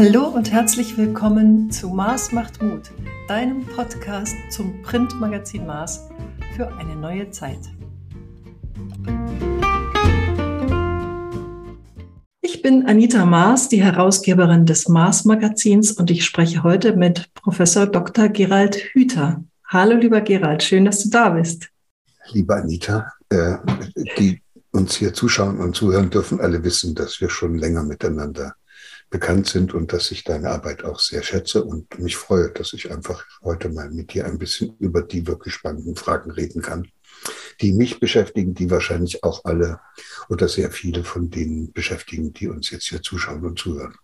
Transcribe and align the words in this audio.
Hallo 0.00 0.28
und 0.28 0.52
herzlich 0.52 0.96
willkommen 0.96 1.72
zu 1.72 1.88
Mars 1.88 2.30
macht 2.30 2.62
Mut, 2.62 2.92
deinem 3.26 3.66
Podcast 3.66 4.36
zum 4.48 4.80
Printmagazin 4.82 5.66
Mars 5.66 6.08
für 6.54 6.72
eine 6.76 6.94
neue 6.94 7.32
Zeit. 7.32 7.58
Ich 12.42 12.62
bin 12.62 12.86
Anita 12.86 13.26
Maas, 13.26 13.68
die 13.68 13.82
Herausgeberin 13.82 14.66
des 14.66 14.86
Mars 14.86 15.24
Magazins 15.24 15.90
und 15.90 16.12
ich 16.12 16.24
spreche 16.24 16.62
heute 16.62 16.94
mit 16.94 17.34
Professor 17.34 17.84
Dr. 17.84 18.28
Gerald 18.28 18.76
Hüther. 18.76 19.42
Hallo 19.66 19.96
lieber 19.96 20.20
Gerald, 20.20 20.62
schön, 20.62 20.84
dass 20.84 21.02
du 21.02 21.10
da 21.10 21.30
bist. 21.30 21.70
Liebe 22.30 22.54
Anita, 22.54 23.14
äh, 23.30 23.56
die 24.16 24.40
uns 24.70 24.94
hier 24.94 25.12
zuschauen 25.12 25.58
und 25.58 25.74
zuhören 25.74 26.08
dürfen, 26.08 26.38
alle 26.38 26.62
wissen, 26.62 26.94
dass 26.94 27.20
wir 27.20 27.30
schon 27.30 27.58
länger 27.58 27.82
miteinander 27.82 28.54
bekannt 29.10 29.46
sind 29.46 29.74
und 29.74 29.92
dass 29.92 30.10
ich 30.10 30.24
deine 30.24 30.50
Arbeit 30.50 30.84
auch 30.84 31.00
sehr 31.00 31.22
schätze 31.22 31.64
und 31.64 31.98
mich 31.98 32.16
freue, 32.16 32.50
dass 32.50 32.72
ich 32.72 32.90
einfach 32.90 33.24
heute 33.42 33.70
mal 33.70 33.90
mit 33.90 34.12
dir 34.12 34.26
ein 34.26 34.38
bisschen 34.38 34.76
über 34.78 35.02
die 35.02 35.26
wirklich 35.26 35.54
spannenden 35.54 35.96
Fragen 35.96 36.30
reden 36.30 36.62
kann, 36.62 36.88
die 37.60 37.72
mich 37.72 38.00
beschäftigen, 38.00 38.54
die 38.54 38.70
wahrscheinlich 38.70 39.24
auch 39.24 39.44
alle 39.44 39.80
oder 40.28 40.48
sehr 40.48 40.70
viele 40.70 41.04
von 41.04 41.30
denen 41.30 41.72
beschäftigen, 41.72 42.32
die 42.32 42.48
uns 42.48 42.70
jetzt 42.70 42.88
hier 42.88 43.02
zuschauen 43.02 43.44
und 43.44 43.58
zuhören. 43.58 43.94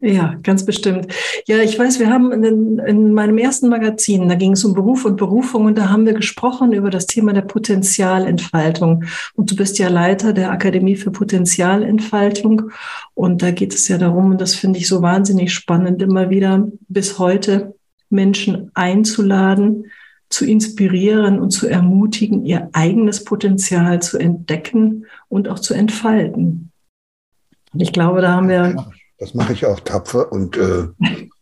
Ja, 0.00 0.36
ganz 0.44 0.64
bestimmt. 0.64 1.12
Ja, 1.48 1.58
ich 1.58 1.76
weiß, 1.76 1.98
wir 1.98 2.08
haben 2.08 2.30
in, 2.44 2.78
in, 2.78 3.12
meinem 3.12 3.36
ersten 3.36 3.68
Magazin, 3.68 4.28
da 4.28 4.36
ging 4.36 4.52
es 4.52 4.64
um 4.64 4.72
Beruf 4.72 5.04
und 5.04 5.16
Berufung 5.16 5.64
und 5.64 5.76
da 5.76 5.88
haben 5.88 6.06
wir 6.06 6.12
gesprochen 6.12 6.72
über 6.72 6.88
das 6.88 7.06
Thema 7.06 7.32
der 7.32 7.42
Potenzialentfaltung. 7.42 9.04
Und 9.34 9.50
du 9.50 9.56
bist 9.56 9.76
ja 9.80 9.88
Leiter 9.88 10.32
der 10.32 10.52
Akademie 10.52 10.94
für 10.94 11.10
Potenzialentfaltung. 11.10 12.70
Und 13.14 13.42
da 13.42 13.50
geht 13.50 13.74
es 13.74 13.88
ja 13.88 13.98
darum, 13.98 14.30
und 14.30 14.40
das 14.40 14.54
finde 14.54 14.78
ich 14.78 14.86
so 14.86 15.02
wahnsinnig 15.02 15.52
spannend, 15.52 16.00
immer 16.00 16.30
wieder 16.30 16.68
bis 16.86 17.18
heute 17.18 17.74
Menschen 18.08 18.70
einzuladen, 18.74 19.86
zu 20.30 20.44
inspirieren 20.44 21.40
und 21.40 21.50
zu 21.50 21.66
ermutigen, 21.66 22.44
ihr 22.46 22.68
eigenes 22.72 23.24
Potenzial 23.24 24.00
zu 24.00 24.16
entdecken 24.16 25.06
und 25.28 25.48
auch 25.48 25.58
zu 25.58 25.74
entfalten. 25.74 26.70
Und 27.72 27.80
ich 27.80 27.92
glaube, 27.92 28.20
da 28.20 28.34
haben 28.34 28.48
wir 28.48 28.92
das 29.18 29.34
mache 29.34 29.52
ich 29.52 29.66
auch 29.66 29.80
tapfer. 29.80 30.30
Und, 30.32 30.56
äh, 30.56 30.88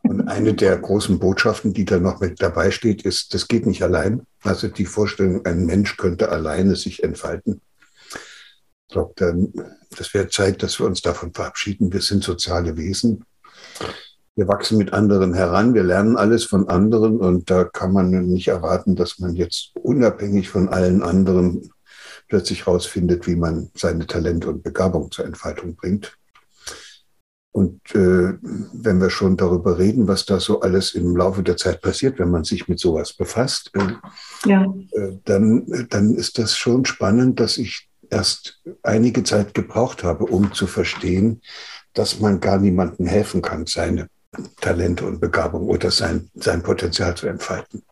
und 0.03 0.29
eine 0.29 0.55
der 0.55 0.79
großen 0.79 1.19
Botschaften, 1.19 1.75
die 1.75 1.85
da 1.85 1.99
noch 1.99 2.21
mit 2.21 2.41
dabei 2.41 2.71
steht, 2.71 3.03
ist, 3.03 3.35
das 3.35 3.49
geht 3.49 3.67
nicht 3.67 3.83
allein. 3.83 4.27
Also 4.43 4.69
die 4.69 4.87
Vorstellung, 4.87 5.45
ein 5.45 5.67
Mensch 5.67 5.97
könnte 5.97 6.31
alleine 6.31 6.77
sich 6.77 7.03
entfalten. 7.03 7.61
Ich 8.89 8.93
glaube, 8.93 9.15
das 9.97 10.15
wäre 10.15 10.29
Zeit, 10.29 10.63
dass 10.63 10.79
wir 10.79 10.87
uns 10.87 11.03
davon 11.03 11.35
verabschieden. 11.35 11.93
Wir 11.93 12.01
sind 12.01 12.25
soziale 12.25 12.77
Wesen. 12.77 13.25
Wir 14.37 14.49
wachsen 14.49 14.79
mit 14.79 14.93
anderen 14.93 15.35
heran. 15.35 15.75
Wir 15.75 15.83
lernen 15.83 16.17
alles 16.17 16.45
von 16.45 16.69
anderen. 16.69 17.19
Und 17.19 17.51
da 17.51 17.65
kann 17.65 17.93
man 17.93 18.11
nicht 18.29 18.49
erwarten, 18.49 18.97
dass 18.97 19.19
man 19.19 19.35
jetzt 19.35 19.73
unabhängig 19.75 20.49
von 20.49 20.69
allen 20.69 21.03
anderen 21.03 21.71
plötzlich 22.29 22.67
herausfindet, 22.67 23.27
wie 23.27 23.37
man 23.37 23.71
seine 23.75 24.07
Talente 24.07 24.49
und 24.49 24.63
Begabung 24.63 25.11
zur 25.11 25.27
Entfaltung 25.27 25.75
bringt. 25.75 26.17
Und 27.57 27.81
äh, 27.95 28.35
wenn 28.75 29.01
wir 29.01 29.09
schon 29.09 29.39
darüber 29.39 29.79
reden, 29.79 30.07
was 30.09 30.27
da 30.27 30.41
so 30.41 30.61
alles 30.61 30.93
im 30.93 31.17
Laufe 31.17 31.43
der 31.43 31.57
Zeit 31.57 31.81
passiert, 31.81 32.19
wenn 32.19 32.31
man 32.31 32.45
sich 32.45 32.69
mit 32.69 32.79
sowas 32.79 33.15
befasst, 33.15 33.71
äh, 33.73 34.51
ja. 34.51 34.63
äh, 34.91 35.13
dann, 35.25 35.87
dann 35.89 36.15
ist 36.15 36.37
das 36.37 36.55
schon 36.55 36.85
spannend, 36.85 37.41
dass 37.41 37.57
ich 37.57 37.89
erst 38.11 38.61
einige 38.83 39.25
Zeit 39.25 39.55
gebraucht 39.55 40.05
habe, 40.05 40.27
um 40.27 40.53
zu 40.53 40.67
verstehen, 40.67 41.41
dass 41.95 42.21
man 42.21 42.41
gar 42.41 42.59
niemandem 42.59 43.07
helfen 43.07 43.41
kann, 43.41 43.65
seine 43.65 44.11
Talente 44.61 45.07
und 45.07 45.23
Begabung 45.23 45.67
oder 45.67 45.91
sein, 45.91 46.29
sein 46.35 46.63
Potenzial 46.63 47.17
zu 47.17 47.27
entfalten. 47.27 47.85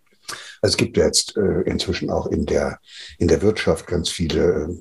Also 0.61 0.75
es 0.75 0.77
gibt 0.77 0.99
ja 0.99 1.07
jetzt 1.07 1.39
äh, 1.39 1.63
inzwischen 1.63 2.11
auch 2.11 2.27
in 2.27 2.45
der, 2.45 2.81
in 3.17 3.29
der 3.29 3.41
Wirtschaft 3.41 3.87
ganz 3.87 4.11
viele 4.11 4.45
äh, 4.45 4.79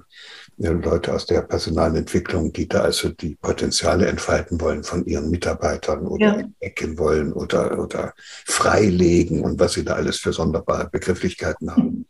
Leute 0.57 1.13
aus 1.13 1.25
der 1.25 1.41
Personalentwicklung, 1.41 2.53
die 2.53 2.67
da 2.67 2.81
also 2.81 3.09
die 3.09 3.35
Potenziale 3.35 4.07
entfalten 4.07 4.61
wollen 4.61 4.83
von 4.83 5.05
ihren 5.05 5.29
Mitarbeitern 5.29 6.05
oder 6.05 6.25
ja. 6.27 6.33
entdecken 6.39 6.97
wollen 6.97 7.33
oder, 7.33 7.79
oder 7.79 8.13
freilegen 8.45 9.43
und 9.43 9.59
was 9.59 9.73
sie 9.73 9.83
da 9.83 9.95
alles 9.95 10.17
für 10.17 10.33
sonderbare 10.33 10.89
Begrifflichkeiten 10.89 11.71
haben. 11.71 12.05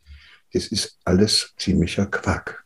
Das 0.52 0.68
ist 0.68 1.00
alles 1.06 1.54
ziemlicher 1.58 2.06
Quark. 2.06 2.64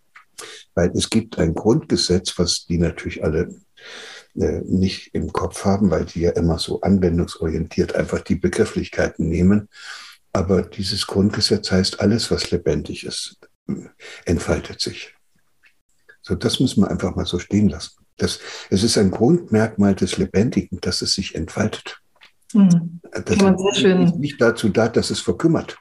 Weil 0.76 0.92
es 0.96 1.10
gibt 1.10 1.38
ein 1.40 1.54
Grundgesetz, 1.54 2.38
was 2.38 2.66
die 2.66 2.78
natürlich 2.78 3.24
alle 3.24 3.50
äh, 4.36 4.62
nicht 4.66 5.16
im 5.16 5.32
Kopf 5.32 5.66
haben, 5.66 5.90
weil 5.90 6.06
die 6.06 6.22
ja 6.22 6.32
immer 6.32 6.60
so 6.60 6.82
anwendungsorientiert 6.82 7.96
einfach 7.96 8.22
die 8.22 8.36
Begrifflichkeiten 8.36 9.30
nehmen. 9.30 9.70
Aber 10.34 10.62
dieses 10.62 11.08
Grundgesetz 11.08 11.72
heißt, 11.72 12.00
alles, 12.00 12.30
was 12.30 12.52
lebendig 12.52 13.06
ist, 13.06 13.38
entfaltet 14.26 14.82
sich. 14.82 15.17
So, 16.28 16.36
das 16.36 16.60
müssen 16.60 16.82
wir 16.84 16.92
einfach 16.92 17.16
mal 17.16 17.26
so 17.26 17.40
stehen 17.40 17.70
lassen. 17.70 17.92
Das, 18.18 18.40
es 18.70 18.84
ist 18.84 18.98
ein 18.98 19.12
Grundmerkmal 19.12 19.96
des 19.96 20.18
Lebendigen, 20.18 20.80
dass 20.82 21.02
es 21.02 21.14
sich 21.14 21.36
entfaltet. 21.36 22.02
Mhm. 22.54 23.00
Das 23.12 23.38
ist 23.38 24.18
nicht 24.18 24.42
dazu 24.42 24.68
da, 24.68 24.90
dass 24.90 25.10
es 25.10 25.22
verkümmert. 25.22 25.78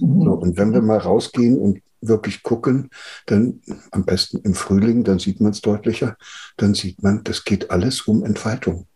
Mhm. 0.00 0.22
So, 0.22 0.30
und 0.34 0.56
wenn 0.56 0.72
wir 0.72 0.82
mal 0.82 0.98
rausgehen 0.98 1.58
und 1.58 1.80
wirklich 2.00 2.44
gucken, 2.44 2.90
dann 3.26 3.60
am 3.90 4.04
besten 4.04 4.38
im 4.38 4.54
Frühling, 4.54 5.02
dann 5.02 5.18
sieht 5.18 5.40
man 5.40 5.50
es 5.50 5.62
deutlicher, 5.62 6.16
dann 6.56 6.74
sieht 6.74 7.02
man, 7.02 7.24
das 7.24 7.44
geht 7.44 7.70
alles 7.70 8.02
um 8.02 8.24
Entfaltung. 8.24 8.86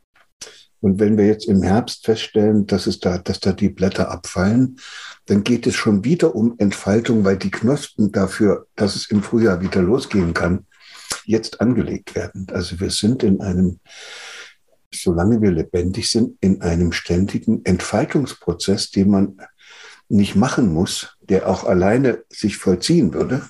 Und 0.80 0.98
wenn 0.98 1.18
wir 1.18 1.26
jetzt 1.26 1.46
im 1.46 1.62
Herbst 1.62 2.04
feststellen, 2.06 2.66
dass 2.66 2.86
es 2.86 3.00
da, 3.00 3.18
dass 3.18 3.40
da 3.40 3.52
die 3.52 3.68
Blätter 3.68 4.10
abfallen, 4.10 4.78
dann 5.26 5.44
geht 5.44 5.66
es 5.66 5.74
schon 5.74 6.04
wieder 6.04 6.34
um 6.34 6.54
Entfaltung, 6.58 7.24
weil 7.24 7.36
die 7.36 7.50
Knospen 7.50 8.12
dafür, 8.12 8.66
dass 8.76 8.96
es 8.96 9.10
im 9.10 9.22
Frühjahr 9.22 9.60
wieder 9.60 9.82
losgehen 9.82 10.32
kann, 10.34 10.66
jetzt 11.24 11.60
angelegt 11.60 12.14
werden. 12.14 12.46
Also 12.52 12.80
wir 12.80 12.90
sind 12.90 13.22
in 13.22 13.40
einem, 13.40 13.80
solange 14.92 15.42
wir 15.42 15.50
lebendig 15.50 16.10
sind, 16.10 16.36
in 16.40 16.62
einem 16.62 16.92
ständigen 16.92 17.64
Entfaltungsprozess, 17.64 18.90
den 18.90 19.10
man 19.10 19.36
nicht 20.08 20.34
machen 20.34 20.72
muss, 20.72 21.16
der 21.20 21.48
auch 21.48 21.64
alleine 21.64 22.24
sich 22.28 22.56
vollziehen 22.56 23.14
würde. 23.14 23.42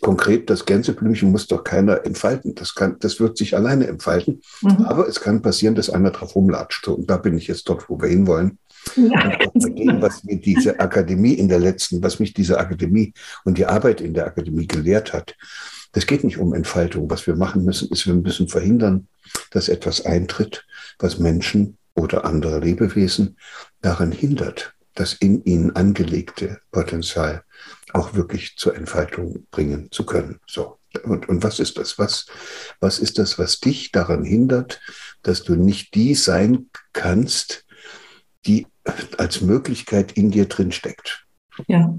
Konkret, 0.00 0.50
das 0.50 0.64
Gänseblümchen 0.64 1.30
muss 1.30 1.46
doch 1.46 1.62
keiner 1.62 2.04
entfalten. 2.04 2.54
Das, 2.54 2.74
kann, 2.74 2.96
das 3.00 3.20
wird 3.20 3.38
sich 3.38 3.56
alleine 3.56 3.86
entfalten. 3.86 4.42
Mhm. 4.62 4.84
Aber 4.86 5.08
es 5.08 5.20
kann 5.20 5.42
passieren, 5.42 5.74
dass 5.74 5.90
einer 5.90 6.10
drauf 6.10 6.34
rumlatscht. 6.34 6.88
Und 6.88 7.08
da 7.08 7.16
bin 7.16 7.38
ich 7.38 7.46
jetzt 7.46 7.68
dort, 7.68 7.88
wo 7.88 8.00
wir 8.00 8.08
hinwollen. 8.08 8.58
Ja, 8.96 9.38
dem, 9.54 10.02
was 10.02 10.24
mir 10.24 10.36
diese 10.36 10.78
Akademie 10.80 11.34
in 11.34 11.48
der 11.48 11.60
letzten, 11.60 12.02
was 12.02 12.18
mich 12.18 12.34
diese 12.34 12.58
Akademie 12.58 13.14
und 13.44 13.56
die 13.56 13.66
Arbeit 13.66 14.00
in 14.00 14.14
der 14.14 14.26
Akademie 14.26 14.66
gelehrt 14.66 15.12
hat, 15.12 15.36
das 15.92 16.06
geht 16.06 16.24
nicht 16.24 16.38
um 16.38 16.54
Entfaltung. 16.54 17.08
Was 17.08 17.26
wir 17.26 17.36
machen 17.36 17.64
müssen, 17.64 17.88
ist, 17.88 18.06
wir 18.06 18.14
müssen 18.14 18.48
verhindern, 18.48 19.06
dass 19.52 19.68
etwas 19.68 20.04
eintritt, 20.04 20.66
was 20.98 21.18
Menschen 21.18 21.78
oder 21.94 22.24
andere 22.24 22.58
Lebewesen 22.58 23.38
daran 23.80 24.10
hindert, 24.10 24.73
das 24.94 25.14
in 25.14 25.44
ihnen 25.44 25.74
angelegte 25.74 26.60
Potenzial 26.70 27.44
auch 27.92 28.14
wirklich 28.14 28.56
zur 28.56 28.76
Entfaltung 28.76 29.46
bringen 29.50 29.88
zu 29.90 30.04
können. 30.04 30.40
So. 30.46 30.78
Und, 31.04 31.28
und 31.28 31.42
was 31.42 31.58
ist 31.58 31.76
das? 31.78 31.98
Was, 31.98 32.26
was 32.80 32.98
ist 32.98 33.18
das, 33.18 33.38
was 33.38 33.58
dich 33.58 33.90
daran 33.90 34.24
hindert, 34.24 34.80
dass 35.22 35.42
du 35.42 35.56
nicht 35.56 35.94
die 35.94 36.14
sein 36.14 36.70
kannst, 36.92 37.64
die 38.46 38.66
als 39.18 39.40
Möglichkeit 39.40 40.12
in 40.12 40.30
dir 40.30 40.46
drin 40.46 40.72
steckt. 40.72 41.26
Ja. 41.66 41.94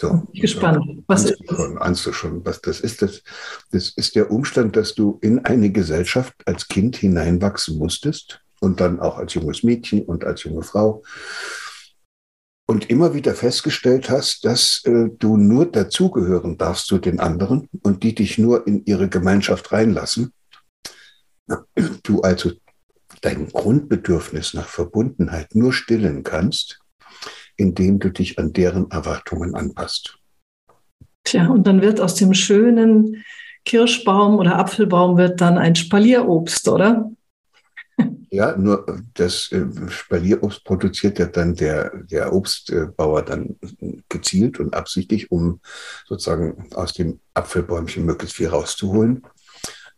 So, 0.00 0.10
Bin 0.10 0.28
ich 0.32 0.40
gespannt. 0.40 1.02
Was 1.06 1.24
ist 1.24 1.42
das? 1.46 1.56
Schon, 1.56 1.78
ahnst 1.78 2.06
du 2.06 2.12
schon, 2.12 2.44
was 2.44 2.62
das 2.62 2.80
ist? 2.80 3.02
Das, 3.02 3.22
das 3.70 3.90
ist 3.90 4.14
der 4.14 4.30
Umstand, 4.30 4.76
dass 4.76 4.94
du 4.94 5.18
in 5.20 5.44
eine 5.44 5.70
Gesellschaft 5.70 6.34
als 6.46 6.68
Kind 6.68 6.96
hineinwachsen 6.96 7.76
musstest 7.76 8.40
und 8.60 8.80
dann 8.80 8.98
auch 8.98 9.18
als 9.18 9.34
junges 9.34 9.62
Mädchen 9.62 10.02
und 10.02 10.24
als 10.24 10.44
junge 10.44 10.62
Frau 10.62 11.02
und 12.70 12.88
immer 12.88 13.14
wieder 13.14 13.34
festgestellt 13.34 14.10
hast, 14.10 14.44
dass 14.44 14.84
äh, 14.84 15.08
du 15.18 15.36
nur 15.36 15.66
dazugehören 15.66 16.56
darfst 16.56 16.86
zu 16.86 16.98
den 16.98 17.18
anderen 17.18 17.68
und 17.82 18.04
die 18.04 18.14
dich 18.14 18.38
nur 18.38 18.64
in 18.64 18.84
ihre 18.84 19.08
Gemeinschaft 19.08 19.72
reinlassen. 19.72 20.32
Du 22.04 22.20
also 22.20 22.52
dein 23.22 23.48
Grundbedürfnis 23.48 24.54
nach 24.54 24.68
Verbundenheit 24.68 25.56
nur 25.56 25.72
stillen 25.72 26.22
kannst, 26.22 26.78
indem 27.56 27.98
du 27.98 28.10
dich 28.10 28.38
an 28.38 28.52
deren 28.52 28.88
Erwartungen 28.92 29.56
anpasst. 29.56 30.16
Tja, 31.24 31.48
und 31.48 31.66
dann 31.66 31.82
wird 31.82 32.00
aus 32.00 32.14
dem 32.14 32.34
schönen 32.34 33.24
Kirschbaum 33.64 34.38
oder 34.38 34.60
Apfelbaum 34.60 35.16
wird 35.16 35.40
dann 35.40 35.58
ein 35.58 35.74
Spalierobst, 35.74 36.68
oder? 36.68 37.10
Ja, 38.32 38.56
nur 38.56 38.86
das 39.14 39.50
äh, 39.50 39.66
Spalierobst 39.88 40.64
produziert 40.64 41.18
ja 41.18 41.26
dann 41.26 41.54
der, 41.56 41.90
der 42.04 42.32
Obstbauer 42.32 43.22
dann 43.22 43.56
gezielt 44.08 44.60
und 44.60 44.72
absichtlich, 44.74 45.32
um 45.32 45.60
sozusagen 46.06 46.68
aus 46.74 46.92
dem 46.92 47.18
Apfelbäumchen 47.34 48.04
möglichst 48.04 48.36
viel 48.36 48.48
rauszuholen. 48.48 49.26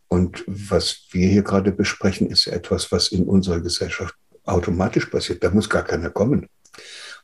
Und 0.08 0.44
was 0.46 1.06
wir 1.10 1.28
hier 1.28 1.42
gerade 1.42 1.72
besprechen, 1.72 2.30
ist 2.30 2.46
etwas, 2.46 2.90
was 2.90 3.08
in 3.08 3.24
unserer 3.24 3.60
Gesellschaft 3.60 4.14
automatisch 4.44 5.06
passiert. 5.06 5.44
Da 5.44 5.50
muss 5.50 5.68
gar 5.68 5.84
keiner 5.84 6.10
kommen 6.10 6.48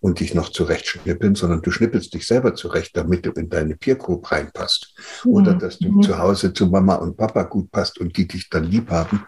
und 0.00 0.20
dich 0.20 0.34
noch 0.34 0.50
zurechtschnippeln, 0.50 1.34
sondern 1.34 1.62
du 1.62 1.70
schnippelst 1.70 2.14
dich 2.14 2.26
selber 2.26 2.54
zurecht, 2.54 2.96
damit 2.96 3.26
du 3.26 3.30
in 3.32 3.48
deine 3.48 3.76
Peer 3.76 3.96
Group 3.96 4.30
reinpasst. 4.30 4.94
Oder 5.24 5.54
mhm. 5.54 5.58
dass 5.58 5.78
du 5.78 5.90
mhm. 5.90 6.02
zu 6.02 6.18
Hause 6.18 6.52
zu 6.52 6.66
Mama 6.66 6.96
und 6.96 7.16
Papa 7.16 7.42
gut 7.44 7.70
passt 7.70 7.98
und 7.98 8.16
die 8.16 8.28
dich 8.28 8.48
dann 8.48 8.64
lieb 8.64 8.90
haben 8.90 9.24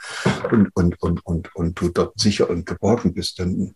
und, 0.51 0.69
und, 0.75 1.03
und, 1.03 1.27
und, 1.27 1.55
und 1.55 1.81
du 1.81 1.89
dort 1.89 2.19
sicher 2.19 2.49
und 2.49 2.67
geborgen 2.67 3.15
bist, 3.15 3.39
dann 3.39 3.75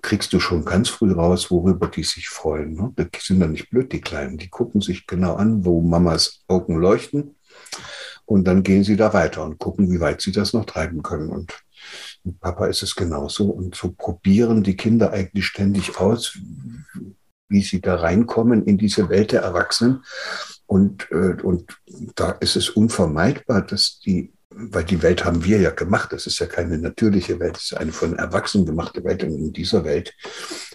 kriegst 0.00 0.32
du 0.32 0.40
schon 0.40 0.64
ganz 0.64 0.88
früh 0.88 1.12
raus, 1.12 1.50
worüber 1.50 1.88
die 1.88 2.04
sich 2.04 2.28
freuen. 2.28 2.74
Ne? 2.74 2.92
Die 2.98 3.08
sind 3.20 3.40
dann 3.40 3.52
nicht 3.52 3.70
blöd, 3.70 3.92
die 3.92 4.00
Kleinen. 4.00 4.38
Die 4.38 4.48
gucken 4.48 4.80
sich 4.80 5.06
genau 5.06 5.34
an, 5.34 5.64
wo 5.64 5.80
Mamas 5.80 6.44
Augen 6.48 6.76
leuchten. 6.76 7.36
Und 8.24 8.44
dann 8.44 8.62
gehen 8.62 8.84
sie 8.84 8.96
da 8.96 9.12
weiter 9.12 9.44
und 9.44 9.58
gucken, 9.58 9.90
wie 9.90 10.00
weit 10.00 10.22
sie 10.22 10.32
das 10.32 10.52
noch 10.52 10.64
treiben 10.64 11.02
können. 11.02 11.28
Und 11.28 11.52
mit 12.24 12.40
Papa 12.40 12.66
ist 12.66 12.82
es 12.82 12.94
genauso. 12.94 13.46
Und 13.50 13.74
so 13.74 13.92
probieren 13.92 14.62
die 14.62 14.76
Kinder 14.76 15.12
eigentlich 15.12 15.46
ständig 15.46 15.98
aus, 15.98 16.38
wie 17.48 17.62
sie 17.62 17.80
da 17.80 17.96
reinkommen 17.96 18.64
in 18.64 18.78
diese 18.78 19.08
Welt 19.08 19.32
der 19.32 19.42
Erwachsenen. 19.42 20.04
Und, 20.66 21.10
äh, 21.10 21.36
und 21.42 21.78
da 22.14 22.32
ist 22.32 22.56
es 22.56 22.70
unvermeidbar, 22.70 23.62
dass 23.62 24.00
die, 24.00 24.32
weil 24.50 24.84
die 24.84 25.02
Welt 25.02 25.24
haben 25.24 25.44
wir 25.44 25.60
ja 25.60 25.70
gemacht, 25.70 26.12
das 26.12 26.26
ist 26.26 26.38
ja 26.38 26.46
keine 26.46 26.78
natürliche 26.78 27.38
Welt, 27.40 27.56
das 27.56 27.64
ist 27.64 27.76
eine 27.76 27.92
von 27.92 28.16
Erwachsenen 28.16 28.66
gemachte 28.66 29.04
Welt. 29.04 29.22
Und 29.22 29.36
in 29.36 29.52
dieser 29.52 29.84
Welt 29.84 30.14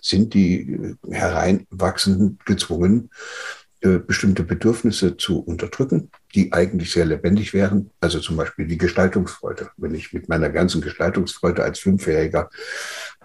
sind 0.01 0.33
die 0.33 0.95
Hereinwachsenden 1.09 2.39
gezwungen, 2.45 3.09
äh, 3.81 3.99
bestimmte 3.99 4.43
Bedürfnisse 4.43 5.17
zu 5.17 5.39
unterdrücken, 5.39 6.11
die 6.35 6.51
eigentlich 6.53 6.91
sehr 6.91 7.05
lebendig 7.05 7.53
wären. 7.53 7.91
Also 8.01 8.19
zum 8.19 8.35
Beispiel 8.35 8.67
die 8.67 8.77
Gestaltungsfreude. 8.77 9.71
Wenn 9.77 9.95
ich 9.95 10.13
mit 10.13 10.29
meiner 10.29 10.49
ganzen 10.49 10.81
Gestaltungsfreude 10.81 11.63
als 11.63 11.79
Fünfjähriger, 11.79 12.49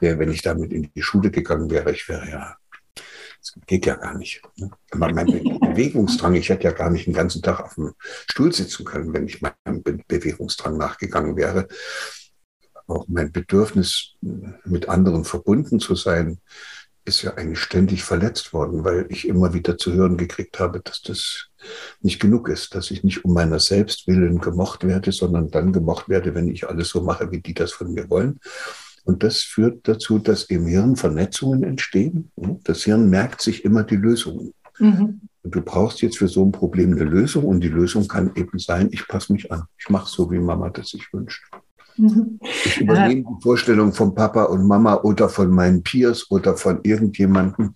wäre, 0.00 0.18
wenn 0.18 0.30
ich 0.30 0.42
damit 0.42 0.72
in 0.72 0.90
die 0.94 1.02
Schule 1.02 1.30
gegangen 1.30 1.70
wäre, 1.70 1.92
ich 1.92 2.08
wäre 2.08 2.28
ja, 2.28 2.56
das 2.94 3.54
geht 3.66 3.86
ja 3.86 3.96
gar 3.96 4.16
nicht. 4.16 4.42
Ne? 4.56 4.70
Mein 4.94 5.16
Bewegungsdrang, 5.16 6.34
ich 6.34 6.48
hätte 6.48 6.64
ja 6.64 6.72
gar 6.72 6.90
nicht 6.90 7.06
den 7.06 7.14
ganzen 7.14 7.42
Tag 7.42 7.60
auf 7.60 7.74
dem 7.74 7.92
Stuhl 8.30 8.52
sitzen 8.52 8.84
können, 8.84 9.12
wenn 9.12 9.26
ich 9.26 9.42
meinem 9.42 9.82
Bewegungsdrang 9.82 10.76
nachgegangen 10.76 11.36
wäre. 11.36 11.66
Auch 12.86 13.06
mein 13.08 13.32
Bedürfnis, 13.32 14.14
mit 14.20 14.88
anderen 14.88 15.24
verbunden 15.24 15.80
zu 15.80 15.94
sein, 15.94 16.38
ist 17.04 17.22
ja 17.22 17.34
eigentlich 17.34 17.58
ständig 17.58 18.04
verletzt 18.04 18.52
worden, 18.52 18.84
weil 18.84 19.06
ich 19.08 19.26
immer 19.26 19.54
wieder 19.54 19.76
zu 19.76 19.92
hören 19.92 20.16
gekriegt 20.16 20.60
habe, 20.60 20.80
dass 20.80 21.02
das 21.02 21.48
nicht 22.00 22.20
genug 22.20 22.48
ist, 22.48 22.74
dass 22.74 22.90
ich 22.90 23.04
nicht 23.04 23.24
um 23.24 23.34
meiner 23.34 23.60
selbst 23.60 24.06
willen 24.06 24.40
gemocht 24.40 24.86
werde, 24.86 25.12
sondern 25.12 25.50
dann 25.50 25.72
gemocht 25.72 26.08
werde, 26.08 26.34
wenn 26.34 26.48
ich 26.48 26.68
alles 26.68 26.88
so 26.88 27.02
mache, 27.02 27.30
wie 27.30 27.40
die 27.40 27.54
das 27.54 27.72
von 27.72 27.92
mir 27.92 28.08
wollen. 28.10 28.40
Und 29.04 29.22
das 29.22 29.38
führt 29.38 29.88
dazu, 29.88 30.18
dass 30.18 30.44
im 30.44 30.66
Hirn 30.66 30.96
Vernetzungen 30.96 31.64
entstehen. 31.64 32.30
Das 32.64 32.84
Hirn 32.84 33.10
merkt 33.10 33.42
sich 33.42 33.64
immer 33.64 33.82
die 33.82 33.96
Lösungen. 33.96 34.54
Mhm. 34.78 35.20
Und 35.42 35.54
du 35.54 35.60
brauchst 35.60 36.02
jetzt 36.02 36.18
für 36.18 36.28
so 36.28 36.44
ein 36.44 36.52
Problem 36.52 36.92
eine 36.92 37.04
Lösung 37.04 37.44
und 37.44 37.60
die 37.60 37.68
Lösung 37.68 38.06
kann 38.06 38.30
eben 38.36 38.58
sein, 38.58 38.88
ich 38.92 39.08
passe 39.08 39.32
mich 39.32 39.50
an. 39.50 39.64
Ich 39.76 39.90
mache 39.90 40.08
so, 40.08 40.30
wie 40.30 40.38
Mama 40.38 40.70
das 40.70 40.90
sich 40.90 41.12
wünscht. 41.12 41.42
Mhm. 41.96 42.38
Ich 42.42 42.80
übernehme 42.80 43.22
die 43.22 43.42
Vorstellung 43.42 43.92
von 43.92 44.14
Papa 44.14 44.44
und 44.44 44.66
Mama 44.66 44.94
oder 45.02 45.28
von 45.28 45.50
meinen 45.50 45.82
Peers 45.82 46.30
oder 46.30 46.56
von 46.56 46.80
irgendjemandem. 46.84 47.74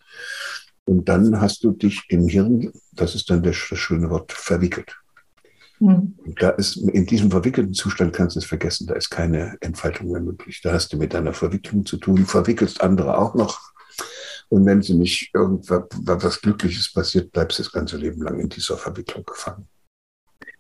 Und 0.87 1.09
dann 1.09 1.41
hast 1.41 1.65
du 1.65 1.73
dich 1.73 2.05
im 2.09 2.29
Hirn, 2.29 2.73
das 2.93 3.15
ist 3.15 3.29
dann 3.29 3.43
das, 3.43 3.57
schöne 3.57 4.09
Wort, 4.09 4.33
verwickelt. 4.33 4.97
Mhm. 5.81 6.15
Da 6.39 6.51
ist, 6.51 6.77
in 6.77 7.07
diesem 7.07 7.31
verwickelten 7.31 7.75
Zustand 7.75 8.15
kannst 8.15 8.37
du 8.37 8.41
es 8.41 8.47
vergessen, 8.47 8.87
da 8.87 8.95
ist 8.95 9.11
keine 9.11 9.57
Entfaltung 9.61 10.13
mehr 10.13 10.21
möglich. 10.21 10.61
Da 10.63 10.73
hast 10.73 10.93
du 10.93 10.97
mit 10.97 11.13
deiner 11.13 11.35
Verwicklung 11.35 11.85
zu 11.85 11.97
tun, 11.99 12.25
verwickelst 12.25 12.81
andere 12.81 13.19
auch 13.19 13.35
noch. 13.35 13.61
Und 14.49 14.65
wenn 14.65 14.81
sie 14.81 14.95
nicht 14.95 15.35
irgendwas 15.35 16.41
Glückliches 16.41 16.93
passiert, 16.93 17.33
bleibst 17.33 17.59
du 17.59 17.65
das 17.65 17.73
ganze 17.73 17.97
Leben 17.97 18.23
lang 18.23 18.39
in 18.39 18.49
dieser 18.49 18.79
Verwicklung 18.79 19.25
gefangen. 19.25 19.69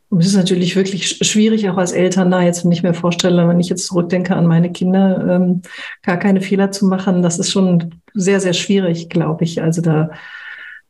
Und 0.09 0.21
es 0.21 0.29
ist 0.29 0.37
natürlich 0.37 0.77
wirklich 0.77 1.09
schwierig, 1.09 1.69
auch 1.69 1.77
als 1.77 1.93
Eltern 1.93 2.31
da 2.31 2.43
jetzt, 2.43 2.65
wenn 2.65 2.73
ich 2.73 2.83
mir 2.83 2.95
vorstelle, 2.95 3.49
wenn 3.49 3.59
ich 3.59 3.69
jetzt 3.69 3.87
zurückdenke 3.87 4.37
an 4.37 4.47
meine 4.47 4.71
Kinder, 4.71 5.27
ähm, 5.29 5.63
gar 6.03 6.17
keine 6.17 6.41
Fehler 6.41 6.71
zu 6.71 6.87
machen, 6.87 7.23
das 7.23 7.39
ist 7.39 7.51
schon 7.51 8.01
sehr, 8.15 8.41
sehr 8.41 8.53
schwierig, 8.53 9.09
glaube 9.09 9.45
ich. 9.45 9.63
Also 9.63 9.83
da 9.83 10.11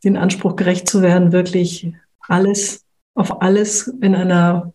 den 0.04 0.16
Anspruch 0.16 0.56
gerecht 0.56 0.88
zu 0.88 1.00
werden, 1.00 1.32
wirklich 1.32 1.92
alles 2.20 2.84
auf 3.16 3.40
alles 3.40 3.88
in 4.02 4.14
einer 4.14 4.74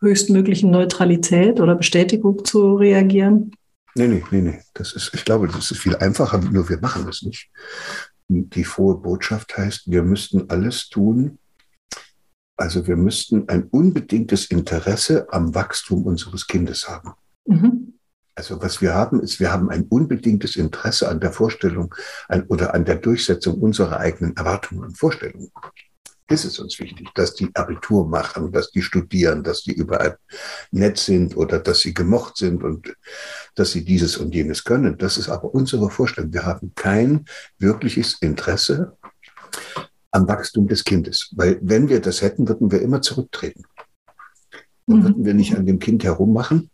höchstmöglichen 0.00 0.70
Neutralität 0.70 1.60
oder 1.60 1.74
Bestätigung 1.74 2.44
zu 2.44 2.76
reagieren? 2.76 3.50
Nee, 3.96 4.06
nee, 4.06 4.24
nee, 4.30 4.40
nee. 4.40 4.60
Das 4.72 4.92
ist, 4.92 5.10
ich 5.14 5.24
glaube, 5.24 5.48
das 5.48 5.70
ist 5.70 5.80
viel 5.80 5.96
einfacher, 5.96 6.38
nur 6.38 6.68
wir 6.68 6.78
machen 6.78 7.04
das 7.04 7.22
nicht. 7.22 7.50
Die 8.28 8.64
frohe 8.64 8.96
Botschaft 8.96 9.58
heißt, 9.58 9.90
wir 9.90 10.04
müssten 10.04 10.48
alles 10.48 10.88
tun, 10.88 11.38
also 12.56 12.86
wir 12.86 12.96
müssten 12.96 13.48
ein 13.48 13.64
unbedingtes 13.64 14.46
Interesse 14.46 15.26
am 15.30 15.54
Wachstum 15.54 16.04
unseres 16.04 16.46
Kindes 16.46 16.88
haben. 16.88 17.12
Mhm. 17.46 17.94
Also 18.34 18.62
was 18.62 18.80
wir 18.80 18.94
haben, 18.94 19.20
ist, 19.20 19.40
wir 19.40 19.52
haben 19.52 19.68
ein 19.68 19.84
unbedingtes 19.84 20.56
Interesse 20.56 21.08
an 21.08 21.20
der 21.20 21.32
Vorstellung 21.32 21.94
an, 22.28 22.44
oder 22.48 22.74
an 22.74 22.84
der 22.84 22.96
Durchsetzung 22.96 23.60
unserer 23.60 23.98
eigenen 23.98 24.36
Erwartungen 24.36 24.84
und 24.84 24.98
Vorstellungen. 24.98 25.50
Das 26.28 26.46
ist 26.46 26.58
uns 26.58 26.78
wichtig, 26.78 27.08
dass 27.14 27.34
die 27.34 27.50
Abitur 27.54 28.08
machen, 28.08 28.52
dass 28.52 28.70
die 28.70 28.80
studieren, 28.80 29.42
dass 29.42 29.64
die 29.64 29.72
überall 29.74 30.16
nett 30.70 30.96
sind 30.96 31.36
oder 31.36 31.58
dass 31.58 31.80
sie 31.80 31.92
gemocht 31.92 32.38
sind 32.38 32.62
und 32.62 32.94
dass 33.54 33.72
sie 33.72 33.84
dieses 33.84 34.16
und 34.16 34.34
jenes 34.34 34.64
können. 34.64 34.96
Das 34.96 35.18
ist 35.18 35.28
aber 35.28 35.54
unsere 35.54 35.90
Vorstellung. 35.90 36.32
Wir 36.32 36.46
haben 36.46 36.72
kein 36.74 37.26
wirkliches 37.58 38.16
Interesse 38.22 38.96
am 40.12 40.28
Wachstum 40.28 40.68
des 40.68 40.84
Kindes. 40.84 41.30
Weil 41.34 41.58
wenn 41.62 41.88
wir 41.88 42.00
das 42.00 42.22
hätten, 42.22 42.48
würden 42.48 42.70
wir 42.70 42.80
immer 42.80 43.02
zurücktreten. 43.02 43.64
Dann 44.86 44.98
mhm. 44.98 45.04
würden 45.04 45.24
wir 45.24 45.34
nicht 45.34 45.56
an 45.56 45.66
dem 45.66 45.78
Kind 45.78 46.04
herummachen 46.04 46.70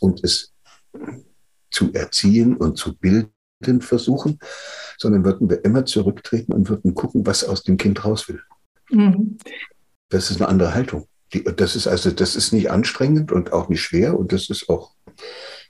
und 0.00 0.22
es 0.24 0.52
zu 1.70 1.92
erziehen 1.92 2.56
und 2.56 2.76
zu 2.76 2.96
bilden 2.96 3.80
versuchen, 3.80 4.38
sondern 4.98 5.24
würden 5.24 5.48
wir 5.48 5.64
immer 5.64 5.86
zurücktreten 5.86 6.52
und 6.52 6.68
würden 6.68 6.94
gucken, 6.94 7.26
was 7.26 7.44
aus 7.44 7.62
dem 7.62 7.76
Kind 7.76 8.04
raus 8.04 8.28
will. 8.28 8.42
Mhm. 8.90 9.38
Das 10.08 10.30
ist 10.30 10.40
eine 10.40 10.48
andere 10.48 10.74
Haltung. 10.74 11.06
Die, 11.32 11.44
das 11.44 11.76
ist 11.76 11.86
also, 11.86 12.10
das 12.10 12.34
ist 12.34 12.52
nicht 12.52 12.70
anstrengend 12.70 13.30
und 13.30 13.52
auch 13.52 13.68
nicht 13.68 13.82
schwer 13.82 14.18
und 14.18 14.32
das 14.32 14.50
ist 14.50 14.68
auch, 14.68 14.94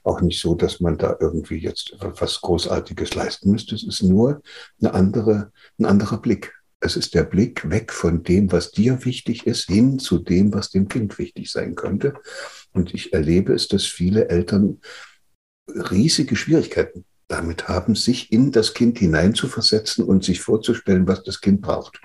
auch 0.03 0.21
nicht 0.21 0.41
so, 0.41 0.55
dass 0.55 0.79
man 0.79 0.97
da 0.97 1.15
irgendwie 1.19 1.57
jetzt 1.57 1.95
was 1.99 2.41
Großartiges 2.41 3.13
leisten 3.13 3.51
müsste. 3.51 3.75
Es 3.75 3.83
ist 3.83 4.01
nur 4.01 4.41
eine 4.79 4.95
andere, 4.95 5.51
ein 5.77 5.85
anderer 5.85 6.19
Blick. 6.19 6.55
Es 6.81 6.95
ist 6.95 7.13
der 7.13 7.23
Blick 7.23 7.69
weg 7.69 7.93
von 7.93 8.23
dem, 8.23 8.51
was 8.51 8.71
dir 8.71 9.05
wichtig 9.05 9.45
ist, 9.45 9.67
hin 9.67 9.99
zu 9.99 10.17
dem, 10.17 10.51
was 10.53 10.71
dem 10.71 10.87
Kind 10.87 11.17
wichtig 11.19 11.51
sein 11.51 11.75
könnte. 11.75 12.15
Und 12.73 12.93
ich 12.93 13.13
erlebe 13.13 13.53
es, 13.53 13.67
dass 13.67 13.85
viele 13.85 14.29
Eltern 14.29 14.81
riesige 15.67 16.35
Schwierigkeiten 16.35 17.05
damit 17.27 17.67
haben, 17.67 17.95
sich 17.95 18.31
in 18.31 18.51
das 18.51 18.73
Kind 18.73 18.97
hineinzuversetzen 18.97 20.03
und 20.03 20.23
sich 20.23 20.41
vorzustellen, 20.41 21.07
was 21.07 21.23
das 21.23 21.39
Kind 21.39 21.61
braucht. 21.61 22.01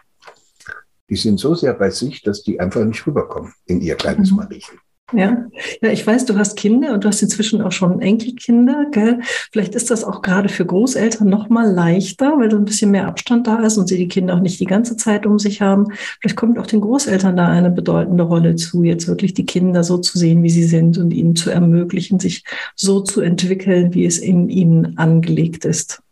Die 1.09 1.17
sind 1.17 1.41
so 1.41 1.55
sehr 1.55 1.73
bei 1.73 1.91
sich, 1.91 2.23
dass 2.23 2.43
die 2.43 2.61
einfach 2.61 2.85
nicht 2.85 3.07
rüberkommen 3.07 3.53
in 3.65 3.81
ihr 3.81 3.97
kleines 3.97 4.31
mhm. 4.31 4.37
Mariechen. 4.37 4.79
Ja. 5.13 5.47
ja, 5.83 5.91
ich 5.93 6.05
weiß, 6.05 6.25
du 6.25 6.37
hast 6.37 6.57
Kinder 6.57 6.93
und 6.93 7.05
du 7.05 7.09
hast 7.09 7.23
inzwischen 7.23 7.63
auch 7.63 7.71
schon 7.71 8.01
Enkelkinder. 8.01 8.87
Gell? 8.91 9.21
Vielleicht 9.53 9.77
ist 9.77 9.93
das 9.93 10.03
auch 10.03 10.21
gerade 10.21 10.49
für 10.49 10.67
Großeltern 10.67 11.29
noch 11.29 11.49
mal 11.49 11.71
leichter, 11.71 12.37
weil 12.39 12.51
so 12.51 12.57
ein 12.57 12.65
bisschen 12.65 12.91
mehr 12.91 13.07
Abstand 13.07 13.47
da 13.47 13.63
ist 13.63 13.79
und 13.79 13.87
sie 13.87 13.99
die 13.99 14.09
Kinder 14.09 14.35
auch 14.35 14.41
nicht 14.41 14.59
die 14.59 14.67
ganze 14.67 14.97
Zeit 14.97 15.25
um 15.25 15.39
sich 15.39 15.61
haben. 15.61 15.93
Vielleicht 16.21 16.37
kommt 16.37 16.59
auch 16.59 16.67
den 16.67 16.81
Großeltern 16.81 17.37
da 17.37 17.47
eine 17.47 17.71
bedeutende 17.71 18.25
Rolle 18.25 18.57
zu, 18.57 18.83
jetzt 18.83 19.07
wirklich 19.07 19.33
die 19.33 19.47
Kinder 19.47 19.85
so 19.85 19.99
zu 19.99 20.19
sehen, 20.19 20.43
wie 20.43 20.51
sie 20.51 20.65
sind 20.65 20.99
und 20.99 21.13
ihnen 21.13 21.37
zu 21.37 21.51
ermöglichen, 21.51 22.19
sich 22.19 22.43
so 22.75 23.01
zu 23.01 23.21
entwickeln, 23.21 23.95
wie 23.95 24.07
es 24.07 24.19
in 24.19 24.49
ihnen 24.49 24.99
angelegt 24.99 25.65
ist. 25.65 26.03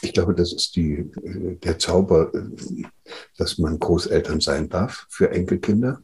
Ich 0.00 0.14
glaube, 0.14 0.34
das 0.34 0.54
ist 0.54 0.76
die, 0.76 1.10
der 1.62 1.78
Zauber, 1.78 2.32
dass 3.36 3.58
man 3.58 3.78
Großeltern 3.78 4.40
sein 4.40 4.70
darf 4.70 5.06
für 5.10 5.30
Enkelkinder 5.30 6.00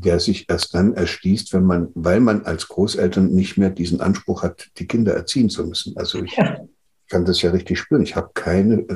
der 0.00 0.20
sich 0.20 0.48
erst 0.48 0.74
dann 0.74 0.94
erschließt, 0.94 1.52
wenn 1.52 1.64
man, 1.64 1.88
weil 1.94 2.20
man 2.20 2.44
als 2.44 2.68
Großeltern 2.68 3.32
nicht 3.32 3.56
mehr 3.56 3.70
diesen 3.70 4.00
Anspruch 4.00 4.42
hat, 4.42 4.68
die 4.78 4.86
Kinder 4.86 5.14
erziehen 5.14 5.48
zu 5.48 5.66
müssen. 5.66 5.96
Also 5.96 6.22
ich 6.22 6.36
ja. 6.36 6.60
kann 7.08 7.24
das 7.24 7.40
ja 7.42 7.50
richtig 7.50 7.78
spüren. 7.78 8.02
Ich 8.02 8.14
habe 8.14 8.30
keine, 8.34 8.86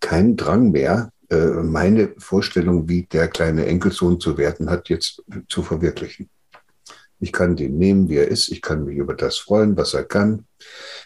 keinen 0.00 0.36
Drang 0.36 0.70
mehr, 0.70 1.10
äh, 1.30 1.36
meine 1.36 2.14
Vorstellung, 2.18 2.88
wie 2.88 3.02
der 3.02 3.28
kleine 3.28 3.66
Enkelsohn 3.66 4.20
zu 4.20 4.38
werden 4.38 4.70
hat, 4.70 4.88
jetzt 4.88 5.22
zu 5.48 5.62
verwirklichen. 5.62 6.30
Ich 7.20 7.32
kann 7.32 7.54
den 7.54 7.78
nehmen, 7.78 8.08
wie 8.08 8.16
er 8.16 8.28
ist. 8.28 8.48
Ich 8.48 8.62
kann 8.62 8.84
mich 8.84 8.96
über 8.96 9.14
das 9.14 9.38
freuen, 9.38 9.76
was 9.76 9.94
er 9.94 10.04
kann. 10.04 10.46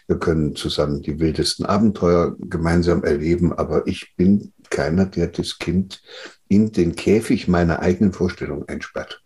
Wir 0.07 0.17
können 0.17 0.55
zusammen 0.55 1.01
die 1.01 1.19
wildesten 1.19 1.65
Abenteuer 1.65 2.35
gemeinsam 2.39 3.03
erleben, 3.03 3.53
aber 3.53 3.85
ich 3.87 4.15
bin 4.15 4.53
keiner, 4.69 5.05
der 5.05 5.27
das 5.27 5.59
Kind 5.59 6.01
in 6.47 6.71
den 6.71 6.95
Käfig 6.95 7.47
meiner 7.47 7.79
eigenen 7.79 8.13
Vorstellung 8.13 8.67
einsperrt. 8.67 9.21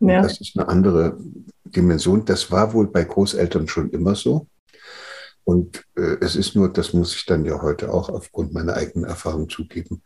Ja. 0.00 0.22
Das 0.22 0.40
ist 0.40 0.56
eine 0.56 0.68
andere 0.68 1.18
Dimension. 1.64 2.24
Das 2.24 2.50
war 2.50 2.72
wohl 2.72 2.88
bei 2.88 3.04
Großeltern 3.04 3.68
schon 3.68 3.90
immer 3.90 4.14
so. 4.14 4.46
Und 5.44 5.84
äh, 5.96 6.16
es 6.20 6.36
ist 6.36 6.54
nur, 6.54 6.70
das 6.70 6.92
muss 6.92 7.14
ich 7.14 7.24
dann 7.24 7.44
ja 7.44 7.62
heute 7.62 7.92
auch 7.92 8.10
aufgrund 8.10 8.52
meiner 8.52 8.74
eigenen 8.74 9.08
Erfahrung 9.08 9.48
zugeben, 9.48 10.02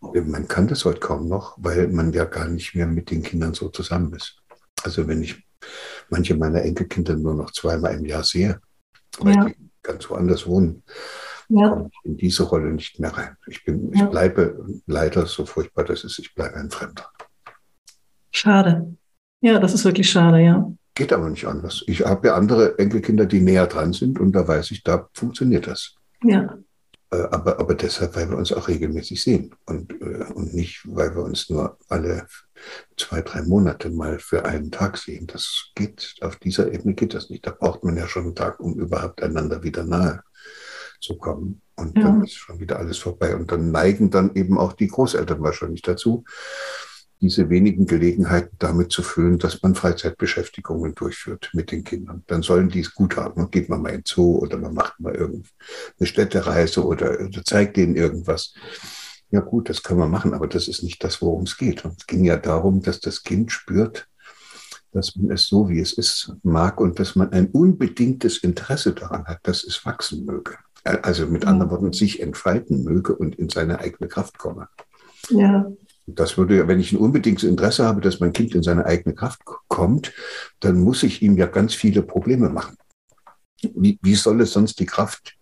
man 0.00 0.48
kann 0.48 0.68
das 0.68 0.84
heute 0.84 1.00
kaum 1.00 1.28
noch, 1.28 1.56
weil 1.58 1.88
man 1.88 2.12
ja 2.12 2.24
gar 2.24 2.48
nicht 2.48 2.74
mehr 2.74 2.86
mit 2.86 3.10
den 3.10 3.22
Kindern 3.22 3.54
so 3.54 3.68
zusammen 3.68 4.12
ist. 4.14 4.36
Also 4.82 5.06
wenn 5.08 5.22
ich 5.22 5.44
manche 6.08 6.34
meiner 6.34 6.62
Enkelkinder 6.62 7.16
nur 7.16 7.34
noch 7.34 7.50
zweimal 7.50 7.94
im 7.94 8.04
Jahr 8.04 8.24
sehe, 8.24 8.60
weil 9.24 9.34
ja. 9.34 9.44
die 9.44 9.56
ganz 9.82 10.08
woanders 10.10 10.46
wohnen, 10.46 10.82
ja. 11.48 11.68
komme 11.68 11.90
ich 11.92 12.04
in 12.04 12.16
diese 12.16 12.42
Rolle 12.44 12.72
nicht 12.72 12.98
mehr 12.98 13.16
rein. 13.16 13.36
Ich, 13.46 13.64
bin, 13.64 13.92
ja. 13.92 14.04
ich 14.04 14.10
bleibe 14.10 14.64
leider, 14.86 15.26
so 15.26 15.46
furchtbar 15.46 15.84
das 15.84 16.04
ist, 16.04 16.18
ich 16.18 16.34
bleibe 16.34 16.56
ein 16.56 16.70
Fremder. 16.70 17.08
Schade. 18.30 18.96
Ja, 19.40 19.58
das 19.58 19.74
ist 19.74 19.84
wirklich 19.84 20.10
schade, 20.10 20.42
ja. 20.42 20.70
Geht 20.94 21.12
aber 21.12 21.28
nicht 21.28 21.46
anders. 21.46 21.84
Ich 21.86 22.04
habe 22.04 22.28
ja 22.28 22.34
andere 22.34 22.78
Enkelkinder, 22.78 23.26
die 23.26 23.40
näher 23.40 23.66
dran 23.66 23.92
sind 23.92 24.18
und 24.18 24.32
da 24.32 24.48
weiß 24.48 24.70
ich, 24.70 24.82
da 24.82 25.08
funktioniert 25.12 25.66
das. 25.66 25.94
Ja. 26.22 26.58
Äh, 27.10 27.22
aber, 27.30 27.58
aber 27.60 27.74
deshalb, 27.74 28.16
weil 28.16 28.28
wir 28.28 28.36
uns 28.36 28.52
auch 28.52 28.68
regelmäßig 28.68 29.22
sehen 29.22 29.54
und, 29.66 29.92
äh, 30.00 30.24
und 30.34 30.54
nicht, 30.54 30.82
weil 30.86 31.14
wir 31.14 31.22
uns 31.22 31.48
nur 31.48 31.78
alle 31.88 32.26
zwei, 32.96 33.22
drei 33.22 33.42
Monate 33.42 33.90
mal 33.90 34.18
für 34.18 34.44
einen 34.44 34.70
Tag 34.70 34.98
sehen. 34.98 35.26
Das 35.26 35.70
geht, 35.74 36.16
auf 36.20 36.36
dieser 36.36 36.72
Ebene 36.72 36.94
geht 36.94 37.14
das 37.14 37.30
nicht. 37.30 37.46
Da 37.46 37.50
braucht 37.52 37.84
man 37.84 37.96
ja 37.96 38.08
schon 38.08 38.24
einen 38.24 38.34
Tag, 38.34 38.60
um 38.60 38.74
überhaupt 38.74 39.22
einander 39.22 39.62
wieder 39.62 39.84
nahe 39.84 40.22
zu 41.00 41.16
kommen. 41.18 41.62
Und 41.76 41.96
ja. 41.96 42.04
dann 42.04 42.24
ist 42.24 42.34
schon 42.34 42.58
wieder 42.58 42.78
alles 42.78 42.98
vorbei. 42.98 43.36
Und 43.36 43.52
dann 43.52 43.70
neigen 43.70 44.10
dann 44.10 44.34
eben 44.34 44.58
auch 44.58 44.72
die 44.72 44.88
Großeltern 44.88 45.42
wahrscheinlich 45.42 45.82
dazu, 45.82 46.24
diese 47.20 47.48
wenigen 47.48 47.86
Gelegenheiten 47.86 48.56
damit 48.58 48.92
zu 48.92 49.02
füllen, 49.02 49.38
dass 49.38 49.62
man 49.62 49.74
Freizeitbeschäftigungen 49.74 50.94
durchführt 50.94 51.50
mit 51.52 51.72
den 51.72 51.84
Kindern. 51.84 52.22
Dann 52.26 52.42
sollen 52.42 52.68
die 52.68 52.80
es 52.80 52.94
gut 52.94 53.16
haben. 53.16 53.40
Dann 53.40 53.50
geht 53.50 53.68
man 53.68 53.82
mal 53.82 53.90
in 53.90 54.00
den 54.00 54.04
Zoo 54.06 54.38
oder 54.38 54.58
man 54.58 54.74
macht 54.74 55.00
mal 55.00 55.14
irgendeine 55.14 55.46
Städtereise 56.02 56.84
oder, 56.84 57.18
oder 57.20 57.44
zeigt 57.44 57.76
denen 57.76 57.96
irgendwas. 57.96 58.54
Ja 59.30 59.40
gut, 59.40 59.68
das 59.68 59.82
kann 59.82 59.98
man 59.98 60.10
machen, 60.10 60.34
aber 60.34 60.46
das 60.46 60.68
ist 60.68 60.82
nicht 60.82 61.02
das, 61.02 61.20
worum 61.20 61.44
es 61.44 61.56
geht. 61.56 61.84
Und 61.84 61.98
es 61.98 62.06
ging 62.06 62.24
ja 62.24 62.36
darum, 62.36 62.82
dass 62.82 63.00
das 63.00 63.22
Kind 63.22 63.50
spürt, 63.50 64.08
dass 64.92 65.16
man 65.16 65.30
es 65.30 65.46
so, 65.46 65.68
wie 65.68 65.80
es 65.80 65.92
ist, 65.92 66.32
mag 66.42 66.80
und 66.80 66.98
dass 66.98 67.16
man 67.16 67.32
ein 67.32 67.48
unbedingtes 67.48 68.38
Interesse 68.38 68.92
daran 68.92 69.24
hat, 69.24 69.40
dass 69.42 69.64
es 69.64 69.84
wachsen 69.84 70.24
möge. 70.24 70.56
Also 70.84 71.26
mit 71.26 71.44
anderen 71.44 71.70
Worten, 71.70 71.92
sich 71.92 72.20
entfalten 72.20 72.84
möge 72.84 73.16
und 73.16 73.34
in 73.36 73.48
seine 73.48 73.80
eigene 73.80 74.08
Kraft 74.08 74.38
komme. 74.38 74.68
Ja. 75.30 75.66
Das 76.06 76.38
würde, 76.38 76.68
wenn 76.68 76.78
ich 76.78 76.92
ein 76.92 76.98
unbedingtes 76.98 77.48
Interesse 77.48 77.84
habe, 77.84 78.00
dass 78.00 78.20
mein 78.20 78.32
Kind 78.32 78.54
in 78.54 78.62
seine 78.62 78.86
eigene 78.86 79.14
Kraft 79.14 79.40
kommt, 79.68 80.12
dann 80.60 80.78
muss 80.78 81.02
ich 81.02 81.20
ihm 81.20 81.36
ja 81.36 81.46
ganz 81.46 81.74
viele 81.74 82.02
Probleme 82.02 82.48
machen. 82.48 82.76
Wie, 83.74 83.98
wie 84.02 84.14
soll 84.14 84.40
es 84.40 84.52
sonst 84.52 84.78
die 84.78 84.86
Kraft 84.86 85.36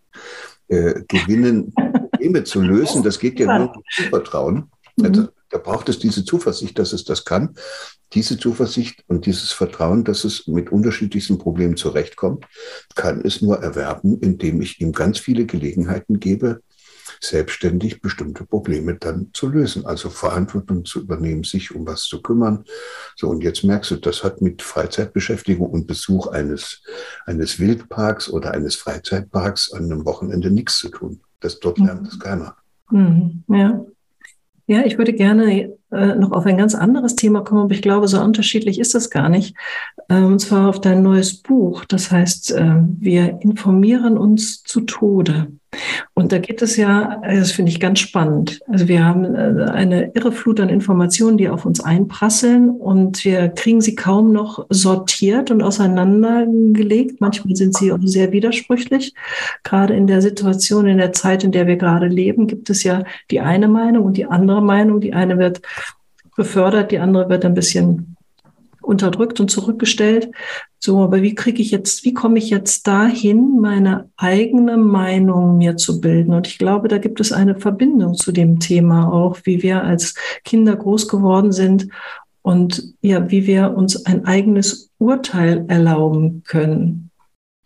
äh, 0.69 1.03
gewinnen, 1.07 1.75
Probleme 2.11 2.45
zu 2.45 2.63
lösen? 2.63 3.03
Das 3.03 3.19
geht 3.19 3.39
ja 3.39 3.59
nur 3.59 3.77
mit 3.77 3.85
Zuvertrauen. 3.91 4.71
Mhm. 4.97 5.05
Also, 5.05 5.29
da 5.51 5.59
braucht 5.59 5.89
es 5.89 5.99
diese 6.01 6.25
Zuversicht, 6.25 6.79
dass 6.79 6.93
es 6.93 7.05
das 7.05 7.25
kann. 7.25 7.55
Diese 8.13 8.39
Zuversicht 8.39 9.05
und 9.07 9.27
dieses 9.27 9.53
Vertrauen, 9.53 10.03
dass 10.03 10.25
es 10.25 10.49
mit 10.49 10.73
unterschiedlichsten 10.73 11.39
Problemen 11.39 11.77
zurechtkommt, 11.77 12.47
kann 12.95 13.21
es 13.25 13.41
nur 13.41 13.63
erwerben, 13.63 14.19
indem 14.21 14.61
ich 14.63 14.81
ihm 14.81 14.93
ganz 14.93 15.19
viele 15.19 15.47
Gelegenheiten 15.47 16.19
gebe, 16.19 16.61
selbstständig 17.25 18.01
bestimmte 18.01 18.45
Probleme 18.45 18.95
dann 18.95 19.31
zu 19.33 19.49
lösen, 19.49 19.87
also 19.87 20.11
Verantwortung 20.11 20.85
zu 20.85 21.01
übernehmen, 21.01 21.45
sich 21.45 21.75
um 21.75 21.87
was 21.87 22.03
zu 22.05 22.23
kümmern. 22.23 22.65
So, 23.17 23.29
und 23.29 23.43
jetzt 23.43 23.65
merkst 23.65 23.91
du, 23.91 23.97
das 23.97 24.23
hat 24.23 24.41
mit 24.41 24.63
Freizeitbeschäftigung 24.63 25.69
und 25.69 25.87
Besuch 25.87 26.29
eines, 26.29 26.83
eines 27.27 27.59
Wildparks 27.59 28.31
oder 28.31 28.53
eines 28.53 28.77
Freizeitparks 28.77 29.73
an 29.73 29.85
einem 29.85 30.05
Wochenende 30.05 30.51
nichts 30.51 30.79
zu 30.79 30.89
tun. 30.89 31.21
Das, 31.41 31.61
dort 31.61 31.79
lernt 31.79 32.03
mhm. 32.03 32.05
das 32.07 32.19
keiner. 32.19 32.57
Mhm. 32.91 33.45
Ja. 33.49 33.85
Ja, 34.67 34.87
ich 34.87 34.97
würde 34.97 35.13
gerne 35.13 35.77
äh, 35.95 36.15
noch 36.17 36.33
auf 36.33 36.47
ein 36.47 36.59
ganz 36.59 36.75
anderes 36.75 37.17
Thema 37.17 37.43
kommen, 37.43 37.63
aber 37.63 37.75
ich 37.75 37.83
glaube, 37.83 38.09
so 38.09 38.21
unterschiedlich 38.21 38.79
ist 38.79 38.95
das 38.95 39.11
gar 39.11 39.29
nicht. 39.29 39.57
Ähm, 40.09 40.27
und 40.27 40.39
zwar 40.41 40.69
auf 40.69 40.81
dein 40.81 41.03
neues 41.03 41.35
Buch. 41.35 41.85
Das 41.85 42.11
heißt, 42.11 42.53
äh, 42.53 42.77
wir 42.99 43.39
informieren 43.41 44.19
uns 44.19 44.63
zu 44.63 44.83
Tode. 44.83 45.49
Und 46.15 46.33
da 46.33 46.39
geht 46.39 46.63
es 46.63 46.77
ja, 46.77 47.21
das 47.25 47.53
finde 47.53 47.71
ich 47.71 47.81
ganz 47.81 47.99
spannend. 47.99 48.61
Also 48.69 48.89
wir 48.89 49.05
haben 49.05 49.35
äh, 49.35 49.65
eine 49.71 50.13
irre 50.15 50.33
Flut 50.33 50.61
an 50.61 50.69
Informationen, 50.69 51.37
die 51.37 51.49
auf 51.49 51.65
uns 51.67 51.81
einprasseln 51.81 52.71
und 52.71 53.25
wir 53.25 53.49
kriegen 53.49 53.81
sie 53.81 53.95
kaum 53.95 54.33
noch 54.33 54.67
sortiert 54.71 55.51
und 55.51 55.63
auseinandergelegt. 55.63 57.21
Manchmal 57.21 57.57
sind 57.57 57.77
sie 57.77 57.93
auch 57.93 57.99
sehr 58.03 58.33
widersprüchlich. 58.33 59.15
Gerade 59.63 59.95
in 59.95 60.07
der 60.07 60.23
Situation, 60.23 60.87
in 60.87 60.99
der 60.99 61.13
Zeit, 61.13 61.45
in 61.45 61.53
der 61.53 61.67
wir 61.67 61.77
gerade 61.77 62.07
leben, 62.07 62.47
gibt 62.47 62.71
es 62.71 62.85
ja 62.85 63.03
die 63.31 63.41
eine 63.41 63.69
Meinung 63.69 64.05
und 64.05 64.17
die 64.17 64.27
andere 64.27 64.63
Meinung. 64.63 65.01
Die 65.01 65.15
eine 65.15 65.39
wird 65.39 65.63
befördert, 66.37 66.91
die 66.91 66.99
andere 66.99 67.29
wird 67.29 67.45
ein 67.45 67.55
bisschen 67.55 68.17
unterdrückt 68.85 69.41
und 69.41 69.51
zurückgestellt. 69.51 70.31
So, 70.79 71.03
aber 71.03 71.23
wie 71.23 71.35
kriege 71.35 71.63
ich 71.63 71.71
jetzt, 71.71 72.05
wie 72.05 72.15
komme 72.15 72.39
ich 72.39 72.51
jetzt 72.51 72.87
dahin, 72.87 73.59
meine 73.61 74.11
eigene 74.17 74.77
Meinung 74.77 75.57
mir 75.59 75.77
zu 75.77 76.01
bilden? 76.01 76.35
Und 76.35 76.47
ich 76.47 76.59
glaube, 76.59 76.89
da 76.89 76.99
gibt 76.99 77.21
es 77.21 77.33
eine 77.33 77.59
Verbindung 77.59 78.15
zu 78.15 78.33
dem 78.33 78.61
Thema 78.61 79.11
auch, 79.11 79.39
wie 79.45 79.63
wir 79.63 79.83
als 79.83 80.15
Kinder 80.45 80.77
groß 80.77 81.09
geworden 81.09 81.53
sind 81.53 81.89
und 82.43 82.95
ja, 83.01 83.31
wie 83.31 83.47
wir 83.47 83.75
uns 83.75 84.05
ein 84.05 84.27
eigenes 84.27 84.91
Urteil 84.99 85.65
erlauben 85.69 86.43
können. 86.47 87.11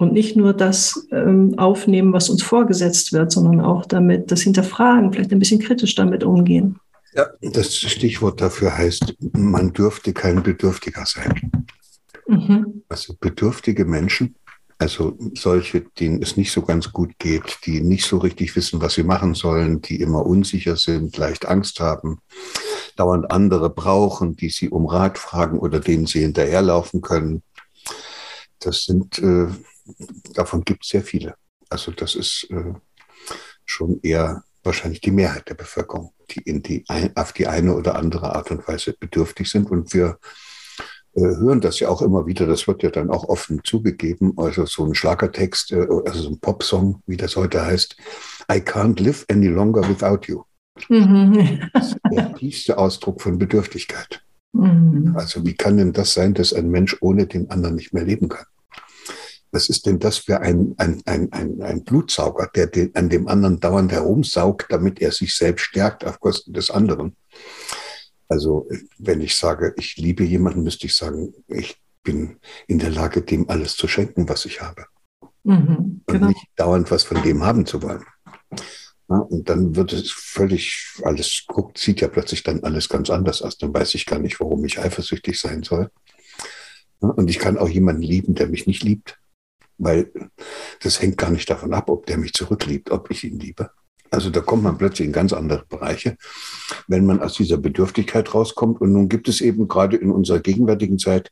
Und 0.01 0.13
nicht 0.13 0.37
nur 0.37 0.53
das 0.53 1.09
ähm, 1.11 1.59
aufnehmen, 1.59 2.13
was 2.13 2.31
uns 2.31 2.45
vorgesetzt 2.45 3.13
wird, 3.13 3.33
sondern 3.33 3.61
auch 3.61 3.85
damit 3.85 4.31
das 4.31 4.43
hinterfragen, 4.43 5.13
vielleicht 5.13 5.33
ein 5.33 5.41
bisschen 5.41 5.59
kritisch 5.59 5.97
damit 5.97 6.23
umgehen. 6.23 6.79
Ja, 7.19 7.27
das 7.41 7.77
Stichwort 7.77 8.41
dafür 8.41 8.79
heißt, 8.79 9.17
man 9.33 9.73
dürfte 9.73 10.13
kein 10.13 10.45
Bedürftiger 10.45 11.05
sein. 11.05 11.51
Mhm. 12.29 12.85
Also 12.89 13.17
bedürftige 13.19 13.85
Menschen, 13.85 14.37
also 14.79 15.19
solche, 15.35 15.81
denen 15.81 16.23
es 16.23 16.37
nicht 16.37 16.53
so 16.53 16.63
ganz 16.63 16.93
gut 16.93 17.19
geht, 17.19 17.59
die 17.65 17.81
nicht 17.81 18.07
so 18.07 18.19
richtig 18.19 18.55
wissen, 18.55 18.81
was 18.81 18.95
sie 18.95 19.03
machen 19.03 19.35
sollen, 19.35 19.81
die 19.83 20.01
immer 20.01 20.25
unsicher 20.25 20.77
sind, 20.77 21.17
leicht 21.17 21.47
Angst 21.47 21.81
haben, 21.81 22.21
dauernd 22.95 23.33
andere 23.33 23.69
brauchen, 23.69 24.37
die 24.37 24.51
sie 24.51 24.69
um 24.69 24.87
Rat 24.87 25.19
fragen 25.19 25.59
oder 25.59 25.81
denen 25.81 26.07
sie 26.07 26.21
hinterherlaufen 26.21 27.01
können. 27.01 27.43
Das 28.61 28.85
sind, 28.85 29.19
äh, 29.19 29.49
davon 30.35 30.63
gibt 30.63 30.85
es 30.85 30.91
sehr 30.91 31.03
viele. 31.03 31.35
Also 31.69 31.91
das 31.91 32.15
ist 32.15 32.47
äh, 32.51 32.75
schon 33.65 33.99
eher 34.05 34.45
wahrscheinlich 34.63 35.01
die 35.01 35.11
Mehrheit 35.11 35.49
der 35.49 35.55
Bevölkerung, 35.55 36.13
die, 36.31 36.41
in 36.41 36.63
die 36.63 36.85
auf 37.15 37.33
die 37.33 37.47
eine 37.47 37.75
oder 37.75 37.97
andere 37.97 38.35
Art 38.35 38.51
und 38.51 38.67
Weise 38.69 38.95
bedürftig 38.99 39.49
sind. 39.51 39.71
Und 39.71 39.95
wir 39.95 40.19
äh, 41.15 41.21
hören 41.21 41.61
das 41.61 41.81
ja 41.81 41.89
auch 41.89 42.03
immer 42.03 42.27
wieder, 42.27 42.47
das 42.47 42.69
wird 42.69 42.83
ja 42.83 42.91
dann 42.91 43.11
auch 43.11 43.25
offen 43.25 43.61
zugegeben, 43.65 44.35
also 44.37 44.67
so 44.67 44.85
ein 44.85 44.95
Schlagertext, 44.95 45.73
äh, 45.73 45.87
also 46.05 46.23
so 46.23 46.31
ein 46.31 46.41
Popsong, 46.41 47.03
wie 47.07 47.17
das 47.17 47.37
heute 47.37 47.65
heißt, 47.65 47.97
I 48.51 48.57
can't 48.57 49.03
live 49.03 49.25
any 49.29 49.49
longer 49.49 49.89
without 49.89 50.27
you. 50.27 50.43
Mhm. 50.89 51.69
Das 51.73 51.89
ist 51.89 51.99
der 52.13 52.35
tiefste 52.37 52.79
Ausdruck 52.79 53.21
von 53.21 53.39
Bedürftigkeit. 53.39 54.23
Mhm. 54.53 55.15
Also 55.17 55.45
wie 55.45 55.55
kann 55.55 55.77
denn 55.77 55.93
das 55.93 56.15
sein, 56.15 56.35
dass 56.35 56.53
ein 56.53 56.71
Mensch 56.71 56.97
ohne 57.01 57.27
den 57.27 57.51
anderen 57.51 57.77
nicht 57.77 57.93
mehr 57.93 58.05
leben 58.05 58.29
kann? 58.29 58.47
Was 59.51 59.69
ist 59.69 59.87
denn 59.87 59.99
das 59.99 60.19
für 60.19 60.41
ein, 60.41 60.75
ein, 60.77 61.03
ein, 61.07 61.33
ein, 61.33 61.63
ein 61.63 61.85
Blutsauger, 61.85 62.51
der 62.55 62.67
den, 62.67 62.95
an 62.95 63.09
dem 63.09 63.29
anderen 63.29 63.61
dauernd 63.61 63.93
herumsaugt, 63.93 64.67
damit 64.69 65.01
er 65.01 65.13
sich 65.13 65.35
selbst 65.35 65.65
stärkt 65.65 66.05
auf 66.05 66.21
Kosten 66.21 66.53
des 66.53 66.71
anderen? 66.71 67.17
Also 68.29 68.69
wenn 68.99 69.21
ich 69.21 69.37
sage, 69.37 69.75
ich 69.77 69.97
liebe 69.97 70.23
jemanden, 70.23 70.63
müsste 70.63 70.87
ich 70.87 70.95
sagen, 70.95 71.33
ich 71.47 71.81
bin 72.03 72.37
in 72.67 72.79
der 72.79 72.91
Lage, 72.91 73.23
dem 73.23 73.49
alles 73.49 73.75
zu 73.75 73.89
schenken, 73.89 74.29
was 74.29 74.45
ich 74.45 74.61
habe. 74.61 74.85
Mhm, 75.45 76.03
genau. 76.07 76.27
Und 76.27 76.29
nicht 76.29 76.47
dauernd 76.57 76.91
was 76.91 77.05
von 77.05 77.23
dem 77.23 77.43
haben 77.43 77.65
zu 77.65 77.83
wollen. 77.83 78.05
Ja, 79.11 79.17
und 79.17 79.49
dann 79.49 79.75
wird 79.75 79.95
es 79.95 80.11
völlig, 80.11 80.99
alles 81.03 81.45
guckt, 81.47 81.79
sieht 81.79 82.03
ja 82.03 82.09
plötzlich 82.09 82.43
dann 82.43 82.63
alles 82.63 82.91
ganz 82.91 83.09
anders 83.09 83.41
aus. 83.41 83.57
Dann 83.57 83.73
weiß 83.73 83.95
ich 83.95 84.05
gar 84.05 84.19
nicht, 84.19 84.39
warum 84.41 84.63
ich 84.67 84.79
eifersüchtig 84.79 85.41
sein 85.41 85.63
soll. 85.63 85.91
Ja, 87.01 87.09
und 87.09 87.31
ich 87.31 87.39
kann 87.39 87.57
auch 87.57 87.69
jemanden 87.69 88.03
lieben, 88.03 88.35
der 88.35 88.49
mich 88.49 88.67
nicht 88.67 88.83
liebt 88.83 89.19
weil 89.79 90.11
das 90.83 91.01
hängt 91.01 91.17
gar 91.17 91.31
nicht 91.31 91.49
davon 91.49 91.73
ab, 91.73 91.89
ob 91.89 92.07
der 92.07 92.19
mich 92.19 92.33
zurückliebt, 92.33 92.91
ob 92.91 93.11
ich 93.11 93.25
ihn 93.25 93.39
liebe. 93.39 93.71
Also 94.11 94.31
da 94.31 94.41
kommt 94.41 94.63
man 94.63 94.79
plötzlich 94.79 95.07
in 95.07 95.13
ganz 95.13 95.33
andere 95.33 95.65
Bereiche, 95.69 96.17
wenn 96.87 97.05
man 97.05 97.21
aus 97.21 97.35
dieser 97.35 97.59
Bedürftigkeit 97.59 98.35
rauskommt. 98.35 98.81
Und 98.81 98.93
nun 98.93 99.09
gibt 99.09 99.29
es 99.29 99.41
eben 99.41 99.69
gerade 99.69 99.97
in 99.97 100.11
unserer 100.11 100.41
gegenwärtigen 100.41 100.99
Zeit 100.99 101.31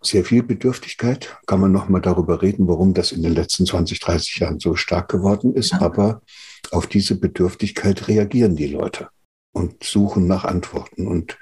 sehr 0.00 0.24
viel 0.24 0.42
Bedürftigkeit. 0.42 1.36
Kann 1.46 1.60
man 1.60 1.72
noch 1.72 1.88
mal 1.88 2.00
darüber 2.00 2.40
reden, 2.40 2.68
warum 2.68 2.94
das 2.94 3.12
in 3.12 3.22
den 3.22 3.34
letzten 3.34 3.66
20, 3.66 4.00
30 4.00 4.36
Jahren 4.36 4.60
so 4.60 4.74
stark 4.74 5.10
geworden 5.10 5.54
ist. 5.54 5.72
Ja. 5.72 5.80
Aber 5.82 6.22
auf 6.70 6.86
diese 6.86 7.18
Bedürftigkeit 7.18 8.08
reagieren 8.08 8.56
die 8.56 8.68
Leute 8.68 9.08
und 9.52 9.84
suchen 9.84 10.26
nach 10.26 10.44
Antworten. 10.44 11.06
Und 11.06 11.38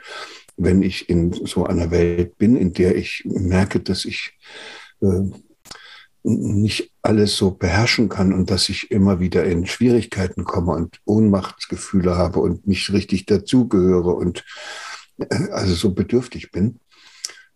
wenn 0.56 0.82
ich 0.82 1.08
in 1.08 1.32
so 1.32 1.66
einer 1.66 1.90
Welt 1.90 2.38
bin, 2.38 2.56
in 2.56 2.72
der 2.72 2.96
ich 2.96 3.22
merke, 3.26 3.80
dass 3.80 4.04
ich 4.04 4.38
äh, 5.02 5.30
nicht 6.26 6.92
alles 7.02 7.37
so 7.37 7.52
beherrschen 7.52 8.09
kann 8.09 8.33
und 8.33 8.50
dass 8.50 8.68
ich 8.68 8.90
immer 8.90 9.21
wieder 9.21 9.45
in 9.45 9.64
Schwierigkeiten 9.64 10.45
komme 10.45 10.73
und 10.73 11.00
Ohnmachtsgefühle 11.04 12.16
habe 12.16 12.40
und 12.40 12.66
nicht 12.66 12.92
richtig 12.92 13.26
dazugehöre 13.26 14.14
und 14.14 14.45
äh, 15.18 15.50
also 15.52 15.75
so 15.75 15.95
bedürftig 15.95 16.50
bin, 16.50 16.80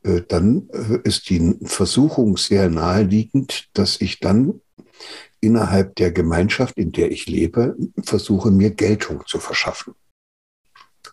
äh, 0.05 0.23
dann 0.27 0.69
äh, 0.73 0.99
ist 1.03 1.29
die 1.31 1.59
Versuchung 1.65 2.37
sehr 2.37 2.71
naheliegend, 2.71 3.69
dass 3.73 4.01
ich 4.01 4.21
dann 4.21 4.61
innerhalb 5.41 5.97
der 5.97 6.13
Gemeinschaft, 6.13 6.77
in 6.77 6.93
der 6.93 7.11
ich 7.11 7.27
lebe, 7.27 7.77
versuche, 8.05 8.53
mir 8.53 8.71
Geltung 8.71 9.25
zu 9.27 9.41
verschaffen. 9.41 9.95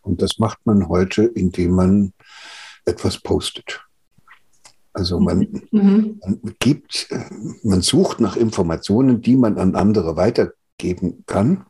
Und 0.04 0.22
das 0.22 0.38
macht 0.38 0.60
man 0.66 0.90
heute, 0.90 1.24
indem 1.24 1.72
man 1.72 2.14
etwas 2.86 3.20
postet. 3.20 3.87
Also 4.98 5.20
man, 5.20 5.48
mhm. 5.70 6.20
man, 6.24 6.42
gibt, 6.58 7.08
man 7.62 7.84
sucht 7.84 8.20
nach 8.20 8.36
Informationen, 8.36 9.22
die 9.22 9.36
man 9.36 9.60
an 9.60 9.76
andere 9.76 10.16
weitergeben 10.16 11.24
kann. 11.28 11.66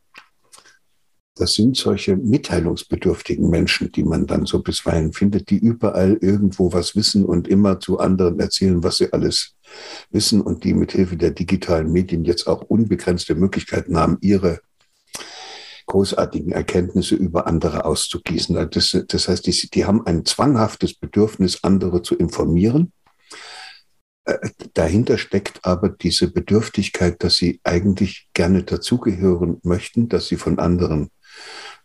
Das 1.35 1.53
sind 1.53 1.75
solche 1.75 2.15
mitteilungsbedürftigen 2.15 3.49
Menschen, 3.49 3.91
die 3.91 4.05
man 4.05 4.27
dann 4.27 4.45
so 4.45 4.63
bisweilen 4.63 5.11
findet, 5.11 5.49
die 5.49 5.57
überall 5.57 6.17
irgendwo 6.21 6.71
was 6.71 6.95
wissen 6.95 7.25
und 7.25 7.49
immer 7.49 7.81
zu 7.81 7.99
anderen 7.99 8.39
erzählen, 8.39 8.81
was 8.81 8.97
sie 8.97 9.11
alles 9.11 9.55
wissen 10.09 10.39
und 10.39 10.63
die 10.63 10.73
mit 10.73 10.93
Hilfe 10.93 11.17
der 11.17 11.31
digitalen 11.31 11.91
Medien 11.91 12.23
jetzt 12.23 12.47
auch 12.47 12.61
unbegrenzte 12.61 13.35
Möglichkeiten 13.35 13.97
haben, 13.97 14.17
ihre 14.21 14.61
großartigen 15.85 16.53
Erkenntnisse 16.53 17.15
über 17.15 17.45
andere 17.45 17.83
auszugießen. 17.83 18.69
Das, 18.71 18.97
das 19.05 19.27
heißt, 19.27 19.45
die, 19.45 19.69
die 19.69 19.85
haben 19.85 20.05
ein 20.07 20.23
zwanghaftes 20.23 20.93
Bedürfnis, 20.93 21.63
andere 21.63 22.01
zu 22.01 22.15
informieren. 22.15 22.93
Äh, 24.27 24.49
dahinter 24.73 25.17
steckt 25.17 25.63
aber 25.63 25.89
diese 25.89 26.29
Bedürftigkeit, 26.29 27.23
dass 27.23 27.37
sie 27.37 27.61
eigentlich 27.63 28.27
gerne 28.33 28.63
dazugehören 28.63 29.59
möchten, 29.63 30.09
dass 30.09 30.27
sie 30.27 30.35
von 30.35 30.59
anderen 30.59 31.09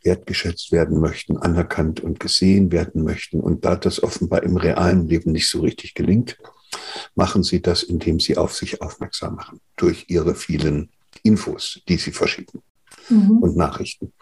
wertgeschätzt 0.03 0.73
werden 0.73 1.01
möchten, 1.01 1.37
anerkannt 1.37 2.01
und 2.01 2.19
gesehen 2.19 2.73
werden 2.73 3.05
möchten. 3.05 3.41
Und 3.41 3.65
da 3.65 3.77
das 3.77 4.03
offenbar 4.03 4.43
im 4.43 4.57
realen 4.57 5.07
Leben 5.07 5.31
nicht 5.31 5.49
so 5.49 5.61
richtig 5.61 5.95
gelingt, 5.95 6.37
machen 7.15 7.45
sie 7.45 7.63
das, 7.63 7.85
indem 7.85 8.19
sie 8.19 8.37
auf 8.37 8.55
sich 8.55 8.83
aufmerksam 8.83 9.37
machen, 9.37 9.61
durch 9.77 10.07
ihre 10.09 10.35
vielen 10.35 10.91
Infos, 11.23 11.81
die 11.89 11.99
sie 11.99 12.11
verschicken 12.11 12.63
mhm. 13.09 13.39
und 13.39 13.57
Nachrichten. 13.57 14.13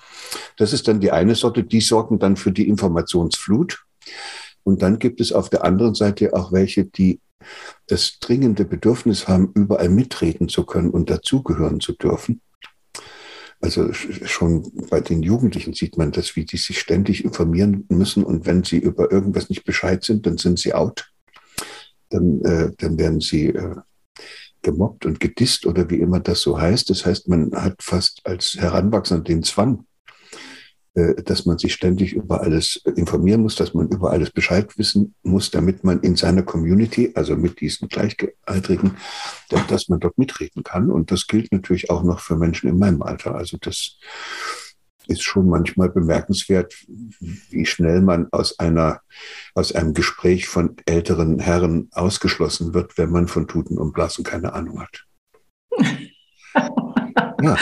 Das 0.59 0.75
ist 0.75 0.87
dann 0.89 1.01
die 1.01 1.13
eine 1.13 1.35
Sorte, 1.37 1.65
die 1.65 1.81
sorgen 1.81 2.19
dann 2.19 2.37
für 2.37 2.53
die 2.53 2.69
Informationsflut. 2.69 3.83
Und 4.63 4.83
dann 4.83 4.99
gibt 4.99 5.23
es 5.23 5.33
auf 5.33 5.49
der 5.49 5.65
anderen 5.65 5.95
Seite 5.95 6.35
auch 6.35 6.53
welche, 6.53 6.85
die 6.85 7.21
das 7.87 8.19
dringende 8.21 8.65
Bedürfnis 8.65 9.29
haben, 9.29 9.53
überall 9.55 9.89
mitreden 9.89 10.49
zu 10.49 10.65
können 10.65 10.91
und 10.91 11.11
dazugehören 11.11 11.81
zu 11.81 11.93
dürfen. 11.93 12.41
Also 13.61 13.93
schon 13.93 14.73
bei 14.89 15.01
den 15.01 15.23
Jugendlichen 15.23 15.75
sieht 15.75 15.99
man 15.99 16.13
das, 16.13 16.35
wie 16.35 16.47
die 16.47 16.57
sich 16.57 16.81
ständig 16.81 17.25
informieren 17.25 17.85
müssen 17.91 18.25
und 18.25 18.47
wenn 18.47 18.65
sie 18.65 18.79
über 18.79 19.13
irgendwas 19.13 19.51
nicht 19.51 19.65
Bescheid 19.65 20.03
sind, 20.03 20.25
dann 20.25 20.39
sind 20.39 20.59
sie 20.59 20.73
out. 20.73 21.13
Dann, 22.09 22.41
äh, 22.43 22.71
dann 22.79 22.99
werden 22.99 23.21
sie 23.21 23.49
äh, 23.49 23.77
gemobbt 24.63 25.05
und 25.07 25.21
gedisst 25.21 25.67
oder 25.67 25.91
wie 25.91 26.01
immer 26.01 26.21
das 26.21 26.41
so 26.41 26.59
heißt. 26.59 26.89
Das 26.91 27.05
heißt, 27.05 27.29
man 27.29 27.53
hat 27.53 27.83
fast 27.83 28.21
als 28.25 28.55
Heranwachsender 28.59 29.25
den 29.25 29.43
Zwang, 29.43 29.87
dass 30.95 31.47
man 31.47 31.57
sich 31.57 31.73
ständig 31.73 32.15
über 32.15 32.41
alles 32.41 32.83
informieren 32.97 33.43
muss, 33.43 33.55
dass 33.55 33.75
man 33.75 33.89
über 33.89 34.11
alles 34.11 34.31
Bescheid 34.31 34.77
wissen 34.77 35.15
muss, 35.23 35.51
damit 35.51 35.85
man 35.85 36.01
in 36.01 36.17
seiner 36.17 36.43
Community, 36.43 37.13
also 37.15 37.37
mit 37.37 37.61
diesen 37.61 37.89
Gleichaltrigen, 37.89 38.97
dass 39.69 39.89
man 39.89 40.01
dort 40.01 40.19
mitreden 40.19 40.65
kann. 40.65 40.91
Und 40.91 41.13
das 41.13 41.29
gilt 41.29 41.53
natürlich 41.53 41.91
auch 41.91 42.03
noch 42.03 42.19
für 42.21 42.37
Menschen 42.37 42.69
in 42.69 42.79
meinem 42.79 43.03
Alter. 43.03 43.37
Also 43.37 43.57
das 43.61 43.99
ist 45.07 45.23
schon 45.23 45.49
manchmal 45.49 45.91
bemerkenswert, 45.91 46.75
wie 46.89 47.67
schnell 47.67 48.01
man 48.01 48.29
aus 48.33 48.59
einer, 48.59 49.01
aus 49.55 49.73
einem 49.73 49.95
Gespräch 49.95 50.49
von 50.49 50.77
älteren 50.87 51.39
Herren 51.39 51.89
ausgeschlossen 51.93 52.75
wird, 52.75 52.99
wenn 52.99 53.11
man 53.11 53.29
von 53.29 53.49
Tuten 53.49 53.79
und 53.79 53.93
Blasen 53.93 54.25
keine 54.25 54.53
Ahnung 54.53 54.81
hat. 54.81 55.07
Ja, 57.43 57.57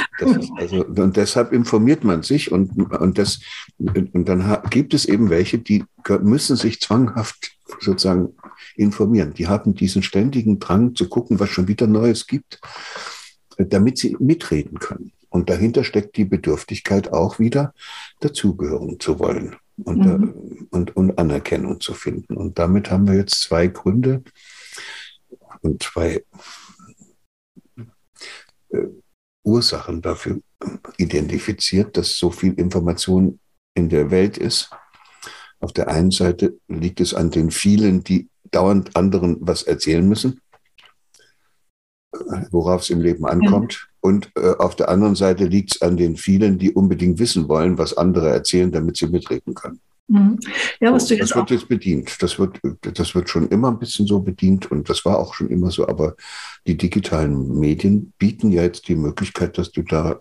also, 0.56 0.84
und 0.84 1.16
deshalb 1.16 1.52
informiert 1.52 2.04
man 2.04 2.22
sich 2.22 2.50
und, 2.52 2.92
und, 2.92 3.18
das, 3.18 3.40
und 3.78 4.28
dann 4.28 4.58
gibt 4.70 4.94
es 4.94 5.04
eben 5.04 5.30
welche, 5.30 5.58
die 5.58 5.84
müssen 6.20 6.56
sich 6.56 6.80
zwanghaft 6.80 7.52
sozusagen 7.80 8.34
informieren. 8.76 9.34
Die 9.34 9.46
haben 9.46 9.74
diesen 9.74 10.02
ständigen 10.02 10.58
Drang 10.58 10.94
zu 10.94 11.08
gucken, 11.08 11.38
was 11.40 11.50
schon 11.50 11.68
wieder 11.68 11.86
Neues 11.86 12.26
gibt, 12.26 12.60
damit 13.56 13.98
sie 13.98 14.16
mitreden 14.18 14.78
können. 14.78 15.12
Und 15.30 15.50
dahinter 15.50 15.84
steckt 15.84 16.16
die 16.16 16.24
Bedürftigkeit 16.24 17.12
auch 17.12 17.38
wieder, 17.38 17.74
dazugehören 18.20 18.98
zu 18.98 19.18
wollen 19.18 19.56
und, 19.84 19.98
mhm. 19.98 20.68
und, 20.70 20.96
und 20.96 21.18
Anerkennung 21.18 21.80
zu 21.80 21.92
finden. 21.92 22.36
Und 22.36 22.58
damit 22.58 22.90
haben 22.90 23.06
wir 23.06 23.14
jetzt 23.14 23.42
zwei 23.42 23.66
Gründe 23.66 24.22
und 25.60 25.82
zwei 25.82 26.24
äh, 28.70 28.86
Ursachen 29.48 30.02
dafür 30.02 30.40
identifiziert, 30.98 31.96
dass 31.96 32.18
so 32.18 32.30
viel 32.30 32.52
Information 32.54 33.40
in 33.74 33.88
der 33.88 34.10
Welt 34.10 34.36
ist. 34.36 34.70
Auf 35.60 35.72
der 35.72 35.88
einen 35.88 36.10
Seite 36.10 36.58
liegt 36.68 37.00
es 37.00 37.14
an 37.14 37.30
den 37.30 37.50
vielen, 37.50 38.04
die 38.04 38.28
dauernd 38.50 38.94
anderen 38.96 39.38
was 39.40 39.62
erzählen 39.62 40.06
müssen, 40.06 40.40
worauf 42.50 42.82
es 42.82 42.90
im 42.90 43.00
Leben 43.00 43.26
ankommt. 43.26 43.88
Und 44.00 44.30
äh, 44.36 44.54
auf 44.58 44.76
der 44.76 44.88
anderen 44.88 45.16
Seite 45.16 45.46
liegt 45.46 45.74
es 45.74 45.82
an 45.82 45.96
den 45.96 46.16
vielen, 46.16 46.58
die 46.58 46.72
unbedingt 46.72 47.18
wissen 47.18 47.48
wollen, 47.48 47.78
was 47.78 47.96
andere 47.96 48.28
erzählen, 48.30 48.70
damit 48.70 48.96
sie 48.96 49.08
mitreden 49.08 49.54
können. 49.54 49.80
Mhm. 50.08 50.38
Ja, 50.80 50.92
was 50.92 51.06
du 51.06 51.14
jetzt 51.14 51.30
das 51.30 51.36
wird 51.36 51.50
jetzt 51.50 51.68
bedient. 51.68 52.22
Das 52.22 52.38
wird, 52.38 52.60
das 52.80 53.14
wird 53.14 53.28
schon 53.28 53.48
immer 53.48 53.68
ein 53.68 53.78
bisschen 53.78 54.06
so 54.06 54.20
bedient 54.20 54.70
und 54.70 54.88
das 54.88 55.04
war 55.04 55.18
auch 55.18 55.34
schon 55.34 55.48
immer 55.48 55.70
so. 55.70 55.86
Aber 55.86 56.16
die 56.66 56.76
digitalen 56.76 57.58
Medien 57.58 58.12
bieten 58.18 58.50
ja 58.50 58.62
jetzt 58.62 58.88
die 58.88 58.96
Möglichkeit, 58.96 59.58
dass 59.58 59.70
du 59.70 59.82
da 59.82 60.18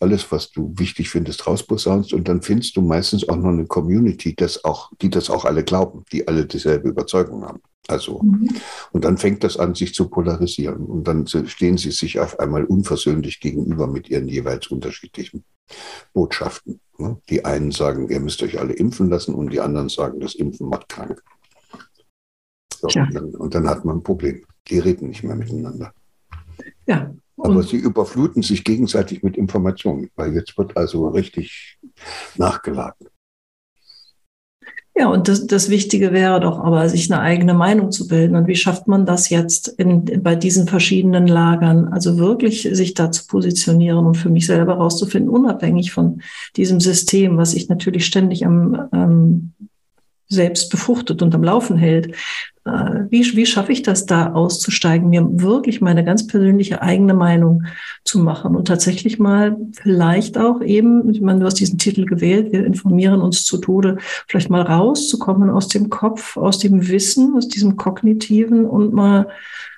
alles, 0.00 0.30
was 0.30 0.50
du 0.50 0.72
wichtig 0.76 1.10
findest, 1.10 1.46
rausposaunst 1.46 2.12
und 2.12 2.28
dann 2.28 2.42
findest 2.42 2.76
du 2.76 2.82
meistens 2.82 3.28
auch 3.28 3.36
noch 3.36 3.48
eine 3.48 3.66
Community, 3.66 4.34
das 4.34 4.64
auch, 4.64 4.92
die 5.00 5.10
das 5.10 5.30
auch 5.30 5.44
alle 5.44 5.64
glauben, 5.64 6.04
die 6.12 6.26
alle 6.28 6.46
dieselbe 6.46 6.88
Überzeugung 6.88 7.44
haben. 7.44 7.60
Also, 7.88 8.20
mhm. 8.22 8.50
und 8.92 9.04
dann 9.04 9.16
fängt 9.16 9.42
das 9.44 9.56
an, 9.56 9.74
sich 9.74 9.94
zu 9.94 10.10
polarisieren. 10.10 10.84
Und 10.84 11.08
dann 11.08 11.26
stehen 11.26 11.78
sie 11.78 11.90
sich 11.90 12.20
auf 12.20 12.38
einmal 12.38 12.64
unversöhnlich 12.64 13.40
gegenüber 13.40 13.86
mit 13.86 14.10
ihren 14.10 14.28
jeweils 14.28 14.66
unterschiedlichen 14.66 15.42
Botschaften. 16.12 16.80
Ne? 16.98 17.18
Die 17.30 17.46
einen 17.46 17.70
sagen, 17.70 18.10
ihr 18.10 18.20
müsst 18.20 18.42
euch 18.42 18.58
alle 18.58 18.74
impfen 18.74 19.08
lassen 19.08 19.34
und 19.34 19.50
die 19.50 19.60
anderen 19.60 19.88
sagen, 19.88 20.20
das 20.20 20.34
Impfen 20.34 20.68
macht 20.68 20.90
krank. 20.90 21.22
So, 22.78 22.88
ja. 22.88 23.04
und, 23.04 23.14
dann, 23.14 23.34
und, 23.34 23.54
dann, 23.54 23.68
hat 23.68 23.86
man 23.86 23.98
ein 23.98 24.02
Problem. 24.02 24.44
Die 24.68 24.78
reden 24.78 25.08
nicht 25.08 25.24
mehr 25.24 25.34
miteinander. 25.34 25.92
Ja. 26.86 27.14
Aber 27.40 27.62
sie 27.62 27.76
überfluten 27.76 28.42
sich 28.42 28.64
gegenseitig 28.64 29.22
mit 29.22 29.36
Informationen, 29.36 30.10
weil 30.16 30.34
jetzt 30.34 30.58
wird 30.58 30.76
also 30.76 31.08
richtig 31.08 31.78
nachgeladen. 32.36 33.08
Ja, 34.98 35.06
und 35.06 35.28
das, 35.28 35.46
das 35.46 35.70
Wichtige 35.70 36.12
wäre 36.12 36.40
doch 36.40 36.58
aber, 36.58 36.88
sich 36.88 37.10
eine 37.10 37.20
eigene 37.20 37.54
Meinung 37.54 37.92
zu 37.92 38.08
bilden. 38.08 38.34
Und 38.34 38.48
wie 38.48 38.56
schafft 38.56 38.88
man 38.88 39.06
das 39.06 39.30
jetzt 39.30 39.68
in, 39.68 40.24
bei 40.24 40.34
diesen 40.34 40.66
verschiedenen 40.66 41.28
Lagern? 41.28 41.86
Also 41.86 42.18
wirklich 42.18 42.68
sich 42.72 42.94
da 42.94 43.12
zu 43.12 43.28
positionieren 43.28 44.06
und 44.06 44.16
für 44.16 44.28
mich 44.28 44.46
selber 44.46 44.74
rauszufinden, 44.74 45.30
unabhängig 45.30 45.92
von 45.92 46.20
diesem 46.56 46.80
System, 46.80 47.36
was 47.36 47.54
ich 47.54 47.68
natürlich 47.68 48.06
ständig 48.06 48.44
am 48.44 48.88
ähm, 48.92 49.52
selbst 50.28 50.68
befruchtet 50.70 51.22
und 51.22 51.32
am 51.32 51.44
Laufen 51.44 51.76
hält. 51.76 52.16
Äh, 52.68 53.10
wie, 53.10 53.24
wie 53.36 53.46
schaffe 53.46 53.72
ich 53.72 53.82
das 53.82 54.04
da 54.04 54.32
auszusteigen, 54.32 55.08
mir 55.08 55.26
wirklich 55.40 55.80
meine 55.80 56.04
ganz 56.04 56.26
persönliche 56.26 56.82
eigene 56.82 57.14
Meinung 57.14 57.64
zu 58.04 58.18
machen 58.18 58.56
und 58.56 58.68
tatsächlich 58.68 59.18
mal 59.18 59.56
vielleicht 59.72 60.36
auch 60.36 60.60
eben, 60.60 61.08
ich 61.08 61.20
meine, 61.20 61.40
du 61.40 61.46
hast 61.46 61.54
diesen 61.54 61.78
Titel 61.78 62.04
gewählt, 62.04 62.52
wir 62.52 62.66
informieren 62.66 63.22
uns 63.22 63.44
zu 63.44 63.58
Tode, 63.58 63.96
vielleicht 64.26 64.50
mal 64.50 64.62
rauszukommen 64.62 65.50
aus 65.50 65.68
dem 65.68 65.88
Kopf, 65.88 66.36
aus 66.36 66.58
dem 66.58 66.88
Wissen, 66.88 67.34
aus 67.36 67.48
diesem 67.48 67.76
Kognitiven 67.76 68.66
und 68.66 68.92
mal 68.92 69.28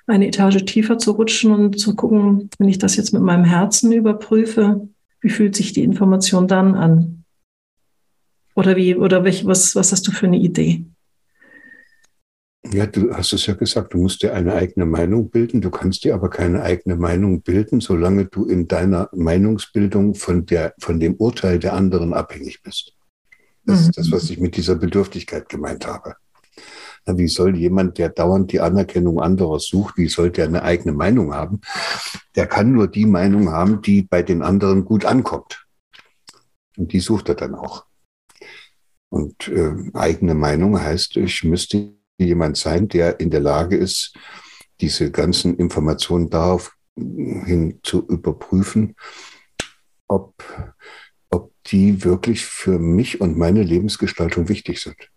eine 0.07 0.27
Etage 0.27 0.65
tiefer 0.65 0.99
zu 0.99 1.13
rutschen 1.13 1.53
und 1.53 1.79
zu 1.79 1.95
gucken, 1.95 2.51
wenn 2.59 2.69
ich 2.69 2.79
das 2.79 2.97
jetzt 2.97 3.13
mit 3.13 3.23
meinem 3.23 3.45
Herzen 3.45 3.93
überprüfe, 3.93 4.89
wie 5.21 5.31
fühlt 5.31 5.55
sich 5.55 5.73
die 5.73 5.85
Information 5.85 6.49
dann 6.49 6.75
an? 6.75 7.25
Oder 8.57 8.75
wie, 8.75 8.97
oder 8.97 9.23
welch, 9.23 9.47
was, 9.47 9.77
was 9.77 9.93
hast 9.93 10.09
du 10.09 10.13
für 10.13 10.27
eine 10.27 10.39
Idee? 10.39 10.87
Ja, 12.63 12.87
du 12.87 13.15
hast 13.15 13.33
es 13.33 13.47
ja 13.47 13.55
gesagt, 13.55 13.95
du 13.95 13.99
musst 13.99 14.23
dir 14.23 14.35
eine 14.35 14.55
eigene 14.55 14.85
Meinung 14.85 15.31
bilden. 15.31 15.63
Du 15.63 15.71
kannst 15.71 16.05
dir 16.05 16.15
aber 16.15 16.29
keine 16.29 16.63
eigene 16.63 16.97
Meinung 16.97 17.41
bilden, 17.41 17.81
solange 17.81 18.27
du 18.27 18.45
in 18.45 18.69
deiner 18.69 19.09
Meinungsbildung 19.13 20.15
von, 20.15 20.45
der, 20.45 20.75
von 20.79 21.01
dem 21.01 21.15
Urteil 21.15 21.59
der 21.59 21.73
anderen 21.73 22.13
abhängig 22.13 22.63
bist. 22.63 22.95
Das 23.65 23.83
ist 23.83 23.97
das, 23.97 24.11
was 24.11 24.29
ich 24.31 24.39
mit 24.39 24.57
dieser 24.57 24.75
Bedürftigkeit 24.75 25.49
gemeint 25.49 25.87
habe. 25.87 26.17
Wie 27.07 27.29
soll 27.29 27.57
jemand, 27.57 27.97
der 27.97 28.11
dauernd 28.11 28.53
die 28.53 28.61
Anerkennung 28.61 29.21
anderer 29.21 29.59
sucht, 29.59 29.97
wie 29.97 30.09
soll 30.09 30.31
der 30.31 30.45
eine 30.45 30.63
eigene 30.63 30.93
Meinung 30.93 31.33
haben? 31.33 31.61
Der 32.37 32.47
kann 32.47 32.73
nur 32.73 32.89
die 32.89 33.07
Meinung 33.07 33.51
haben, 33.51 33.81
die 33.81 34.03
bei 34.03 34.23
den 34.23 34.43
anderen 34.43 34.85
gut 34.85 35.07
ankommt. 35.07 35.67
Und 36.77 36.93
die 36.93 37.01
sucht 37.01 37.31
er 37.31 37.37
dann 37.37 37.55
auch. 37.55 37.87
Und 39.09 39.49
äh, 39.49 39.73
eigene 39.95 40.35
Meinung 40.35 40.81
heißt, 40.81 41.17
ich 41.17 41.43
müsste 41.43 41.95
jemand 42.27 42.57
sein, 42.57 42.89
der 42.89 43.21
in 43.21 43.31
der 43.31 43.41
Lage 43.41 43.77
ist, 43.77 44.15
diese 44.81 45.11
ganzen 45.11 45.57
Informationen 45.57 46.31
darauf 46.31 46.75
hin 46.97 47.81
zu 47.83 48.07
überprüfen, 48.07 48.97
ob, 50.09 50.35
ob 51.31 51.53
die 51.67 52.05
wirklich 52.05 52.45
für 52.45 52.79
mich 52.79 53.21
und 53.21 53.39
meine 53.39 53.63
Lebensgestaltung 53.63 54.49
wichtig 54.49 54.81
sind. 54.81 55.11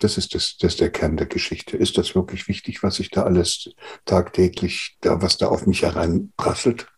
Das 0.00 0.18
ist, 0.18 0.34
das, 0.34 0.56
das 0.58 0.72
ist 0.72 0.80
der 0.80 0.90
Kern 0.90 1.16
der 1.16 1.26
Geschichte. 1.26 1.76
Ist 1.76 1.98
das 1.98 2.14
wirklich 2.14 2.48
wichtig, 2.48 2.82
was 2.82 2.98
ich 2.98 3.10
da 3.10 3.22
alles 3.22 3.70
tagtäglich, 4.04 4.96
da, 5.00 5.22
was 5.22 5.38
da 5.38 5.48
auf 5.48 5.66
mich 5.66 5.82
hereinprasselt? 5.82 6.88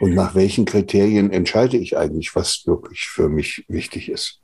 Und 0.00 0.14
nach 0.14 0.34
welchen 0.34 0.64
Kriterien 0.64 1.30
entscheide 1.30 1.76
ich 1.76 1.96
eigentlich, 1.96 2.34
was 2.34 2.66
wirklich 2.66 3.06
für 3.06 3.28
mich 3.28 3.64
wichtig 3.68 4.08
ist? 4.08 4.40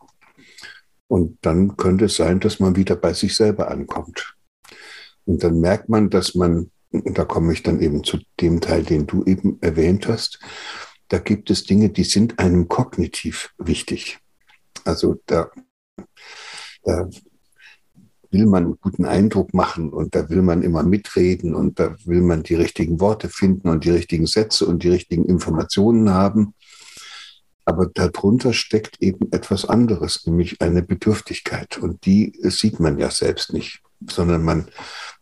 Und 1.12 1.36
dann 1.42 1.76
könnte 1.76 2.06
es 2.06 2.16
sein, 2.16 2.40
dass 2.40 2.58
man 2.58 2.74
wieder 2.74 2.96
bei 2.96 3.12
sich 3.12 3.36
selber 3.36 3.70
ankommt. 3.70 4.34
Und 5.26 5.44
dann 5.44 5.60
merkt 5.60 5.90
man, 5.90 6.08
dass 6.08 6.34
man, 6.34 6.70
da 6.90 7.26
komme 7.26 7.52
ich 7.52 7.62
dann 7.62 7.80
eben 7.80 8.02
zu 8.02 8.16
dem 8.40 8.62
Teil, 8.62 8.82
den 8.82 9.06
du 9.06 9.22
eben 9.24 9.58
erwähnt 9.60 10.08
hast, 10.08 10.40
da 11.08 11.18
gibt 11.18 11.50
es 11.50 11.64
Dinge, 11.64 11.90
die 11.90 12.04
sind 12.04 12.38
einem 12.38 12.66
kognitiv 12.66 13.50
wichtig. 13.58 14.20
Also 14.86 15.20
da, 15.26 15.50
da 16.82 17.10
will 18.30 18.46
man 18.46 18.64
einen 18.64 18.78
guten 18.80 19.04
Eindruck 19.04 19.52
machen 19.52 19.92
und 19.92 20.14
da 20.14 20.30
will 20.30 20.40
man 20.40 20.62
immer 20.62 20.82
mitreden 20.82 21.54
und 21.54 21.78
da 21.78 21.94
will 22.06 22.22
man 22.22 22.42
die 22.42 22.54
richtigen 22.54 23.00
Worte 23.00 23.28
finden 23.28 23.68
und 23.68 23.84
die 23.84 23.90
richtigen 23.90 24.26
Sätze 24.26 24.64
und 24.64 24.82
die 24.82 24.88
richtigen 24.88 25.26
Informationen 25.26 26.08
haben. 26.08 26.54
Aber 27.64 27.86
darunter 27.86 28.52
steckt 28.52 29.00
eben 29.00 29.30
etwas 29.32 29.64
anderes, 29.64 30.26
nämlich 30.26 30.60
eine 30.60 30.82
Bedürftigkeit. 30.82 31.78
Und 31.78 32.04
die 32.06 32.32
sieht 32.42 32.80
man 32.80 32.98
ja 32.98 33.10
selbst 33.10 33.52
nicht, 33.52 33.82
sondern 34.08 34.42
man, 34.42 34.68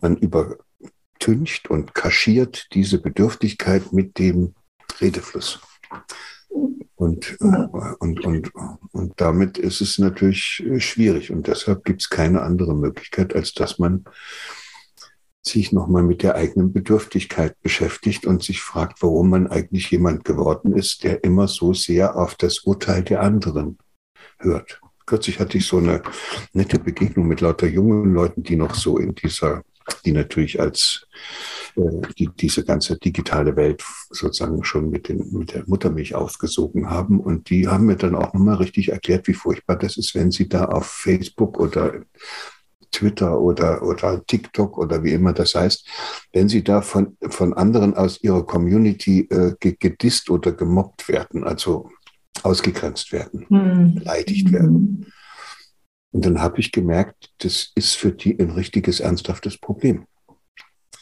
man 0.00 0.16
übertüncht 0.16 1.68
und 1.68 1.94
kaschiert 1.94 2.68
diese 2.72 3.00
Bedürftigkeit 3.00 3.92
mit 3.92 4.18
dem 4.18 4.54
Redefluss. 5.00 5.60
Und, 6.94 7.38
und, 7.40 8.24
und, 8.24 8.50
und 8.92 9.20
damit 9.20 9.56
ist 9.56 9.80
es 9.80 9.98
natürlich 9.98 10.62
schwierig. 10.78 11.30
Und 11.30 11.46
deshalb 11.46 11.84
gibt 11.84 12.02
es 12.02 12.10
keine 12.10 12.42
andere 12.42 12.74
Möglichkeit, 12.74 13.34
als 13.34 13.54
dass 13.54 13.78
man 13.78 14.04
sich 15.42 15.72
nochmal 15.72 16.02
mit 16.02 16.22
der 16.22 16.34
eigenen 16.34 16.72
Bedürftigkeit 16.72 17.54
beschäftigt 17.62 18.26
und 18.26 18.42
sich 18.42 18.60
fragt, 18.60 19.02
warum 19.02 19.30
man 19.30 19.46
eigentlich 19.46 19.90
jemand 19.90 20.24
geworden 20.24 20.72
ist, 20.72 21.02
der 21.04 21.24
immer 21.24 21.48
so 21.48 21.72
sehr 21.72 22.16
auf 22.16 22.34
das 22.34 22.60
Urteil 22.60 23.02
der 23.02 23.22
anderen 23.22 23.78
hört. 24.38 24.80
Kürzlich 25.06 25.40
hatte 25.40 25.58
ich 25.58 25.66
so 25.66 25.78
eine 25.78 26.02
nette 26.52 26.78
Begegnung 26.78 27.26
mit 27.26 27.40
lauter 27.40 27.66
jungen 27.66 28.12
Leuten, 28.12 28.42
die 28.42 28.56
noch 28.56 28.74
so 28.74 28.98
in 28.98 29.14
dieser, 29.14 29.62
die 30.04 30.12
natürlich 30.12 30.60
als 30.60 31.06
äh, 31.74 32.06
die, 32.18 32.28
diese 32.28 32.64
ganze 32.64 32.98
digitale 32.98 33.56
Welt 33.56 33.82
sozusagen 34.10 34.62
schon 34.62 34.90
mit, 34.90 35.08
den, 35.08 35.32
mit 35.32 35.54
der 35.54 35.64
Muttermilch 35.66 36.14
aufgesogen 36.14 36.90
haben. 36.90 37.18
Und 37.18 37.50
die 37.50 37.66
haben 37.66 37.86
mir 37.86 37.96
dann 37.96 38.14
auch 38.14 38.34
nochmal 38.34 38.56
richtig 38.56 38.90
erklärt, 38.90 39.26
wie 39.26 39.34
furchtbar 39.34 39.76
das 39.76 39.96
ist, 39.96 40.14
wenn 40.14 40.30
sie 40.30 40.48
da 40.48 40.66
auf 40.66 40.86
Facebook 40.86 41.58
oder 41.58 42.02
Twitter 42.90 43.40
oder, 43.40 43.82
oder 43.82 44.24
TikTok 44.26 44.78
oder 44.78 45.02
wie 45.02 45.12
immer 45.12 45.32
das 45.32 45.54
heißt, 45.54 45.86
wenn 46.32 46.48
sie 46.48 46.64
da 46.64 46.82
von, 46.82 47.16
von 47.28 47.54
anderen 47.54 47.94
aus 47.94 48.22
ihrer 48.22 48.44
Community 48.44 49.28
äh, 49.30 49.54
gedisst 49.60 50.30
oder 50.30 50.52
gemobbt 50.52 51.08
werden, 51.08 51.44
also 51.44 51.90
ausgegrenzt 52.42 53.12
werden, 53.12 53.46
mhm. 53.48 53.94
beleidigt 53.96 54.52
werden. 54.52 55.12
Und 56.12 56.24
dann 56.24 56.40
habe 56.40 56.60
ich 56.60 56.72
gemerkt, 56.72 57.30
das 57.38 57.70
ist 57.74 57.94
für 57.94 58.12
die 58.12 58.38
ein 58.38 58.50
richtiges, 58.50 59.00
ernsthaftes 59.00 59.58
Problem. 59.58 60.06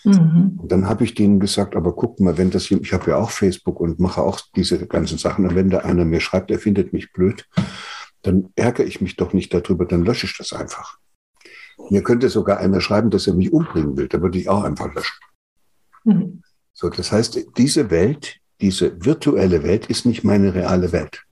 Mhm. 0.05 0.59
Und 0.59 0.71
dann 0.71 0.89
habe 0.89 1.05
ich 1.05 1.15
denen 1.15 1.41
gesagt, 1.41 1.77
aber 1.77 1.95
guck 1.95 2.21
mal, 2.21 2.39
wenn 2.39 2.51
das, 2.51 2.71
ich 2.71 2.93
habe 2.93 3.11
ja 3.11 3.17
auch 3.17 3.31
Facebook 3.31 3.81
und 3.81 3.99
mache 3.99 4.23
auch 4.23 4.41
diese 4.55 4.87
ganzen 4.87 5.19
Sachen, 5.19 5.47
und 5.47 5.55
wenn 5.55 5.71
da 5.71 5.79
einer 5.79 6.05
mir 6.05 6.21
schreibt, 6.21 6.51
er 6.51 6.59
findet 6.59 6.93
mich 6.93 7.13
blöd, 7.13 7.47
dann 8.23 8.51
ärgere 8.57 8.85
ich 8.85 9.01
mich 9.01 9.17
doch 9.17 9.33
nicht 9.33 9.53
darüber, 9.55 9.87
dann 9.87 10.05
lösche 10.05 10.27
ich 10.27 10.37
das 10.37 10.53
einfach. 10.53 10.99
Mir 11.91 12.03
könnte 12.03 12.29
sogar 12.29 12.59
einer 12.59 12.81
schreiben, 12.81 13.11
dass 13.11 13.27
er 13.27 13.35
mich 13.35 13.53
umbringen 13.53 13.97
will. 13.97 14.09
Da 14.09 14.21
würde 14.21 14.39
ich 14.39 14.49
auch 14.49 14.65
einfach 14.65 14.93
löschen. 14.95 15.19
Mhm. 16.05 16.43
So, 16.73 16.89
das 16.91 17.13
heißt, 17.13 17.47
diese 17.57 17.91
Welt, 17.91 18.37
diese 18.61 19.05
virtuelle 19.05 19.63
Welt 19.63 19.87
ist 19.87 20.07
nicht 20.07 20.25
meine 20.25 20.55
reale 20.55 20.93
Welt. 20.93 21.25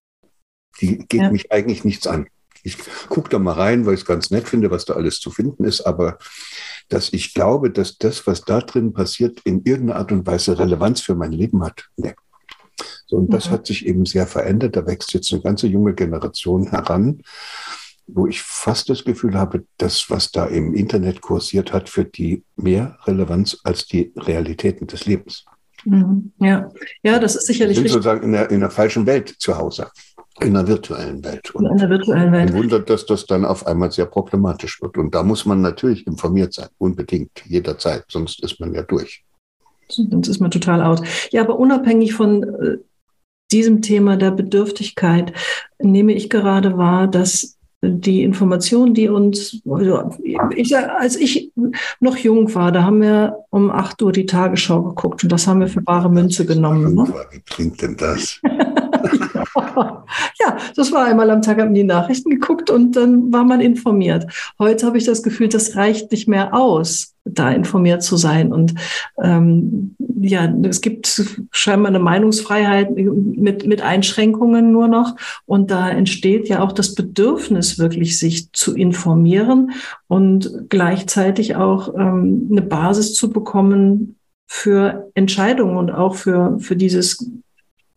Die 0.81 0.99
geht 0.99 1.23
ja. 1.23 1.31
mich 1.31 1.53
eigentlich 1.53 1.85
nichts 1.85 2.07
an. 2.07 2.27
Ich 2.63 2.79
gucke 3.09 3.29
da 3.29 3.39
mal 3.39 3.53
rein, 3.53 3.87
weil 3.87 3.95
ich 3.95 4.01
es 4.01 4.07
ganz 4.07 4.31
nett 4.31 4.49
finde, 4.49 4.71
was 4.71 4.85
da 4.85 4.95
alles 4.95 5.21
zu 5.21 5.31
finden 5.31 5.65
ist, 5.65 5.83
aber 5.83 6.19
dass 6.89 7.13
ich 7.13 7.33
glaube, 7.33 7.71
dass 7.71 7.97
das, 7.97 8.27
was 8.27 8.43
da 8.43 8.61
drin 8.61 8.93
passiert, 8.93 9.41
in 9.45 9.63
irgendeiner 9.65 10.01
Art 10.01 10.11
und 10.11 10.27
Weise 10.27 10.59
Relevanz 10.59 11.01
für 11.01 11.15
mein 11.15 11.33
Leben 11.33 11.65
hat. 11.65 11.89
Nee. 11.97 12.15
So, 13.07 13.17
und 13.19 13.33
das 13.33 13.47
mhm. 13.47 13.51
hat 13.53 13.67
sich 13.67 13.87
eben 13.87 14.05
sehr 14.05 14.27
verändert. 14.27 14.77
Da 14.77 14.87
wächst 14.87 15.13
jetzt 15.15 15.33
eine 15.33 15.43
ganze 15.43 15.69
junge 15.69 15.95
Generation 15.95 16.69
heran, 16.69 17.23
wo 18.07 18.27
ich 18.27 18.43
fast 18.43 18.89
das 18.89 19.05
Gefühl 19.05 19.35
habe, 19.35 19.65
das, 19.79 20.11
was 20.11 20.31
da 20.31 20.47
im 20.47 20.75
Internet 20.75 21.21
kursiert, 21.21 21.73
hat 21.73 21.89
für 21.89 22.05
die 22.05 22.45
mehr 22.57 22.99
Relevanz 23.05 23.59
als 23.65 23.87
die 23.87 24.13
Realitäten 24.17 24.87
des 24.87 25.07
Lebens. 25.07 25.45
Mhm. 25.85 26.33
Ja, 26.39 26.71
ja, 27.03 27.19
das 27.19 27.37
ist 27.37 27.47
sicherlich. 27.47 27.77
Wir 27.77 27.83
sind 27.83 27.93
sozusagen 27.93 28.23
in 28.23 28.33
der, 28.33 28.51
in 28.51 28.61
der 28.61 28.71
falschen 28.71 29.07
Welt 29.07 29.35
zu 29.39 29.57
Hause, 29.57 29.89
in 30.41 30.55
der 30.55 30.67
virtuellen 30.67 31.25
Welt. 31.25 31.55
Und 31.55 31.67
in 31.67 31.77
der 31.79 31.91
virtuellen 31.91 32.33
Welt. 32.33 32.53
wundert, 32.53 32.91
dass 32.91 33.07
das 33.07 33.27
dann 33.27 33.45
auf 33.45 33.67
einmal 33.67 33.93
sehr 33.93 34.07
problematisch 34.07 34.81
wird. 34.83 34.99
Und 34.99 35.15
da 35.15 35.23
muss 35.23 35.47
man 35.47 35.61
natürlich 35.61 36.07
informiert 36.07 36.53
sein, 36.55 36.69
unbedingt, 36.79 37.31
jederzeit, 37.47 38.05
sonst 38.09 38.43
ist 38.43 38.61
man 38.61 38.75
ja 38.75 38.83
durch. 38.83 39.25
Sonst 39.89 40.29
ist 40.29 40.41
man 40.41 40.51
total 40.51 40.83
out. 40.83 41.03
Ja, 41.31 41.43
aber 41.43 41.59
unabhängig 41.59 42.15
von 42.15 42.43
äh, 42.43 42.79
diesem 43.53 43.83
Thema 43.83 44.17
der 44.17 44.33
Bedürftigkeit 44.33 45.33
nehme 45.79 46.13
ich 46.13 46.29
gerade 46.31 46.77
wahr, 46.77 47.07
dass 47.07 47.56
die 47.83 48.23
Informationen, 48.23 48.95
die 48.95 49.09
uns, 49.09 49.61
also 49.67 50.11
ich, 50.55 50.77
als 50.77 51.17
ich 51.17 51.53
noch 52.01 52.17
jung 52.17 52.55
war, 52.55 52.73
da 52.73 52.85
haben 52.85 53.01
wir 53.01 53.37
um 53.51 53.71
8 53.71 54.03
Uhr 54.03 54.13
die 54.13 54.27
Tagesschau 54.27 54.83
geguckt 54.83 55.23
und 55.23 55.31
das 55.31 55.47
haben 55.47 55.61
wir 55.61 55.69
für 55.69 55.83
bare 55.83 56.11
Münze 56.11 56.47
genommen. 56.47 56.95
Ne? 56.95 57.15
Wie 57.31 57.41
klingt 57.41 57.83
denn 57.83 57.97
das? 57.97 58.41
ja, 60.41 60.57
das 60.75 60.93
war 60.93 61.05
einmal 61.07 61.31
am 61.31 61.43
Tag, 61.43 61.61
haben 61.61 61.75
die 61.75 61.85
Nachrichten 61.85 62.31
geguckt 62.31 62.71
und 62.71 62.97
dann 62.97 63.33
war 63.33 63.45
man 63.45 63.61
informiert. 63.61 64.27
Heute 64.59 64.87
habe 64.87 64.99
ich 64.99 65.05
das 65.05 65.23
Gefühl, 65.23 65.49
das 65.49 65.77
reicht 65.77 66.11
nicht 66.11 66.29
mehr 66.29 66.55
aus, 66.55 67.15
da 67.25 67.51
informiert 67.51 68.03
zu 68.03 68.17
sein. 68.17 68.53
Und 68.53 68.75
ähm, 69.23 69.97
ja, 70.21 70.53
es 70.65 70.81
gibt 70.81 71.23
scheinbar 71.51 71.89
eine 71.89 71.99
Meinungsfreiheit 71.99 72.91
mit, 72.95 73.67
mit 73.67 73.83
Einschränkungen 73.83 74.73
nur 74.73 74.89
noch. 74.89 75.17
Und 75.45 75.71
da 75.71 75.91
entsteht 75.91 76.49
ja 76.49 76.63
auch 76.63 76.73
das 76.73 76.95
Bedürfnis, 76.95 77.79
wirklich 77.79 78.19
sich 78.19 78.53
zu 78.53 78.75
informieren 78.75 79.73
und 80.09 80.69
gleichzeitig 80.69 81.57
auch 81.57 81.95
ähm, 81.95 82.49
eine 82.51 82.63
Basis 82.63 83.15
zu 83.15 83.31
bekommen 83.31 84.17
für 84.47 85.11
Entscheidungen 85.15 85.77
und 85.77 85.91
auch 85.91 86.15
für, 86.15 86.59
für 86.61 86.77
dieses 86.77 87.29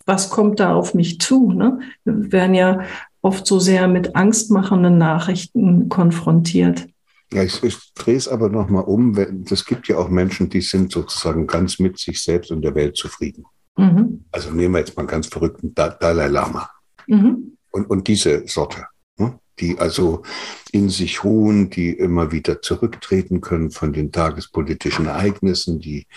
was 0.10 0.32
kommt 0.32 0.60
da 0.60 0.74
auf 0.74 0.96
mich 0.96 1.20
zu? 1.20 1.52
Ne? 1.52 1.80
Wir 2.04 2.32
werden 2.32 2.56
ja 2.56 2.84
oft 3.22 3.46
so 3.46 3.60
sehr 3.60 3.88
mit 3.88 4.16
angstmachenden 4.16 4.98
Nachrichten 4.98 5.88
konfrontiert. 5.88 6.88
Ja, 7.32 7.44
ich, 7.44 7.64
ich 7.64 7.78
drehe 7.94 8.18
es 8.18 8.28
aber 8.28 8.50
nochmal 8.50 8.86
um. 8.86 9.16
Es 9.50 9.66
gibt 9.66 9.88
ja 9.88 9.98
auch 9.98 10.10
Menschen, 10.10 10.50
die 10.50 10.62
sind 10.62 10.92
sozusagen 10.92 11.46
ganz 11.46 11.78
mit 11.78 12.00
sich 12.00 12.22
selbst 12.24 12.52
und 12.52 12.64
der 12.64 12.74
Welt 12.74 12.98
zufrieden. 12.98 13.46
Mhm. 13.78 14.26
Also 14.32 14.50
nehmen 14.50 14.74
wir 14.74 14.80
jetzt 14.80 14.98
mal 14.98 15.06
ganz 15.06 15.28
verrückten 15.28 15.76
Dalai 15.76 16.28
Lama. 16.28 16.70
Mhm. 17.06 17.56
Und, 17.70 17.88
und 17.88 18.08
diese 18.08 18.48
Sorte, 18.48 18.88
ne? 19.18 19.38
die 19.60 19.78
also 19.78 20.24
in 20.72 20.90
sich 20.90 21.24
ruhen, 21.24 21.70
die 21.70 21.92
immer 21.92 22.32
wieder 22.32 22.64
zurücktreten 22.64 23.42
können 23.42 23.70
von 23.70 23.94
den 23.94 24.12
tagespolitischen 24.12 25.06
Ereignissen, 25.06 25.80
die 25.80 26.08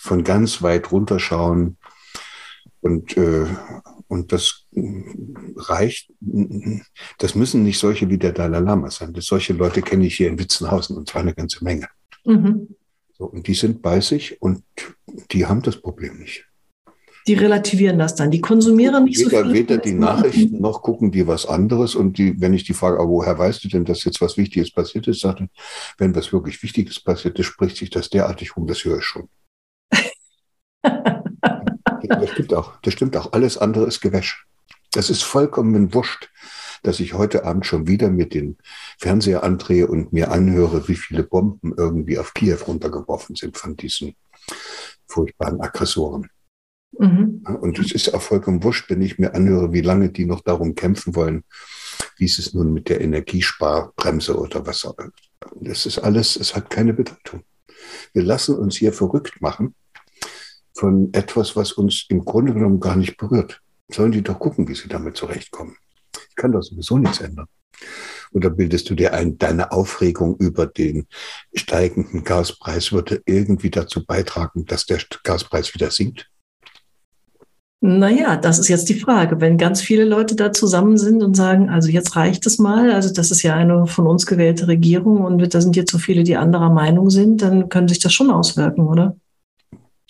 von 0.00 0.24
ganz 0.24 0.62
weit 0.62 0.90
runterschauen 0.90 1.76
und, 2.86 3.16
äh, 3.16 3.46
und 4.08 4.32
das 4.32 4.66
reicht, 5.56 6.12
das 7.18 7.34
müssen 7.34 7.62
nicht 7.62 7.78
solche 7.78 8.08
wie 8.08 8.18
der 8.18 8.32
Dalai 8.32 8.60
Lama 8.60 8.90
sein. 8.90 9.12
Das, 9.12 9.26
solche 9.26 9.52
Leute 9.52 9.82
kenne 9.82 10.06
ich 10.06 10.16
hier 10.16 10.28
in 10.28 10.38
Witzenhausen 10.38 10.96
und 10.96 11.08
zwar 11.08 11.22
eine 11.22 11.34
ganze 11.34 11.62
Menge. 11.64 11.88
Mhm. 12.24 12.68
So, 13.18 13.24
und 13.24 13.46
die 13.46 13.54
sind 13.54 13.82
bei 13.82 14.00
sich 14.00 14.40
und 14.40 14.62
die 15.32 15.46
haben 15.46 15.62
das 15.62 15.80
Problem 15.80 16.18
nicht. 16.18 16.46
Die 17.26 17.34
relativieren 17.34 17.98
das 17.98 18.14
dann. 18.14 18.30
Die 18.30 18.40
konsumieren 18.40 19.04
nicht 19.04 19.18
weder, 19.18 19.30
so 19.30 19.44
viel. 19.44 19.52
Weder 19.52 19.78
die 19.78 19.94
Nachrichten 19.94 20.60
noch 20.60 20.82
gucken 20.82 21.10
die 21.10 21.26
was 21.26 21.44
anderes. 21.44 21.96
Und 21.96 22.18
die, 22.18 22.40
wenn 22.40 22.54
ich 22.54 22.62
die 22.62 22.74
frage, 22.74 23.00
aber 23.00 23.08
woher 23.08 23.36
weißt 23.36 23.64
du 23.64 23.68
denn, 23.68 23.84
dass 23.84 24.04
jetzt 24.04 24.20
was 24.20 24.36
Wichtiges 24.36 24.70
passiert 24.70 25.08
ist, 25.08 25.20
sagte, 25.20 25.48
wenn 25.98 26.14
was 26.14 26.32
wirklich 26.32 26.62
Wichtiges 26.62 27.00
passiert 27.00 27.36
ist, 27.38 27.46
spricht 27.46 27.78
sich 27.78 27.90
das 27.90 28.10
derartig 28.10 28.56
rum, 28.56 28.68
das 28.68 28.84
höre 28.84 28.98
ich 28.98 29.04
schon. 29.04 29.28
das 32.08 32.30
stimmt 32.30 32.54
auch. 32.54 32.74
Das 32.82 32.92
stimmt 32.92 33.16
auch. 33.16 33.32
Alles 33.32 33.58
andere 33.58 33.86
ist 33.86 34.00
Gewäsch. 34.00 34.46
Das 34.92 35.10
ist 35.10 35.22
vollkommen 35.22 35.94
wurscht, 35.94 36.30
dass 36.82 37.00
ich 37.00 37.14
heute 37.14 37.44
Abend 37.44 37.66
schon 37.66 37.86
wieder 37.86 38.10
mit 38.10 38.34
den 38.34 38.56
Fernseher 38.98 39.42
andrehe 39.42 39.86
und 39.86 40.12
mir 40.12 40.30
anhöre, 40.30 40.88
wie 40.88 40.94
viele 40.94 41.22
Bomben 41.22 41.74
irgendwie 41.76 42.18
auf 42.18 42.34
Kiew 42.34 42.58
runtergeworfen 42.66 43.36
sind 43.36 43.56
von 43.56 43.76
diesen 43.76 44.14
furchtbaren 45.06 45.60
Aggressoren. 45.60 46.28
Mhm. 46.98 47.44
Und 47.60 47.78
es 47.78 47.92
ist 47.92 48.14
auch 48.14 48.22
vollkommen 48.22 48.62
wurscht, 48.62 48.88
wenn 48.88 49.02
ich 49.02 49.18
mir 49.18 49.34
anhöre, 49.34 49.72
wie 49.72 49.80
lange 49.80 50.10
die 50.10 50.24
noch 50.24 50.40
darum 50.40 50.74
kämpfen 50.74 51.14
wollen, 51.14 51.44
wie 52.16 52.24
ist 52.24 52.38
es 52.38 52.54
nun 52.54 52.72
mit 52.72 52.88
der 52.88 53.00
Energiesparbremse 53.00 54.38
oder 54.38 54.66
was 54.66 54.84
auch 54.84 54.96
immer. 54.98 55.12
Das 55.60 55.86
ist 55.86 55.98
alles, 55.98 56.36
es 56.36 56.54
hat 56.54 56.70
keine 56.70 56.94
Bedeutung. 56.94 57.42
Wir 58.12 58.22
lassen 58.22 58.56
uns 58.56 58.76
hier 58.76 58.92
verrückt 58.92 59.40
machen 59.40 59.74
von 60.76 61.10
etwas, 61.12 61.56
was 61.56 61.72
uns 61.72 62.06
im 62.08 62.24
Grunde 62.24 62.52
genommen 62.52 62.80
gar 62.80 62.96
nicht 62.96 63.16
berührt. 63.16 63.60
Sollen 63.90 64.12
die 64.12 64.22
doch 64.22 64.38
gucken, 64.38 64.68
wie 64.68 64.74
sie 64.74 64.88
damit 64.88 65.16
zurechtkommen. 65.16 65.76
Ich 66.28 66.36
kann 66.36 66.52
doch 66.52 66.62
sowieso 66.62 66.98
nichts 66.98 67.20
ändern. 67.20 67.46
Oder 68.32 68.50
bildest 68.50 68.90
du 68.90 68.94
dir 68.94 69.14
ein, 69.14 69.38
deine 69.38 69.72
Aufregung 69.72 70.36
über 70.36 70.66
den 70.66 71.06
steigenden 71.54 72.24
Gaspreis 72.24 72.92
würde 72.92 73.22
irgendwie 73.24 73.70
dazu 73.70 74.04
beitragen, 74.04 74.66
dass 74.66 74.86
der 74.86 75.00
Gaspreis 75.22 75.74
wieder 75.74 75.90
sinkt? 75.90 76.28
Naja, 77.80 78.36
das 78.36 78.58
ist 78.58 78.68
jetzt 78.68 78.88
die 78.88 78.98
Frage. 78.98 79.40
Wenn 79.40 79.58
ganz 79.58 79.80
viele 79.80 80.04
Leute 80.04 80.34
da 80.34 80.52
zusammen 80.52 80.98
sind 80.98 81.22
und 81.22 81.36
sagen, 81.36 81.68
also 81.68 81.88
jetzt 81.88 82.16
reicht 82.16 82.44
es 82.46 82.58
mal, 82.58 82.90
also 82.90 83.12
das 83.12 83.30
ist 83.30 83.42
ja 83.42 83.54
eine 83.54 83.86
von 83.86 84.06
uns 84.06 84.26
gewählte 84.26 84.66
Regierung 84.66 85.22
und 85.22 85.54
da 85.54 85.60
sind 85.60 85.76
jetzt 85.76 85.92
so 85.92 85.98
viele, 85.98 86.24
die 86.24 86.36
anderer 86.36 86.70
Meinung 86.70 87.10
sind, 87.10 87.42
dann 87.42 87.68
können 87.68 87.88
sich 87.88 88.00
das 88.00 88.12
schon 88.12 88.30
auswirken, 88.30 88.86
oder? 88.86 89.16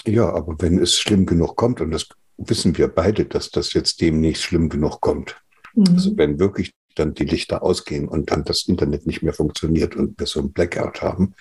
Ja, 0.07 0.33
aber 0.33 0.57
wenn 0.61 0.79
es 0.79 0.97
schlimm 0.97 1.27
genug 1.27 1.57
kommt, 1.57 1.81
und 1.81 1.91
das 1.91 2.09
wissen 2.39 2.77
wir 2.79 2.89
beide, 2.89 3.25
dass 3.25 3.51
das 3.51 3.73
jetzt 3.73 4.01
demnächst 4.01 4.45
schlimm 4.45 4.69
genug 4.69 5.01
kommt, 5.01 5.37
mhm. 5.75 5.87
also 5.95 6.17
wenn 6.17 6.39
wirklich 6.39 6.73
dann 6.95 7.15
die 7.15 7.25
Lichter 7.25 7.63
ausgehen 7.63 8.09
und 8.09 8.31
dann 8.31 8.45
das 8.45 8.67
Internet 8.69 9.07
nicht 9.07 9.23
mehr 9.23 9.35
funktioniert 9.35 9.97
und 9.97 10.19
wir 10.19 10.27
so 10.27 10.41
ein 10.41 10.53
Blackout 10.53 11.03
haben, 11.03 11.35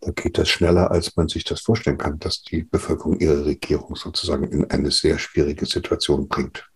da 0.00 0.12
geht 0.12 0.38
das 0.38 0.48
schneller, 0.48 0.90
als 0.90 1.16
man 1.16 1.28
sich 1.28 1.44
das 1.44 1.60
vorstellen 1.60 1.98
kann, 1.98 2.18
dass 2.18 2.42
die 2.42 2.64
Bevölkerung 2.64 3.20
ihre 3.20 3.44
Regierung 3.44 3.96
sozusagen 3.96 4.44
in 4.44 4.64
eine 4.70 4.90
sehr 4.90 5.18
schwierige 5.18 5.66
Situation 5.66 6.26
bringt. 6.26 6.66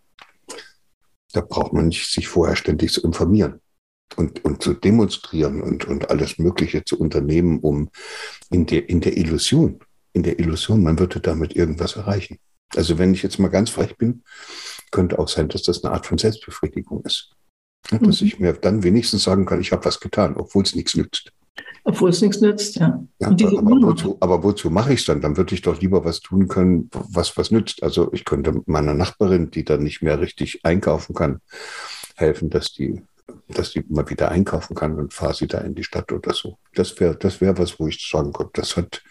Da 1.33 1.41
braucht 1.41 1.73
man 1.73 1.89
nicht 1.89 2.13
sich 2.13 2.29
vorher 2.29 2.55
ständig 2.55 2.93
zu 2.93 3.03
informieren 3.03 3.61
und, 4.17 4.45
und 4.45 4.63
zu 4.63 4.75
demonstrieren 4.75 5.63
und, 5.63 5.87
und 5.87 6.11
alles 6.11 6.39
Mögliche 6.39 6.85
zu 6.85 7.01
unternehmen, 7.01 7.61
um 7.61 7.91
in 8.51 8.67
der, 8.67 8.89
in 8.89 9.01
der 9.01 9.17
Illusion, 9.17 9.81
in 10.15 10.23
der 10.23 10.39
Illusion, 10.39 10.83
man 10.83 10.99
würde 10.99 11.21
damit 11.21 11.55
irgendwas 11.55 11.97
erreichen. 11.97 12.39
Also 12.75 12.99
wenn 12.99 13.13
ich 13.13 13.23
jetzt 13.23 13.39
mal 13.39 13.49
ganz 13.49 13.71
frech 13.71 13.97
bin, 13.99 14.23
könnte 14.91 15.19
auch 15.19 15.29
sein, 15.29 15.49
dass 15.49 15.63
das 15.63 15.85
eine 15.85 15.93
Art 15.93 16.07
von 16.07 16.19
Selbstbefriedigung 16.19 17.03
ist. 17.05 17.33
Dass 17.91 18.21
mhm. 18.21 18.27
ich 18.27 18.41
mir 18.41 18.55
dann 18.55 18.83
wenigstens 18.83 19.25
sagen 19.25 19.45
kann, 19.45 19.61
ich 19.61 19.73
habe 19.73 19.85
was 19.85 20.01
getan, 20.01 20.37
obwohl 20.37 20.63
es 20.63 20.75
nichts 20.75 20.97
nützt. 20.97 21.33
Obwohl 21.85 22.11
es 22.11 22.23
nichts 22.23 22.41
nützt, 22.41 22.77
ja. 22.77 23.05
ja 23.21 23.29
aber, 23.29 23.59
aber, 23.59 23.83
wozu, 23.83 24.17
aber 24.21 24.43
wozu 24.43 24.71
mache 24.71 24.95
ich 24.95 25.01
es 25.01 25.07
dann? 25.07 25.21
Dann 25.21 25.37
würde 25.37 25.55
ich 25.55 25.61
doch 25.61 25.81
lieber 25.81 26.05
was 26.05 26.21
tun 26.21 26.49
können, 26.49 26.89
was 26.93 27.37
was 27.37 27.51
nützt. 27.51 27.83
Also 27.83 28.11
ich 28.13 28.25
könnte 28.25 28.63
meiner 28.67 28.95
Nachbarin, 28.95 29.51
die 29.51 29.65
dann 29.65 29.83
nicht 29.83 30.01
mehr 30.01 30.19
richtig 30.19 30.65
einkaufen 30.65 31.15
kann, 31.15 31.41
helfen, 32.17 32.49
dass 32.49 32.73
die 32.73 33.03
dass 33.49 33.73
die 33.73 33.85
mal 33.89 34.09
wieder 34.09 34.31
einkaufen 34.31 34.75
kann 34.75 34.99
und 34.99 35.13
fahre 35.13 35.35
sie 35.35 35.47
da 35.47 35.59
in 35.59 35.75
die 35.75 35.85
Stadt 35.85 36.13
oder 36.13 36.33
so. 36.33 36.59
Das 36.75 36.99
wäre 37.01 37.17
das 37.17 37.41
wäre 37.41 37.59
was, 37.59 37.79
wo 37.79 37.89
ich 37.89 38.09
sagen 38.09 38.33
könnte, 38.33 38.53
das 38.55 38.77
hat, 38.77 39.03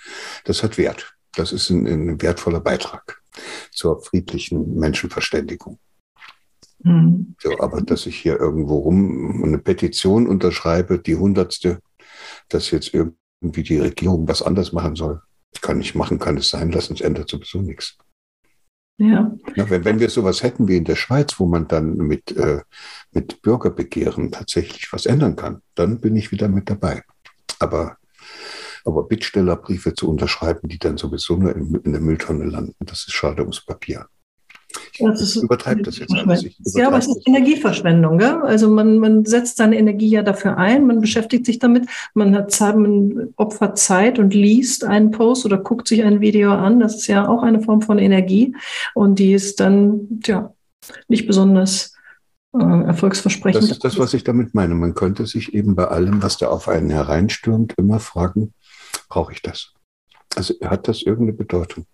das 0.45 0.63
hat 0.63 0.77
Wert. 0.77 1.15
Das 1.35 1.51
ist 1.51 1.69
ein, 1.69 1.87
ein 1.87 2.21
wertvoller 2.21 2.59
Beitrag 2.59 3.21
zur 3.71 4.01
friedlichen 4.03 4.75
Menschenverständigung. 4.75 5.79
Mhm. 6.83 7.35
So, 7.39 7.59
aber 7.59 7.81
dass 7.81 8.05
ich 8.05 8.17
hier 8.17 8.39
irgendwo 8.39 8.79
rum 8.79 9.43
eine 9.43 9.57
Petition 9.57 10.27
unterschreibe, 10.27 10.99
die 10.99 11.15
hundertste, 11.15 11.79
dass 12.49 12.71
jetzt 12.71 12.93
irgendwie 12.93 13.63
die 13.63 13.79
Regierung 13.79 14.27
was 14.27 14.41
anders 14.41 14.73
machen 14.73 14.95
soll, 14.95 15.21
kann 15.61 15.79
ich 15.81 15.95
machen, 15.95 16.19
kann 16.19 16.37
es 16.37 16.49
sein 16.49 16.71
lassen, 16.71 16.93
es 16.93 17.01
ändert 17.01 17.29
sowieso 17.29 17.61
nichts. 17.61 17.97
Ja. 19.03 19.35
wenn, 19.69 19.83
wenn 19.83 19.99
wir 19.99 20.09
sowas 20.09 20.43
hätten 20.43 20.67
wie 20.67 20.77
in 20.77 20.85
der 20.85 20.95
Schweiz, 20.95 21.37
wo 21.37 21.45
man 21.45 21.67
dann 21.67 21.97
mit, 21.97 22.31
äh, 22.37 22.61
mit 23.11 23.41
Bürgerbegehren 23.41 24.31
tatsächlich 24.31 24.93
was 24.93 25.05
ändern 25.05 25.35
kann, 25.35 25.61
dann 25.75 25.99
bin 25.99 26.15
ich 26.15 26.31
wieder 26.31 26.47
mit 26.47 26.69
dabei. 26.69 27.03
Aber, 27.59 27.97
aber 28.85 29.03
Bittstellerbriefe 29.03 29.93
zu 29.93 30.09
unterschreiben, 30.09 30.69
die 30.69 30.79
dann 30.79 30.97
sowieso 30.97 31.35
nur 31.35 31.53
in, 31.53 31.75
in 31.83 31.91
der 31.91 32.01
Mülltonne 32.01 32.45
landen, 32.45 32.75
das 32.79 32.99
ist 32.99 33.13
schade 33.13 33.41
ums 33.41 33.65
Papier. 33.65 34.07
Das 34.99 35.21
ist, 35.21 35.35
übertreibt 35.37 35.87
das 35.87 35.97
jetzt 35.97 36.13
alles. 36.13 36.45
Ja, 36.75 36.87
aber 36.87 36.97
es 36.97 37.07
ist 37.07 37.27
Energieverschwendung. 37.27 38.17
Gell? 38.17 38.41
Also 38.43 38.69
man, 38.69 38.99
man 38.99 39.25
setzt 39.25 39.57
seine 39.57 39.77
Energie 39.77 40.09
ja 40.09 40.23
dafür 40.23 40.57
ein, 40.57 40.85
man 40.85 41.01
beschäftigt 41.01 41.45
sich 41.45 41.59
damit, 41.59 41.87
man, 42.13 42.35
hat 42.35 42.51
Zeit, 42.51 42.75
man 42.77 43.33
opfert 43.35 43.77
Zeit 43.77 44.19
und 44.19 44.33
liest 44.33 44.83
einen 44.83 45.11
Post 45.11 45.45
oder 45.45 45.57
guckt 45.57 45.87
sich 45.87 46.03
ein 46.03 46.21
Video 46.21 46.51
an. 46.51 46.79
Das 46.79 46.95
ist 46.95 47.07
ja 47.07 47.27
auch 47.27 47.43
eine 47.43 47.61
Form 47.61 47.81
von 47.81 47.99
Energie 47.99 48.55
und 48.93 49.19
die 49.19 49.33
ist 49.33 49.59
dann 49.59 50.21
ja 50.25 50.53
nicht 51.07 51.27
besonders 51.27 51.93
äh, 52.53 52.83
erfolgsversprechend. 52.85 53.63
Das 53.63 53.71
ist 53.71 53.83
das, 53.83 53.97
was 53.97 54.13
ich 54.13 54.23
damit 54.23 54.53
meine. 54.53 54.75
Man 54.75 54.93
könnte 54.93 55.25
sich 55.25 55.53
eben 55.53 55.75
bei 55.75 55.87
allem, 55.87 56.21
was 56.21 56.37
da 56.37 56.47
auf 56.47 56.67
einen 56.67 56.89
hereinstürmt, 56.89 57.73
immer 57.77 57.99
fragen, 57.99 58.53
brauche 59.09 59.33
ich 59.33 59.41
das? 59.41 59.73
Also 60.35 60.53
hat 60.61 60.87
das 60.87 61.01
irgendeine 61.01 61.37
Bedeutung? 61.37 61.85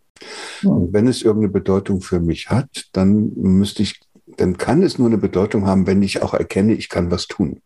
Und 0.63 0.93
wenn 0.93 1.07
es 1.07 1.21
irgendeine 1.21 1.51
Bedeutung 1.51 2.01
für 2.01 2.19
mich 2.19 2.49
hat, 2.49 2.87
dann 2.93 3.31
müsste 3.35 3.83
ich, 3.83 3.99
dann 4.37 4.57
kann 4.57 4.83
es 4.83 4.97
nur 4.97 5.07
eine 5.07 5.17
Bedeutung 5.17 5.65
haben, 5.65 5.87
wenn 5.87 6.03
ich 6.03 6.21
auch 6.21 6.33
erkenne, 6.33 6.73
ich 6.73 6.89
kann 6.89 7.11
was 7.11 7.27
tun. 7.27 7.61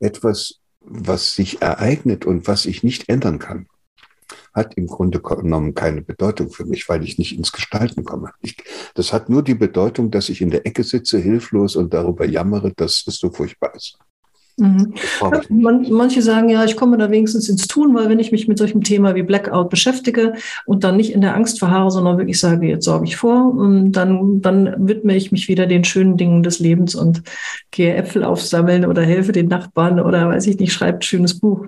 Etwas, 0.00 0.60
was 0.80 1.34
sich 1.34 1.62
ereignet 1.62 2.24
und 2.24 2.46
was 2.46 2.66
ich 2.66 2.82
nicht 2.82 3.08
ändern 3.08 3.38
kann, 3.38 3.66
hat 4.52 4.74
im 4.74 4.86
Grunde 4.86 5.20
genommen 5.20 5.74
keine 5.74 6.02
Bedeutung 6.02 6.50
für 6.50 6.64
mich, 6.64 6.88
weil 6.88 7.04
ich 7.04 7.18
nicht 7.18 7.36
ins 7.36 7.52
Gestalten 7.52 8.04
komme. 8.04 8.32
Ich, 8.40 8.56
das 8.94 9.12
hat 9.12 9.28
nur 9.28 9.42
die 9.42 9.54
Bedeutung, 9.54 10.10
dass 10.10 10.28
ich 10.28 10.40
in 10.40 10.50
der 10.50 10.66
Ecke 10.66 10.84
sitze, 10.84 11.18
hilflos 11.18 11.76
und 11.76 11.94
darüber 11.94 12.26
jammere, 12.26 12.72
dass 12.74 13.04
es 13.06 13.16
so 13.16 13.30
furchtbar 13.30 13.74
ist. 13.74 13.98
Mhm. 14.56 14.94
Man, 15.48 15.90
manche 15.90 16.22
sagen 16.22 16.48
ja, 16.48 16.64
ich 16.64 16.76
komme 16.76 16.98
da 16.98 17.10
wenigstens 17.10 17.48
ins 17.48 17.66
Tun, 17.66 17.94
weil 17.94 18.08
wenn 18.08 18.18
ich 18.18 18.32
mich 18.32 18.48
mit 18.48 18.58
solchem 18.58 18.82
Thema 18.82 19.14
wie 19.14 19.22
Blackout 19.22 19.70
beschäftige 19.70 20.34
und 20.66 20.84
dann 20.84 20.96
nicht 20.96 21.12
in 21.12 21.22
der 21.22 21.34
Angst 21.34 21.58
verharre, 21.58 21.90
sondern 21.90 22.18
wirklich 22.18 22.38
sage, 22.38 22.68
jetzt 22.68 22.84
sorge 22.84 23.06
ich 23.06 23.16
vor, 23.16 23.54
und 23.54 23.92
dann, 23.92 24.42
dann 24.42 24.86
widme 24.86 25.16
ich 25.16 25.32
mich 25.32 25.48
wieder 25.48 25.66
den 25.66 25.84
schönen 25.84 26.16
Dingen 26.16 26.42
des 26.42 26.58
Lebens 26.58 26.94
und 26.94 27.22
gehe 27.70 27.94
Äpfel 27.94 28.24
aufsammeln 28.24 28.84
oder 28.84 29.02
helfe 29.02 29.32
den 29.32 29.48
Nachbarn 29.48 30.00
oder 30.00 30.28
weiß 30.28 30.46
ich 30.46 30.58
nicht, 30.58 30.72
schreibe 30.72 30.98
ein 30.98 31.02
schönes 31.02 31.38
Buch. 31.38 31.66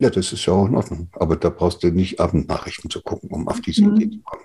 Ja, 0.00 0.10
das 0.10 0.32
ist 0.32 0.44
ja 0.46 0.52
auch 0.52 0.66
in 0.66 0.74
Ordnung. 0.74 1.08
Aber 1.12 1.36
da 1.36 1.50
brauchst 1.50 1.82
du 1.82 1.90
nicht 1.90 2.20
Abendnachrichten 2.20 2.90
zu 2.90 3.00
gucken, 3.00 3.30
um 3.30 3.48
auf 3.48 3.60
diese 3.60 3.84
mhm. 3.84 3.96
Idee 3.96 4.10
zu 4.10 4.22
kommen. 4.22 4.44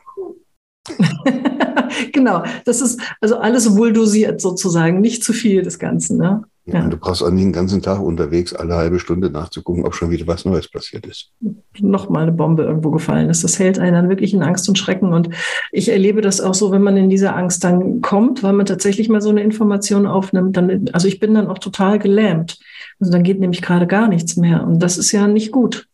genau, 2.13 2.43
das 2.65 2.81
ist 2.81 2.99
also 3.21 3.37
alles 3.37 3.75
wohl 3.75 3.93
dosiert 3.93 4.41
sozusagen, 4.41 5.01
nicht 5.01 5.23
zu 5.23 5.33
viel 5.33 5.61
des 5.61 5.79
Ganzen. 5.79 6.17
Ne? 6.17 6.43
Ja. 6.73 6.83
Und 6.83 6.91
du 6.91 6.97
brauchst 6.97 7.23
auch 7.23 7.29
nicht 7.29 7.43
den 7.43 7.53
ganzen 7.53 7.81
Tag 7.81 7.99
unterwegs 7.99 8.53
alle 8.53 8.75
halbe 8.75 8.99
Stunde 8.99 9.29
nachzugucken, 9.29 9.85
ob 9.85 9.95
schon 9.95 10.09
wieder 10.09 10.27
was 10.27 10.45
Neues 10.45 10.69
passiert 10.69 11.05
ist. 11.05 11.31
Nochmal 11.79 12.23
eine 12.23 12.31
Bombe 12.31 12.63
irgendwo 12.63 12.91
gefallen 12.91 13.29
ist. 13.29 13.43
Das 13.43 13.59
hält 13.59 13.79
einen 13.79 13.93
dann 13.93 14.09
wirklich 14.09 14.33
in 14.33 14.43
Angst 14.43 14.67
und 14.69 14.77
Schrecken. 14.77 15.13
Und 15.13 15.29
ich 15.71 15.89
erlebe 15.89 16.21
das 16.21 16.41
auch 16.41 16.53
so, 16.53 16.71
wenn 16.71 16.81
man 16.81 16.97
in 16.97 17.09
diese 17.09 17.33
Angst 17.33 17.63
dann 17.63 18.01
kommt, 18.01 18.43
weil 18.43 18.53
man 18.53 18.65
tatsächlich 18.65 19.09
mal 19.09 19.21
so 19.21 19.29
eine 19.29 19.43
Information 19.43 20.05
aufnimmt. 20.05 20.57
Dann, 20.57 20.89
also 20.93 21.07
ich 21.07 21.19
bin 21.19 21.33
dann 21.33 21.47
auch 21.47 21.59
total 21.59 21.99
gelähmt. 21.99 22.59
Also 22.99 23.11
dann 23.11 23.23
geht 23.23 23.39
nämlich 23.39 23.61
gerade 23.61 23.87
gar 23.87 24.07
nichts 24.07 24.37
mehr. 24.37 24.63
Und 24.63 24.79
das 24.79 24.97
ist 24.97 25.11
ja 25.11 25.27
nicht 25.27 25.51
gut. 25.51 25.87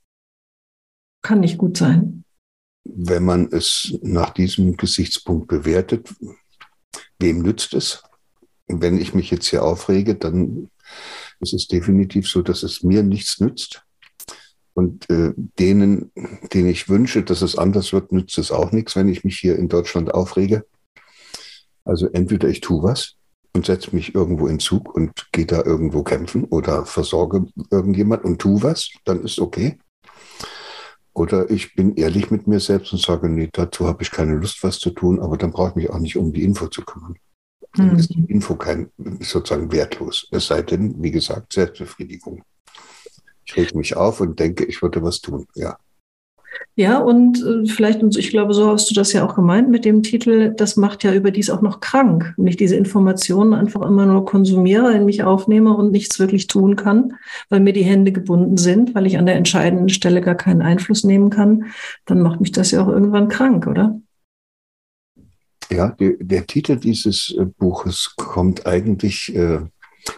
Kann 1.21 1.39
nicht 1.39 1.57
gut 1.57 1.77
sein. 1.77 2.23
Wenn 2.83 3.25
man 3.25 3.47
es 3.51 3.97
nach 4.03 4.29
diesem 4.29 4.77
Gesichtspunkt 4.77 5.47
bewertet, 5.47 6.13
wem 7.19 7.41
nützt 7.41 7.73
es? 7.73 8.03
Wenn 8.67 8.99
ich 8.99 9.13
mich 9.13 9.31
jetzt 9.31 9.47
hier 9.47 9.63
aufrege, 9.63 10.15
dann 10.15 10.69
ist 11.39 11.53
es 11.53 11.67
definitiv 11.67 12.27
so, 12.27 12.41
dass 12.41 12.63
es 12.63 12.83
mir 12.83 13.03
nichts 13.03 13.39
nützt. 13.39 13.83
Und 14.73 15.09
äh, 15.09 15.31
denen, 15.35 16.11
denen 16.53 16.67
ich 16.67 16.89
wünsche, 16.89 17.23
dass 17.23 17.41
es 17.41 17.57
anders 17.57 17.93
wird, 17.93 18.11
nützt 18.11 18.37
es 18.37 18.51
auch 18.51 18.71
nichts, 18.71 18.95
wenn 18.95 19.07
ich 19.07 19.23
mich 19.23 19.39
hier 19.39 19.57
in 19.57 19.69
Deutschland 19.69 20.13
aufrege. 20.13 20.65
Also 21.85 22.07
entweder 22.07 22.49
ich 22.49 22.59
tue 22.59 22.83
was 22.83 23.15
und 23.53 23.65
setze 23.65 23.95
mich 23.95 24.15
irgendwo 24.15 24.47
in 24.47 24.59
Zug 24.59 24.93
und 24.93 25.27
gehe 25.31 25.45
da 25.45 25.63
irgendwo 25.63 26.03
kämpfen 26.03 26.43
oder 26.43 26.85
versorge 26.85 27.47
irgendjemand 27.71 28.25
und 28.25 28.39
tue 28.39 28.63
was, 28.63 28.89
dann 29.05 29.23
ist 29.23 29.39
okay. 29.39 29.77
Oder 31.13 31.49
ich 31.49 31.75
bin 31.75 31.95
ehrlich 31.95 32.29
mit 32.29 32.45
mir 32.45 32.59
selbst 32.59 32.91
und 32.91 33.01
sage, 33.01 33.29
nee, 33.29 33.49
dazu 33.53 33.87
habe 33.87 34.03
ich 34.03 34.11
keine 34.11 34.35
Lust, 34.35 34.61
was 34.63 34.79
zu 34.79 34.89
tun, 34.89 35.21
aber 35.21 35.37
dann 35.37 35.51
brauche 35.51 35.69
ich 35.69 35.75
mich 35.75 35.89
auch 35.89 35.99
nicht 35.99 36.17
um 36.17 36.33
die 36.33 36.43
Info 36.43 36.67
zu 36.67 36.83
kümmern. 36.83 37.15
Dann 37.75 37.91
mhm. 37.91 37.99
ist 37.99 38.13
die 38.13 38.25
Info 38.27 38.55
kein, 38.55 38.89
sozusagen 39.19 39.71
wertlos. 39.71 40.27
Es 40.31 40.47
sei 40.47 40.61
denn, 40.61 41.01
wie 41.01 41.11
gesagt, 41.11 41.53
Selbstbefriedigung. 41.53 42.43
Ich 43.45 43.55
reg 43.57 43.75
mich 43.75 43.95
auf 43.95 44.21
und 44.21 44.39
denke, 44.39 44.65
ich 44.65 44.81
würde 44.81 45.03
was 45.03 45.21
tun, 45.21 45.45
ja. 45.55 45.77
Ja, 46.77 46.99
und 46.99 47.41
äh, 47.41 47.65
vielleicht, 47.67 48.03
und 48.03 48.17
ich 48.17 48.29
glaube, 48.29 48.53
so 48.53 48.69
hast 48.69 48.89
du 48.89 48.93
das 48.93 49.13
ja 49.13 49.25
auch 49.25 49.35
gemeint 49.35 49.69
mit 49.69 49.85
dem 49.85 50.03
Titel, 50.03 50.53
das 50.55 50.75
macht 50.75 51.03
ja 51.03 51.13
überdies 51.13 51.49
auch 51.49 51.61
noch 51.61 51.79
krank, 51.79 52.33
wenn 52.37 52.47
ich 52.47 52.57
diese 52.57 52.75
Informationen 52.75 53.53
einfach 53.53 53.81
immer 53.81 54.05
nur 54.05 54.25
konsumiere, 54.25 54.93
in 54.93 55.05
mich 55.05 55.23
aufnehme 55.23 55.75
und 55.75 55.91
nichts 55.91 56.19
wirklich 56.19 56.47
tun 56.47 56.75
kann, 56.75 57.13
weil 57.49 57.61
mir 57.61 57.73
die 57.73 57.83
Hände 57.83 58.11
gebunden 58.11 58.57
sind, 58.57 58.93
weil 58.93 59.05
ich 59.05 59.17
an 59.17 59.25
der 59.25 59.35
entscheidenden 59.35 59.89
Stelle 59.89 60.21
gar 60.21 60.35
keinen 60.35 60.61
Einfluss 60.61 61.03
nehmen 61.03 61.29
kann, 61.29 61.65
dann 62.05 62.21
macht 62.21 62.41
mich 62.41 62.51
das 62.51 62.71
ja 62.71 62.83
auch 62.83 62.89
irgendwann 62.89 63.29
krank, 63.29 63.67
oder? 63.67 63.99
Ja, 65.69 65.89
die, 65.89 66.17
der 66.19 66.45
Titel 66.45 66.75
dieses 66.77 67.35
äh, 67.37 67.45
Buches 67.45 68.13
kommt 68.15 68.65
eigentlich 68.65 69.33
äh, 69.35 69.59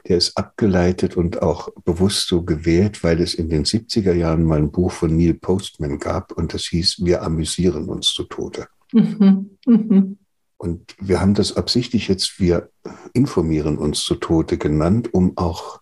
der 0.08 0.18
ist 0.18 0.38
abgeleitet 0.38 1.18
und 1.18 1.42
auch 1.42 1.70
bewusst 1.86 2.28
so 2.28 2.44
gewählt, 2.44 3.04
weil 3.04 3.22
es 3.22 3.34
in 3.34 3.50
den 3.50 3.66
70er 3.66 4.14
Jahren 4.14 4.44
mal 4.44 4.60
ein 4.60 4.72
Buch 4.72 4.92
von 4.92 5.16
Neil 5.16 5.34
Postman 5.34 6.00
gab 6.00 6.32
und 6.32 6.54
das 6.54 6.66
hieß 6.66 7.06
Wir 7.06 7.24
amüsieren 7.24 7.90
uns 7.90 8.14
zu 8.14 8.24
Tode. 8.24 8.68
Mhm. 8.94 9.58
Mhm. 9.66 10.18
Und 10.58 10.96
wir 11.00 11.22
haben 11.22 11.36
das 11.36 11.56
absichtlich 11.56 12.08
jetzt 12.08 12.40
Wir 12.40 12.70
informieren 13.14 13.78
uns 13.78 14.04
zu 14.04 14.16
Tode 14.16 14.58
genannt, 14.58 15.14
um 15.14 15.38
auch 15.38 15.82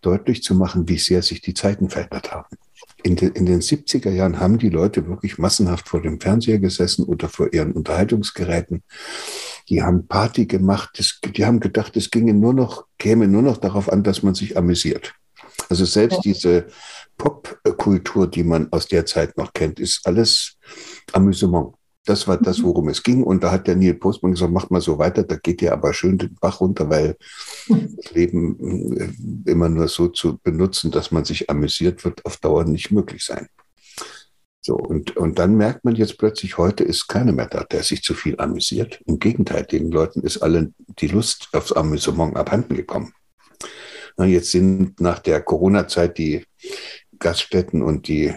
deutlich 0.00 0.42
zu 0.42 0.54
machen, 0.54 0.88
wie 0.88 0.98
sehr 0.98 1.22
sich 1.22 1.40
die 1.40 1.54
Zeiten 1.54 1.90
verändert 1.90 2.32
haben. 2.32 2.56
In, 3.02 3.16
de, 3.16 3.30
in, 3.32 3.46
den 3.46 3.60
70er 3.60 4.10
Jahren 4.10 4.40
haben 4.40 4.58
die 4.58 4.70
Leute 4.70 5.06
wirklich 5.06 5.38
massenhaft 5.38 5.88
vor 5.88 6.02
dem 6.02 6.20
Fernseher 6.20 6.58
gesessen 6.58 7.04
oder 7.04 7.28
vor 7.28 7.52
ihren 7.52 7.72
Unterhaltungsgeräten 7.72 8.82
die 9.68 9.82
haben 9.82 10.06
Party 10.06 10.46
gemacht, 10.46 10.90
das, 10.96 11.20
die 11.22 11.44
haben 11.44 11.60
gedacht, 11.60 11.96
es 11.96 12.10
ginge 12.10 12.34
nur 12.34 12.54
noch, 12.54 12.86
käme 12.98 13.28
nur 13.28 13.42
noch 13.42 13.58
darauf 13.58 13.90
an, 13.92 14.02
dass 14.02 14.22
man 14.22 14.34
sich 14.34 14.56
amüsiert. 14.56 15.14
Also 15.68 15.84
selbst 15.84 16.20
diese 16.24 16.68
Popkultur, 17.18 18.28
die 18.28 18.44
man 18.44 18.72
aus 18.72 18.86
der 18.86 19.04
Zeit 19.04 19.36
noch 19.36 19.52
kennt, 19.52 19.78
ist 19.80 20.06
alles 20.06 20.56
Amüsement. 21.12 21.74
Das 22.08 22.26
war 22.26 22.38
das, 22.38 22.62
worum 22.62 22.88
es 22.88 23.02
ging. 23.02 23.22
Und 23.22 23.44
da 23.44 23.50
hat 23.50 23.66
der 23.66 23.76
Neil 23.76 23.92
Postman 23.92 24.32
gesagt, 24.32 24.50
macht 24.50 24.70
mal 24.70 24.80
so 24.80 24.98
weiter, 24.98 25.24
da 25.24 25.36
geht 25.36 25.60
ihr 25.60 25.74
aber 25.74 25.92
schön 25.92 26.16
den 26.16 26.36
Bach 26.40 26.62
runter, 26.62 26.88
weil 26.88 27.18
das 27.68 28.10
Leben 28.14 28.96
äh, 28.96 29.50
immer 29.50 29.68
nur 29.68 29.88
so 29.88 30.08
zu 30.08 30.38
benutzen, 30.38 30.90
dass 30.90 31.10
man 31.10 31.26
sich 31.26 31.50
amüsiert, 31.50 32.02
wird 32.06 32.24
auf 32.24 32.38
Dauer 32.38 32.64
nicht 32.64 32.92
möglich 32.92 33.26
sein. 33.26 33.48
So, 34.62 34.74
und, 34.74 35.18
und 35.18 35.38
dann 35.38 35.58
merkt 35.58 35.84
man 35.84 35.96
jetzt 35.96 36.16
plötzlich, 36.16 36.56
heute 36.56 36.82
ist 36.82 37.08
keiner 37.08 37.32
mehr 37.32 37.46
da, 37.46 37.62
der 37.64 37.82
sich 37.82 38.02
zu 38.02 38.14
viel 38.14 38.40
amüsiert. 38.40 39.02
Im 39.04 39.18
Gegenteil, 39.18 39.64
den 39.64 39.90
Leuten 39.90 40.22
ist 40.22 40.38
alle 40.38 40.72
die 40.98 41.08
Lust 41.08 41.50
aufs 41.52 41.72
Amüsement 41.72 42.36
abhanden 42.38 42.74
gekommen. 42.74 43.12
Na, 44.16 44.24
jetzt 44.24 44.50
sind 44.50 44.98
nach 44.98 45.18
der 45.18 45.42
Corona-Zeit 45.42 46.16
die 46.16 46.46
Gaststätten 47.18 47.82
und 47.82 48.08
die, 48.08 48.34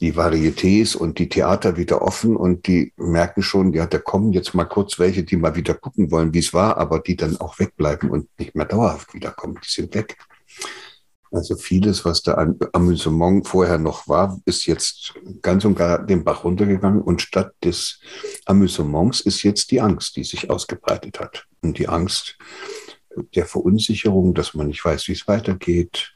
die 0.00 0.14
Varietés 0.14 0.96
und 0.96 1.18
die 1.18 1.28
Theater 1.28 1.76
wieder 1.76 2.00
offen 2.00 2.36
und 2.36 2.66
die 2.66 2.92
merken 2.96 3.42
schon, 3.42 3.72
ja, 3.72 3.86
da 3.86 3.98
kommen 3.98 4.32
jetzt 4.32 4.54
mal 4.54 4.64
kurz 4.64 4.98
welche, 4.98 5.24
die 5.24 5.36
mal 5.36 5.56
wieder 5.56 5.74
gucken 5.74 6.10
wollen, 6.10 6.32
wie 6.32 6.38
es 6.38 6.54
war, 6.54 6.78
aber 6.78 7.00
die 7.00 7.16
dann 7.16 7.36
auch 7.38 7.58
wegbleiben 7.58 8.10
und 8.10 8.28
nicht 8.38 8.54
mehr 8.54 8.66
dauerhaft 8.66 9.12
wiederkommen. 9.12 9.58
Die 9.62 9.70
sind 9.70 9.94
weg. 9.94 10.16
Also 11.32 11.56
vieles, 11.56 12.04
was 12.04 12.22
da 12.22 12.34
an 12.34 12.58
Amüsement 12.72 13.46
vorher 13.46 13.78
noch 13.78 14.08
war, 14.08 14.40
ist 14.46 14.66
jetzt 14.66 15.14
ganz 15.42 15.64
und 15.64 15.76
gar 15.76 16.04
den 16.04 16.24
Bach 16.24 16.42
runtergegangen 16.42 17.02
und 17.02 17.22
statt 17.22 17.52
des 17.62 18.00
Amüsements 18.46 19.20
ist 19.20 19.42
jetzt 19.44 19.70
die 19.70 19.80
Angst, 19.80 20.16
die 20.16 20.24
sich 20.24 20.50
ausgebreitet 20.50 21.20
hat. 21.20 21.46
Und 21.60 21.78
die 21.78 21.88
Angst 21.88 22.36
der 23.34 23.46
Verunsicherung, 23.46 24.34
dass 24.34 24.54
man 24.54 24.68
nicht 24.68 24.84
weiß, 24.84 25.06
wie 25.06 25.12
es 25.12 25.28
weitergeht, 25.28 26.14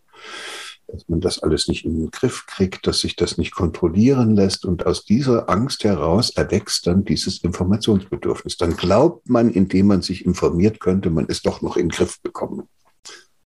dass 0.94 1.08
man 1.08 1.20
das 1.20 1.42
alles 1.42 1.66
nicht 1.66 1.84
in 1.84 1.98
den 1.98 2.10
Griff 2.12 2.46
kriegt, 2.46 2.86
dass 2.86 3.00
sich 3.00 3.16
das 3.16 3.36
nicht 3.36 3.52
kontrollieren 3.52 4.36
lässt. 4.36 4.64
Und 4.64 4.86
aus 4.86 5.04
dieser 5.04 5.50
Angst 5.50 5.82
heraus 5.82 6.30
erwächst 6.30 6.86
dann 6.86 7.04
dieses 7.04 7.42
Informationsbedürfnis. 7.42 8.56
Dann 8.56 8.76
glaubt 8.76 9.28
man, 9.28 9.50
indem 9.50 9.88
man 9.88 10.02
sich 10.02 10.24
informiert, 10.24 10.78
könnte 10.78 11.10
man 11.10 11.26
es 11.28 11.42
doch 11.42 11.62
noch 11.62 11.76
in 11.76 11.88
den 11.88 11.96
Griff 11.96 12.20
bekommen. 12.22 12.68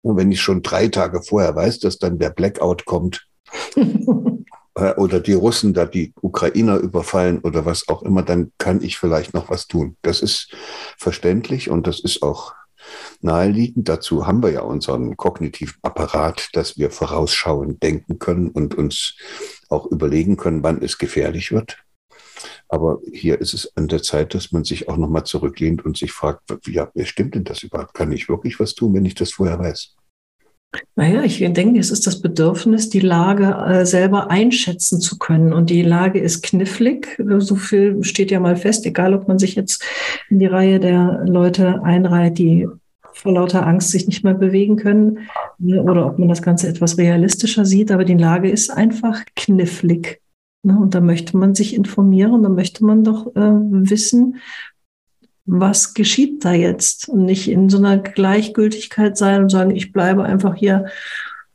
Und 0.00 0.16
wenn 0.16 0.32
ich 0.32 0.40
schon 0.40 0.62
drei 0.62 0.88
Tage 0.88 1.22
vorher 1.22 1.54
weiß, 1.54 1.80
dass 1.80 1.98
dann 1.98 2.18
der 2.18 2.30
Blackout 2.30 2.86
kommt 2.86 3.26
äh, 3.76 4.94
oder 4.94 5.20
die 5.20 5.34
Russen 5.34 5.74
da 5.74 5.84
die 5.84 6.14
Ukrainer 6.22 6.78
überfallen 6.78 7.40
oder 7.40 7.66
was 7.66 7.88
auch 7.88 8.02
immer, 8.02 8.22
dann 8.22 8.52
kann 8.56 8.82
ich 8.82 8.98
vielleicht 8.98 9.34
noch 9.34 9.50
was 9.50 9.66
tun. 9.66 9.96
Das 10.00 10.22
ist 10.22 10.54
verständlich 10.96 11.68
und 11.68 11.86
das 11.86 12.00
ist 12.00 12.22
auch 12.22 12.54
naheliegend. 13.20 13.88
Dazu 13.88 14.26
haben 14.26 14.42
wir 14.42 14.50
ja 14.50 14.60
unseren 14.60 15.16
kognitiven 15.16 15.74
Apparat, 15.82 16.50
dass 16.52 16.76
wir 16.76 16.90
vorausschauend 16.90 17.82
denken 17.82 18.18
können 18.18 18.48
und 18.48 18.74
uns 18.74 19.16
auch 19.68 19.86
überlegen 19.86 20.36
können, 20.36 20.62
wann 20.62 20.82
es 20.82 20.98
gefährlich 20.98 21.52
wird. 21.52 21.78
Aber 22.68 23.00
hier 23.12 23.40
ist 23.40 23.54
es 23.54 23.76
an 23.76 23.88
der 23.88 24.02
Zeit, 24.02 24.34
dass 24.34 24.52
man 24.52 24.64
sich 24.64 24.88
auch 24.88 24.96
nochmal 24.96 25.24
zurücklehnt 25.24 25.84
und 25.84 25.96
sich 25.96 26.12
fragt, 26.12 26.42
ja, 26.66 26.90
stimmt 27.04 27.34
denn 27.34 27.44
das 27.44 27.62
überhaupt? 27.62 27.94
Kann 27.94 28.12
ich 28.12 28.28
wirklich 28.28 28.58
was 28.58 28.74
tun, 28.74 28.94
wenn 28.94 29.04
ich 29.04 29.14
das 29.14 29.32
vorher 29.32 29.58
weiß? 29.58 29.93
Naja, 30.96 31.22
ich 31.22 31.38
denke, 31.38 31.78
es 31.78 31.90
ist 31.90 32.06
das 32.06 32.20
Bedürfnis, 32.20 32.88
die 32.88 33.00
Lage 33.00 33.44
äh, 33.66 33.86
selber 33.86 34.30
einschätzen 34.30 35.00
zu 35.00 35.18
können. 35.18 35.52
Und 35.52 35.70
die 35.70 35.82
Lage 35.82 36.20
ist 36.20 36.42
knifflig. 36.42 37.16
So 37.38 37.56
viel 37.56 38.02
steht 38.04 38.30
ja 38.30 38.40
mal 38.40 38.56
fest, 38.56 38.86
egal 38.86 39.14
ob 39.14 39.28
man 39.28 39.38
sich 39.38 39.54
jetzt 39.54 39.84
in 40.30 40.38
die 40.38 40.46
Reihe 40.46 40.80
der 40.80 41.24
Leute 41.26 41.82
einreiht, 41.82 42.38
die 42.38 42.68
vor 43.12 43.32
lauter 43.32 43.66
Angst 43.66 43.90
sich 43.90 44.06
nicht 44.06 44.24
mehr 44.24 44.34
bewegen 44.34 44.76
können 44.76 45.20
ne, 45.58 45.82
oder 45.82 46.06
ob 46.06 46.18
man 46.18 46.28
das 46.28 46.42
Ganze 46.42 46.68
etwas 46.68 46.98
realistischer 46.98 47.64
sieht. 47.64 47.90
Aber 47.90 48.04
die 48.04 48.14
Lage 48.14 48.50
ist 48.50 48.70
einfach 48.70 49.22
knifflig. 49.36 50.20
Ne? 50.62 50.78
Und 50.78 50.94
da 50.94 51.00
möchte 51.00 51.36
man 51.36 51.54
sich 51.54 51.74
informieren, 51.74 52.42
da 52.42 52.48
möchte 52.48 52.84
man 52.84 53.04
doch 53.04 53.34
äh, 53.36 53.40
wissen, 53.40 54.36
was 55.46 55.94
geschieht 55.94 56.44
da 56.44 56.52
jetzt 56.52 57.08
und 57.08 57.24
nicht 57.24 57.48
in 57.50 57.68
so 57.68 57.78
einer 57.78 57.98
Gleichgültigkeit 57.98 59.16
sein 59.16 59.42
und 59.42 59.50
sagen, 59.50 59.70
ich 59.70 59.92
bleibe 59.92 60.24
einfach 60.24 60.54
hier 60.54 60.86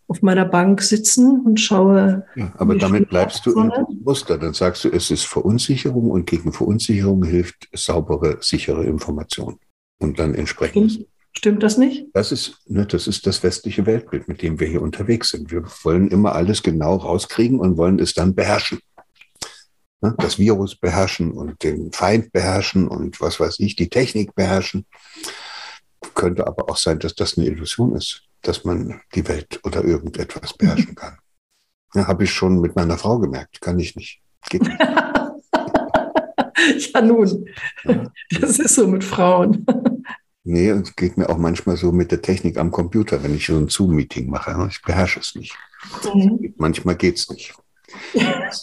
auf 0.07 0.21
meiner 0.21 0.45
Bank 0.45 0.81
sitzen 0.81 1.41
und 1.45 1.59
schaue. 1.59 2.25
Ja, 2.35 2.51
aber 2.57 2.75
damit 2.75 3.09
bleibst 3.09 3.45
du 3.45 3.51
im 3.51 3.71
Muster. 4.03 4.37
Dann 4.37 4.53
sagst 4.53 4.83
du, 4.83 4.89
es 4.89 5.11
ist 5.11 5.25
Verunsicherung 5.25 6.09
und 6.09 6.25
gegen 6.25 6.51
Verunsicherung 6.51 7.23
hilft 7.23 7.69
saubere, 7.73 8.37
sichere 8.41 8.85
Information. 8.85 9.59
Und 9.99 10.17
dann 10.17 10.33
entsprechend. 10.33 10.91
Stimmt, 10.91 11.09
Stimmt 11.37 11.63
das 11.63 11.77
nicht? 11.77 12.07
Das 12.13 12.31
ist, 12.31 12.57
ne, 12.67 12.85
das 12.85 13.07
ist 13.07 13.27
das 13.27 13.43
westliche 13.43 13.85
Weltbild, 13.85 14.27
mit 14.27 14.41
dem 14.41 14.59
wir 14.59 14.67
hier 14.67 14.81
unterwegs 14.81 15.29
sind. 15.29 15.51
Wir 15.51 15.63
wollen 15.83 16.09
immer 16.09 16.33
alles 16.33 16.63
genau 16.63 16.95
rauskriegen 16.95 17.59
und 17.59 17.77
wollen 17.77 17.99
es 17.99 18.13
dann 18.13 18.35
beherrschen. 18.35 18.79
Ne? 20.01 20.15
Das 20.17 20.39
Virus 20.39 20.75
beherrschen 20.75 21.31
und 21.31 21.61
den 21.63 21.91
Feind 21.91 22.31
beherrschen 22.31 22.87
und 22.87 23.19
was 23.21 23.39
weiß 23.39 23.59
ich, 23.59 23.75
die 23.75 23.89
Technik 23.89 24.33
beherrschen. 24.35 24.85
Könnte 26.15 26.47
aber 26.47 26.69
auch 26.69 26.77
sein, 26.77 26.99
dass 26.99 27.15
das 27.15 27.37
eine 27.37 27.47
Illusion 27.47 27.95
ist, 27.95 28.23
dass 28.41 28.63
man 28.63 29.01
die 29.13 29.27
Welt 29.27 29.59
oder 29.63 29.83
irgendetwas 29.83 30.53
beherrschen 30.53 30.95
kann. 30.95 31.17
Ja, 31.95 32.05
Habe 32.05 32.25
ich 32.25 32.31
schon 32.31 32.61
mit 32.61 32.75
meiner 32.75 32.99
Frau 32.99 33.17
gemerkt. 33.17 33.61
Kann 33.61 33.79
ich 33.79 33.95
nicht. 33.95 34.21
Geht 34.47 34.61
nicht. 34.61 34.79
ja, 36.93 37.01
nun. 37.01 37.45
Ja. 37.83 38.03
Das 38.39 38.59
ist 38.59 38.75
so 38.75 38.87
mit 38.87 39.03
Frauen. 39.03 39.65
Nee, 40.43 40.69
es 40.69 40.95
geht 40.95 41.17
mir 41.17 41.27
auch 41.29 41.39
manchmal 41.39 41.77
so 41.77 41.91
mit 41.91 42.11
der 42.11 42.21
Technik 42.21 42.57
am 42.57 42.69
Computer, 42.69 43.23
wenn 43.23 43.33
ich 43.33 43.47
so 43.47 43.57
ein 43.57 43.69
Zoom-Meeting 43.69 44.29
mache. 44.29 44.67
Ich 44.69 44.83
beherrsche 44.83 45.19
es 45.19 45.33
nicht. 45.33 45.57
Mhm. 46.13 46.53
Manchmal 46.57 46.95
geht 46.95 47.17
es 47.17 47.27
nicht. 47.31 47.55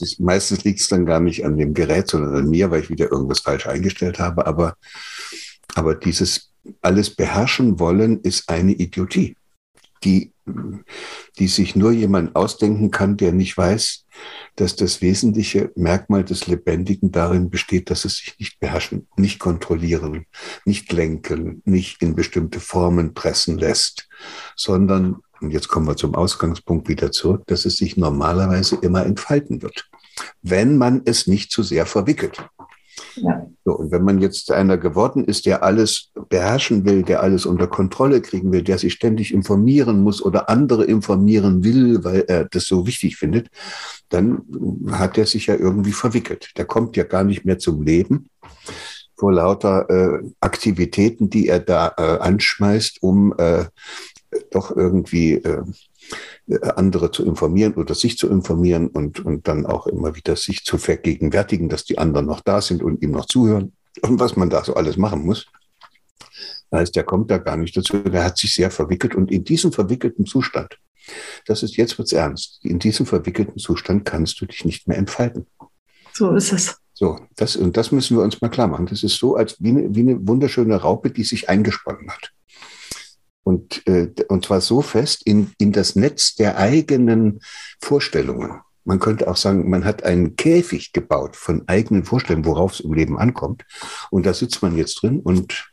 Ist, 0.00 0.20
meistens 0.20 0.64
liegt 0.64 0.80
es 0.80 0.88
dann 0.88 1.06
gar 1.06 1.20
nicht 1.20 1.44
an 1.44 1.56
dem 1.56 1.74
Gerät, 1.74 2.08
sondern 2.08 2.36
an 2.36 2.50
mir, 2.50 2.70
weil 2.70 2.82
ich 2.82 2.90
wieder 2.90 3.10
irgendwas 3.10 3.40
falsch 3.40 3.66
eingestellt 3.66 4.18
habe. 4.18 4.46
Aber, 4.46 4.77
aber 5.74 5.94
dieses 5.94 6.52
alles 6.83 7.10
beherrschen 7.10 7.79
wollen 7.79 8.20
ist 8.20 8.48
eine 8.48 8.72
Idiotie, 8.72 9.37
die, 10.04 10.33
die 11.38 11.48
sich 11.48 11.77
nur 11.77 11.92
jemand 11.92 12.35
ausdenken 12.37 12.90
kann, 12.90 13.16
der 13.16 13.33
nicht 13.33 13.56
weiß, 13.56 14.04
dass 14.56 14.77
das 14.77 15.02
wesentliche 15.02 15.70
Merkmal 15.77 16.24
des 16.24 16.46
Lebendigen 16.46 17.12
darin 17.12 17.50
besteht, 17.50 17.90
dass 17.90 18.04
es 18.04 18.16
sich 18.16 18.38
nicht 18.38 18.58
beherrschen, 18.60 19.06
nicht 19.16 19.38
kontrollieren, 19.38 20.27
nicht 20.64 20.92
lenken, 20.92 21.62
nicht 21.64 22.02
in 22.02 22.14
bestimmte 22.14 22.60
Formen 22.60 23.14
pressen 23.14 23.58
lässt, 23.58 24.08
sondern 24.56 25.22
und 25.40 25.50
jetzt 25.50 25.68
kommen 25.68 25.87
wir 25.87 25.96
zum 25.96 26.14
Ausgangspunkt 26.14 26.88
wieder 26.88 27.12
zurück, 27.12 27.42
dass 27.46 27.64
es 27.64 27.76
sich 27.76 27.96
normalerweise 27.96 28.76
immer 28.82 29.04
entfalten 29.04 29.62
wird, 29.62 29.88
wenn 30.42 30.78
man 30.78 31.02
es 31.04 31.26
nicht 31.26 31.50
zu 31.50 31.62
sehr 31.62 31.87
verwickelt. 31.87 32.42
Ja. 33.16 33.46
So, 33.64 33.72
und 33.72 33.90
wenn 33.90 34.04
man 34.04 34.20
jetzt 34.20 34.50
einer 34.50 34.78
geworden 34.78 35.24
ist, 35.24 35.46
der 35.46 35.62
alles 35.62 36.10
beherrschen 36.28 36.84
will, 36.84 37.02
der 37.02 37.22
alles 37.22 37.46
unter 37.46 37.66
Kontrolle 37.66 38.20
kriegen 38.20 38.52
will, 38.52 38.62
der 38.62 38.78
sich 38.78 38.92
ständig 38.92 39.32
informieren 39.32 40.02
muss 40.02 40.22
oder 40.22 40.48
andere 40.48 40.84
informieren 40.84 41.64
will, 41.64 42.04
weil 42.04 42.24
er 42.28 42.44
das 42.44 42.64
so 42.64 42.87
wichtig 42.87 43.16
findet, 43.16 43.48
dann 44.08 44.42
hat 44.90 45.18
er 45.18 45.26
sich 45.26 45.46
ja 45.46 45.56
irgendwie 45.56 45.92
verwickelt. 45.92 46.52
Der 46.56 46.64
kommt 46.64 46.96
ja 46.96 47.04
gar 47.04 47.24
nicht 47.24 47.44
mehr 47.44 47.58
zum 47.58 47.82
Leben 47.82 48.28
vor 49.18 49.32
lauter 49.32 49.88
äh, 49.88 50.30
Aktivitäten, 50.40 51.30
die 51.30 51.48
er 51.48 51.60
da 51.60 51.94
äh, 51.96 52.18
anschmeißt, 52.18 53.02
um 53.02 53.34
äh, 53.38 53.64
doch 54.50 54.74
irgendwie 54.74 55.35
äh, 55.35 55.62
andere 56.60 57.10
zu 57.10 57.24
informieren 57.24 57.74
oder 57.74 57.94
sich 57.94 58.18
zu 58.18 58.29
informieren 58.29 58.88
und, 58.88 59.24
und 59.24 59.48
dann 59.48 59.66
auch 59.66 59.87
immer 59.87 60.14
wieder 60.14 60.37
sich 60.37 60.64
zu 60.64 60.79
vergegenwärtigen, 60.79 61.68
dass 61.68 61.85
die 61.85 61.98
anderen 61.98 62.27
noch 62.27 62.40
da 62.40 62.60
sind 62.60 62.83
und 62.83 63.02
ihm 63.02 63.10
noch 63.10 63.27
zuhören 63.27 63.72
und 64.02 64.20
was 64.20 64.37
man 64.37 64.50
da 64.50 64.64
so 64.64 64.74
alles 64.74 64.96
machen 64.96 65.24
muss. 65.24 65.46
Das 66.70 66.81
heißt, 66.81 66.96
der 66.96 67.04
kommt 67.04 67.31
da 67.31 67.38
gar 67.38 67.56
nicht 67.56 67.77
dazu. 67.77 67.98
Der 67.98 68.24
hat 68.24 68.38
sich 68.38 68.54
sehr 68.54 68.70
verwickelt 68.70 69.14
und 69.14 69.31
in 69.31 69.44
diesem 69.44 69.72
verwickelten 69.72 70.27
Zustand, 70.27 70.79
das 71.46 71.62
ist 71.62 71.77
jetzt 71.77 71.98
wird's 71.98 72.12
ernst, 72.12 72.58
in 72.64 72.79
diesem 72.79 73.06
verwickelten 73.06 73.58
Zustand 73.58 74.04
kannst 74.04 74.40
du 74.40 74.46
dich 74.46 74.64
nicht 74.64 74.88
mehr 74.88 74.98
entfalten. 74.98 75.46
So 76.12 76.33
ist 76.35 76.52
es. 76.52 76.77
So, 76.98 77.20
das, 77.37 77.56
und 77.56 77.77
das 77.77 77.92
müssen 77.92 78.16
wir 78.16 78.24
uns 78.24 78.40
mal 78.40 78.48
klar 78.48 78.68
machen. 78.68 78.87
Das 78.87 79.02
ist 79.02 79.18
so, 79.18 79.37
als 79.37 79.60
wie 79.60 79.68
eine, 79.68 79.94
wie 79.94 80.00
eine 80.00 80.27
wunderschöne 80.27 80.77
Raupe, 80.77 81.10
die 81.10 81.24
sich 81.24 81.48
eingesponnen 81.50 82.10
hat. 82.10 82.33
Und, 83.47 83.87
äh, 83.87 84.09
und 84.27 84.44
zwar 84.44 84.61
so 84.61 84.83
fest 84.83 85.23
in, 85.25 85.53
in 85.59 85.71
das 85.71 85.94
Netz 85.94 86.35
der 86.35 86.59
eigenen 86.59 87.38
Vorstellungen. 87.81 88.61
Man 88.83 88.99
könnte 88.99 89.29
auch 89.29 89.37
sagen, 89.37 89.71
man 89.71 89.85
hat 89.85 90.03
einen 90.03 90.35
Käfig 90.35 90.92
gebaut 90.92 91.37
von 91.37 91.63
eigenen 91.69 92.03
Vorstellungen, 92.03 92.44
worauf 92.44 92.73
es 92.73 92.81
im 92.81 92.92
Leben 92.92 93.17
ankommt. 93.17 93.65
Und 94.11 94.27
da 94.27 94.35
sitzt 94.35 94.63
man 94.63 94.77
jetzt 94.77 95.01
drin 95.01 95.21
und 95.21 95.71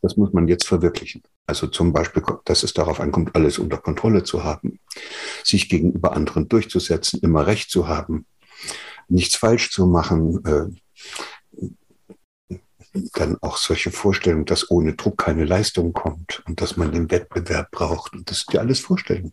das 0.00 0.16
muss 0.16 0.32
man 0.32 0.46
jetzt 0.46 0.64
verwirklichen. 0.64 1.22
Also 1.44 1.66
zum 1.66 1.92
Beispiel, 1.92 2.22
dass 2.44 2.62
es 2.62 2.72
darauf 2.72 3.00
ankommt, 3.00 3.34
alles 3.34 3.58
unter 3.58 3.78
Kontrolle 3.78 4.22
zu 4.22 4.44
haben, 4.44 4.78
sich 5.42 5.68
gegenüber 5.68 6.12
anderen 6.12 6.48
durchzusetzen, 6.48 7.18
immer 7.20 7.48
Recht 7.48 7.72
zu 7.72 7.88
haben, 7.88 8.26
nichts 9.08 9.34
falsch 9.34 9.72
zu 9.72 9.88
machen, 9.88 10.44
äh, 10.44 10.66
dann 12.92 13.36
auch 13.40 13.56
solche 13.56 13.90
Vorstellungen, 13.90 14.44
dass 14.44 14.70
ohne 14.70 14.94
Druck 14.94 15.18
keine 15.18 15.44
Leistung 15.44 15.92
kommt 15.92 16.42
und 16.46 16.60
dass 16.60 16.76
man 16.76 16.92
den 16.92 17.10
Wettbewerb 17.10 17.70
braucht. 17.70 18.12
Und 18.12 18.30
das 18.30 18.40
sind 18.40 18.54
ja 18.54 18.60
alles 18.60 18.80
Vorstellungen. 18.80 19.32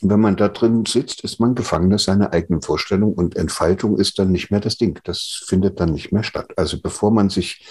Und 0.00 0.10
wenn 0.10 0.20
man 0.20 0.36
da 0.36 0.48
drin 0.48 0.84
sitzt, 0.86 1.22
ist 1.24 1.40
man 1.40 1.54
Gefangener 1.54 1.98
seiner 1.98 2.32
eigenen 2.32 2.62
Vorstellung 2.62 3.14
und 3.14 3.36
Entfaltung 3.36 3.98
ist 3.98 4.18
dann 4.18 4.32
nicht 4.32 4.50
mehr 4.50 4.60
das 4.60 4.76
Ding. 4.76 5.00
Das 5.04 5.44
findet 5.46 5.80
dann 5.80 5.92
nicht 5.92 6.12
mehr 6.12 6.22
statt. 6.22 6.52
Also 6.56 6.80
bevor 6.80 7.10
man 7.10 7.30
sich 7.30 7.66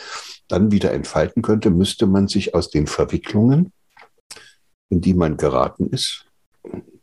dann 0.48 0.72
wieder 0.72 0.92
entfalten 0.92 1.42
könnte, 1.42 1.70
müsste 1.70 2.08
man 2.08 2.28
sich 2.28 2.56
aus 2.56 2.70
den 2.70 2.88
Verwicklungen, 2.88 3.72
in 4.90 5.02
die 5.02 5.14
man 5.14 5.38
geraten 5.38 5.88
ist, 5.88 6.26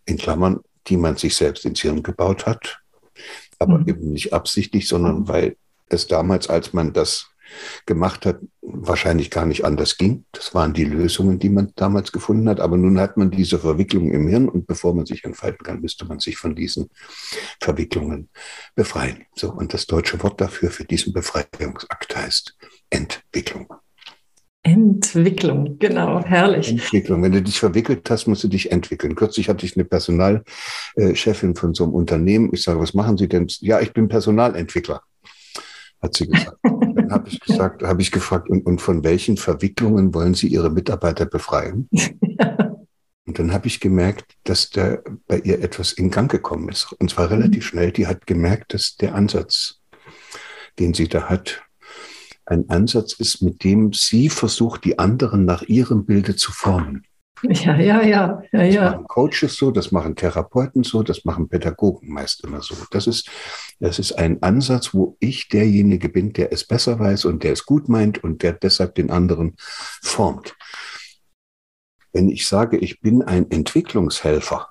in 0.05 0.17
Klammern, 0.17 0.61
die 0.89 0.97
man 0.97 1.17
sich 1.17 1.37
selbst 1.37 1.65
ins 1.65 1.81
Hirn 1.81 2.03
gebaut 2.03 2.47
hat, 2.47 2.81
aber 3.59 3.79
mhm. 3.79 3.89
eben 3.89 4.13
nicht 4.13 4.33
absichtlich, 4.33 4.89
sondern 4.89 5.29
weil 5.29 5.57
es 5.89 6.07
damals, 6.07 6.49
als 6.49 6.73
man 6.73 6.93
das 6.93 7.30
gemacht 7.87 8.27
hat, 8.27 8.41
wahrscheinlich 8.63 9.31
gar 9.31 9.47
nicht 9.47 9.65
anders 9.65 9.97
ging. 9.97 10.25
Das 10.33 10.55
waren 10.55 10.73
die 10.73 10.85
Lösungen, 10.85 11.39
die 11.39 11.49
man 11.49 11.73
damals 11.77 12.13
gefunden 12.13 12.49
hat. 12.49 12.61
Aber 12.61 12.77
nun 12.77 12.99
hat 13.01 13.17
man 13.17 13.31
diese 13.31 13.59
Verwicklung 13.59 14.11
im 14.13 14.29
Hirn 14.29 14.49
und 14.49 14.67
bevor 14.67 14.95
man 14.95 15.07
sich 15.07 15.25
entfalten 15.25 15.65
kann, 15.65 15.81
müsste 15.81 16.05
man 16.05 16.21
sich 16.21 16.37
von 16.37 16.55
diesen 16.55 16.89
Verwicklungen 17.61 18.29
befreien. 18.75 19.25
So, 19.35 19.53
und 19.53 19.75
das 19.75 19.87
deutsche 19.87 20.23
Wort 20.23 20.41
dafür 20.41 20.71
für 20.71 20.85
diesen 20.85 21.13
Befreiungsakt 21.13 22.17
heißt 22.17 22.57
Entwicklung. 22.91 23.73
Entwicklung, 24.63 25.79
genau, 25.79 26.23
herrlich. 26.23 26.69
Entwicklung. 26.69 27.23
Wenn 27.23 27.33
du 27.33 27.41
dich 27.41 27.59
verwickelt 27.59 28.11
hast, 28.11 28.27
musst 28.27 28.45
du 28.45 28.49
dich 28.49 28.71
entwickeln. 28.71 29.15
Kürzlich 29.15 29.49
hatte 29.49 29.65
ich 29.65 29.75
eine 29.75 29.87
Personalchefin 29.87 31.55
von 31.57 31.73
so 31.73 31.85
einem 31.85 31.95
Unternehmen. 31.95 32.51
Ich 32.53 32.63
sage, 32.63 32.79
was 32.79 32.93
machen 32.93 33.17
Sie 33.17 33.27
denn? 33.27 33.47
Ja, 33.61 33.81
ich 33.81 33.95
bin 33.95 34.09
Personalentwickler 34.09 35.03
hat 36.03 36.15
sie 36.15 36.29
gesagt. 36.29 36.57
Dann 37.11 37.19
habe 37.19 37.29
ich 37.29 37.41
gesagt, 37.41 37.83
habe 37.83 38.03
ich 38.03 38.13
gefragt, 38.13 38.49
und, 38.49 38.65
und, 38.65 38.81
von 38.81 39.03
welchen 39.03 39.37
Verwicklungen 39.37 40.15
wollen 40.15 40.35
Sie 40.35 40.47
Ihre 40.47 40.71
Mitarbeiter 40.71 41.27
befreien? 41.27 41.89
Und 43.27 43.39
dann 43.39 43.53
habe 43.53 43.69
ich 43.69 43.79
gemerkt, 43.79 44.37
dass 44.43 44.71
da 44.71 44.99
bei 45.29 45.39
ihr 45.39 45.63
etwas 45.63 45.93
in 45.93 46.11
Gang 46.11 46.29
gekommen 46.29 46.69
ist. 46.69 46.93
Und 46.99 47.11
zwar 47.11 47.31
relativ 47.31 47.65
schnell. 47.65 47.93
Die 47.93 48.09
hat 48.09 48.27
gemerkt, 48.27 48.75
dass 48.75 48.97
der 48.97 49.15
Ansatz, 49.15 49.81
den 50.81 50.95
sie 50.95 51.07
da 51.07 51.29
hat, 51.29 51.63
ein 52.45 52.69
Ansatz 52.71 53.13
ist, 53.13 53.41
mit 53.41 53.63
dem 53.63 53.93
sie 53.93 54.31
versucht, 54.31 54.85
die 54.85 54.99
anderen 54.99 55.45
nach 55.45 55.63
ihrem 55.63 56.07
Bilde 56.07 56.35
zu 56.35 56.51
formen. 56.51 57.05
Ja, 57.43 57.77
ja, 57.77 58.03
ja, 58.03 58.43
ja, 58.53 58.63
ja. 58.63 58.85
Das 58.85 58.93
machen 58.93 59.09
Coaches 59.09 59.57
so, 59.57 59.71
das 59.71 59.93
machen 59.93 60.17
Therapeuten 60.17 60.85
so, 60.85 61.03
das 61.03 61.25
machen 61.25 61.49
Pädagogen 61.49 62.13
meist 62.13 62.45
immer 62.45 62.61
so. 62.61 62.75
Das 62.91 63.07
ist, 63.07 63.31
das 63.79 63.99
ist 63.99 64.13
ein 64.13 64.43
Ansatz, 64.43 64.93
wo 64.93 65.17
ich 65.21 65.49
derjenige 65.49 66.09
bin, 66.09 66.33
der 66.33 66.53
es 66.53 66.65
besser 66.65 66.99
weiß 66.99 67.25
und 67.25 67.43
der 67.43 67.53
es 67.53 67.65
gut 67.65 67.89
meint 67.89 68.23
und 68.23 68.43
der 68.43 68.53
deshalb 68.53 68.95
den 68.95 69.11
anderen 69.11 69.55
formt. 70.03 70.55
Wenn 72.13 72.29
ich 72.29 72.47
sage, 72.47 72.77
ich 72.77 73.01
bin 73.01 73.23
ein 73.23 73.51
Entwicklungshelfer, 73.51 74.69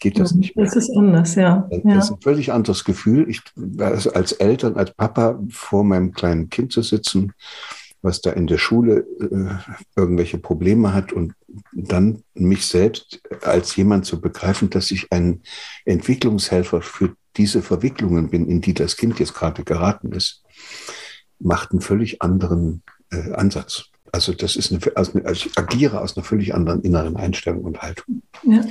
geht 0.00 0.18
das 0.18 0.34
nicht 0.34 0.56
mehr. 0.56 0.64
Das 0.64 0.74
ist 0.74 0.90
anders, 0.96 1.36
ja. 1.36 1.68
Das 1.84 2.06
ist 2.06 2.10
ein 2.10 2.20
völlig 2.20 2.52
anderes 2.52 2.82
Gefühl. 2.82 3.28
Ich, 3.30 3.40
also 3.78 4.12
als 4.12 4.32
Eltern, 4.32 4.76
als 4.76 4.92
Papa 4.94 5.38
vor 5.48 5.84
meinem 5.84 6.12
kleinen 6.12 6.50
Kind 6.50 6.72
zu 6.72 6.82
sitzen 6.82 7.32
was 8.02 8.20
da 8.20 8.30
in 8.30 8.46
der 8.46 8.58
Schule 8.58 9.06
äh, 9.20 9.74
irgendwelche 9.96 10.38
Probleme 10.38 10.92
hat 10.92 11.12
und 11.12 11.34
dann 11.72 12.22
mich 12.34 12.66
selbst 12.66 13.20
als 13.42 13.76
jemand 13.76 14.04
zu 14.04 14.20
begreifen, 14.20 14.70
dass 14.70 14.90
ich 14.90 15.12
ein 15.12 15.42
Entwicklungshelfer 15.84 16.82
für 16.82 17.14
diese 17.36 17.62
Verwicklungen 17.62 18.28
bin, 18.28 18.48
in 18.48 18.60
die 18.60 18.74
das 18.74 18.96
Kind 18.96 19.18
jetzt 19.18 19.34
gerade 19.34 19.64
geraten 19.64 20.12
ist, 20.12 20.42
macht 21.38 21.70
einen 21.70 21.80
völlig 21.80 22.20
anderen 22.20 22.82
äh, 23.10 23.32
Ansatz. 23.32 23.84
Also 24.10 24.32
das 24.32 24.56
ist 24.56 24.72
eine, 24.72 24.80
also 24.96 25.18
ich 25.32 25.56
agiere 25.56 26.00
aus 26.00 26.16
einer 26.16 26.24
völlig 26.24 26.54
anderen 26.54 26.82
inneren 26.82 27.16
Einstellung 27.16 27.62
und 27.62 27.80
Haltung. 27.80 28.22
Ja. 28.42 28.64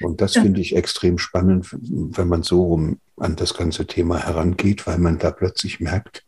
Und 0.00 0.20
das 0.20 0.34
ja. 0.34 0.42
finde 0.42 0.60
ich 0.60 0.74
extrem 0.74 1.18
spannend, 1.18 1.68
wenn 1.70 2.28
man 2.28 2.42
so 2.42 2.64
rum 2.64 2.98
an 3.16 3.36
das 3.36 3.54
ganze 3.54 3.86
Thema 3.86 4.18
herangeht, 4.18 4.86
weil 4.86 4.98
man 4.98 5.18
da 5.18 5.30
plötzlich 5.30 5.80
merkt, 5.80 6.24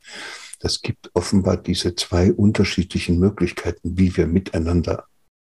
das 0.62 0.80
gibt 0.80 1.10
offenbar 1.14 1.56
diese 1.56 1.96
zwei 1.96 2.32
unterschiedlichen 2.32 3.18
Möglichkeiten, 3.18 3.98
wie 3.98 4.16
wir 4.16 4.28
miteinander 4.28 5.08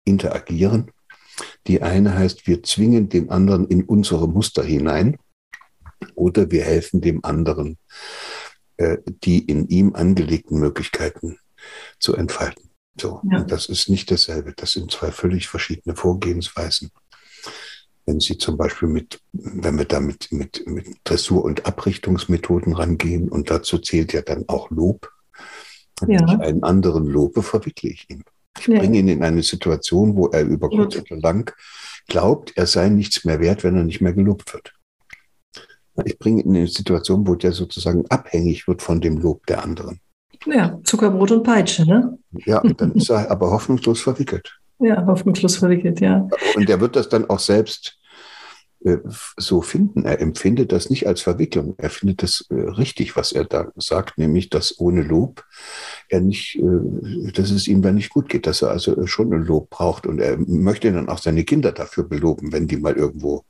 interagieren. 0.06 0.92
Die 1.66 1.82
eine 1.82 2.16
heißt, 2.16 2.46
wir 2.46 2.62
zwingen 2.62 3.10
den 3.10 3.32
anderen 3.32 3.68
in 3.68 3.84
unsere 3.84 4.28
Muster 4.28 4.64
hinein 4.64 5.18
oder 6.14 6.52
wir 6.52 6.64
helfen 6.64 7.02
dem 7.02 7.26
anderen, 7.26 7.80
äh, 8.78 8.98
die 9.08 9.40
in 9.40 9.68
ihm 9.68 9.96
angelegten 9.96 10.60
Möglichkeiten 10.60 11.40
zu 11.98 12.16
entfalten. 12.16 12.70
So, 13.00 13.20
ja. 13.32 13.44
das 13.44 13.66
ist 13.66 13.90
nicht 13.90 14.12
dasselbe. 14.12 14.54
Das 14.56 14.74
sind 14.74 14.92
zwei 14.92 15.12
völlig 15.12 15.48
verschiedene 15.48 15.96
Vorgehensweisen 15.96 16.92
wenn 18.10 18.20
Sie 18.20 18.40
zum 18.40 18.58
Beispiel 18.58 18.88
mit, 18.88 19.20
wenn 19.34 19.78
wir 19.78 19.86
da 19.86 20.00
mit, 20.00 20.32
mit, 20.32 20.66
mit 20.66 20.88
Dressur- 21.04 21.44
und 21.44 21.68
Abrichtungsmethoden 21.68 22.74
rangehen, 22.74 23.30
und 23.30 23.52
dazu 23.52 23.78
zählt 23.78 24.14
ja 24.14 24.22
dann 24.22 24.46
auch 24.48 24.72
Lob, 24.72 25.12
wenn 26.02 26.12
ja. 26.12 26.26
ich 26.26 26.40
einen 26.40 26.64
anderen 26.64 27.06
lobe, 27.06 27.44
verwickle 27.44 27.92
ich 27.92 28.10
ihn. 28.10 28.24
Ich 28.58 28.66
ja. 28.66 28.80
bringe 28.80 28.98
ihn 28.98 29.08
in 29.10 29.24
eine 29.24 29.44
Situation, 29.44 30.16
wo 30.16 30.28
er 30.28 30.42
über 30.42 30.70
kurz 30.70 30.96
oder 30.96 31.18
lang 31.18 31.54
glaubt, 32.08 32.54
er 32.56 32.66
sei 32.66 32.90
nichts 32.90 33.26
mehr 33.26 33.40
wert, 33.40 33.64
wenn 33.64 33.76
er 33.76 33.84
nicht 33.84 34.02
mehr 34.02 34.14
gelobt 34.14 34.54
wird. 34.54 34.74
Ich 36.06 36.18
bringe 36.18 36.42
ihn 36.42 36.50
in 36.50 36.56
eine 36.56 36.68
Situation, 36.68 37.28
wo 37.28 37.36
der 37.36 37.52
sozusagen 37.52 38.06
abhängig 38.08 38.68
wird 38.68 38.82
von 38.82 39.02
dem 39.02 39.18
Lob 39.18 39.46
der 39.46 39.64
anderen. 39.64 40.00
Ja, 40.48 40.80
Zuckerbrot 40.84 41.32
und 41.32 41.44
Peitsche, 41.44 41.86
ne? 41.86 42.18
Ja, 42.32 42.62
dann 42.62 42.92
ist 42.96 43.12
er 43.12 43.30
aber 43.30 43.52
hoffnungslos 43.52 44.02
verwickelt. 44.02 44.60
Ja, 44.80 45.06
hoffnungslos 45.06 45.58
verwickelt, 45.58 46.00
ja. 46.00 46.28
Und 46.56 46.70
der 46.70 46.80
wird 46.80 46.96
das 46.96 47.10
dann 47.10 47.30
auch 47.30 47.40
selbst 47.40 47.99
so 49.38 49.62
finden. 49.62 50.06
Er 50.06 50.22
empfindet 50.22 50.72
das 50.72 50.90
nicht 50.90 51.06
als 51.08 51.22
Verwicklung. 51.22 51.76
Er 51.78 51.90
findet 51.90 52.24
das 52.24 52.46
äh, 52.50 52.56
richtig, 52.56 53.16
was 53.16 53.32
er 53.32 53.46
da 53.46 53.72
sagt, 53.76 54.18
nämlich, 54.18 54.50
dass 54.50 54.80
ohne 54.80 55.02
Lob 55.02 55.44
er 56.08 56.22
nicht, 56.22 56.56
äh, 56.56 57.32
dass 57.34 57.52
es 57.52 57.68
ihm 57.68 57.82
dann 57.82 57.96
nicht 57.96 58.10
gut 58.10 58.30
geht, 58.30 58.48
dass 58.48 58.62
er 58.62 58.70
also 58.70 59.06
schon 59.06 59.34
ein 59.34 59.44
Lob 59.44 59.70
braucht. 59.70 60.08
Und 60.08 60.20
er 60.20 60.38
möchte 60.38 60.92
dann 60.92 61.10
auch 61.10 61.20
seine 61.20 61.44
Kinder 61.44 61.72
dafür 61.72 62.06
beloben, 62.06 62.54
wenn 62.54 62.68
die 62.68 62.78
mal 62.78 62.96
irgendwo 62.96 63.44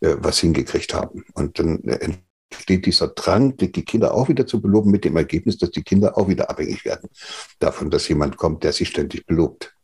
was 0.00 0.38
hingekriegt 0.38 0.94
haben. 0.94 1.24
Und 1.34 1.58
dann 1.58 1.82
entsteht 1.82 2.86
dieser 2.86 3.08
Drang, 3.08 3.56
die 3.56 3.70
Kinder 3.70 4.14
auch 4.14 4.28
wieder 4.28 4.46
zu 4.46 4.60
beloben, 4.60 4.92
mit 4.92 5.04
dem 5.04 5.16
Ergebnis, 5.16 5.58
dass 5.58 5.70
die 5.70 5.82
Kinder 5.82 6.16
auch 6.16 6.28
wieder 6.28 6.48
abhängig 6.50 6.84
werden 6.84 7.08
davon, 7.58 7.90
dass 7.90 8.08
jemand 8.08 8.36
kommt, 8.36 8.62
der 8.62 8.72
sie 8.72 8.86
ständig 8.86 9.26
belobt. 9.26 9.74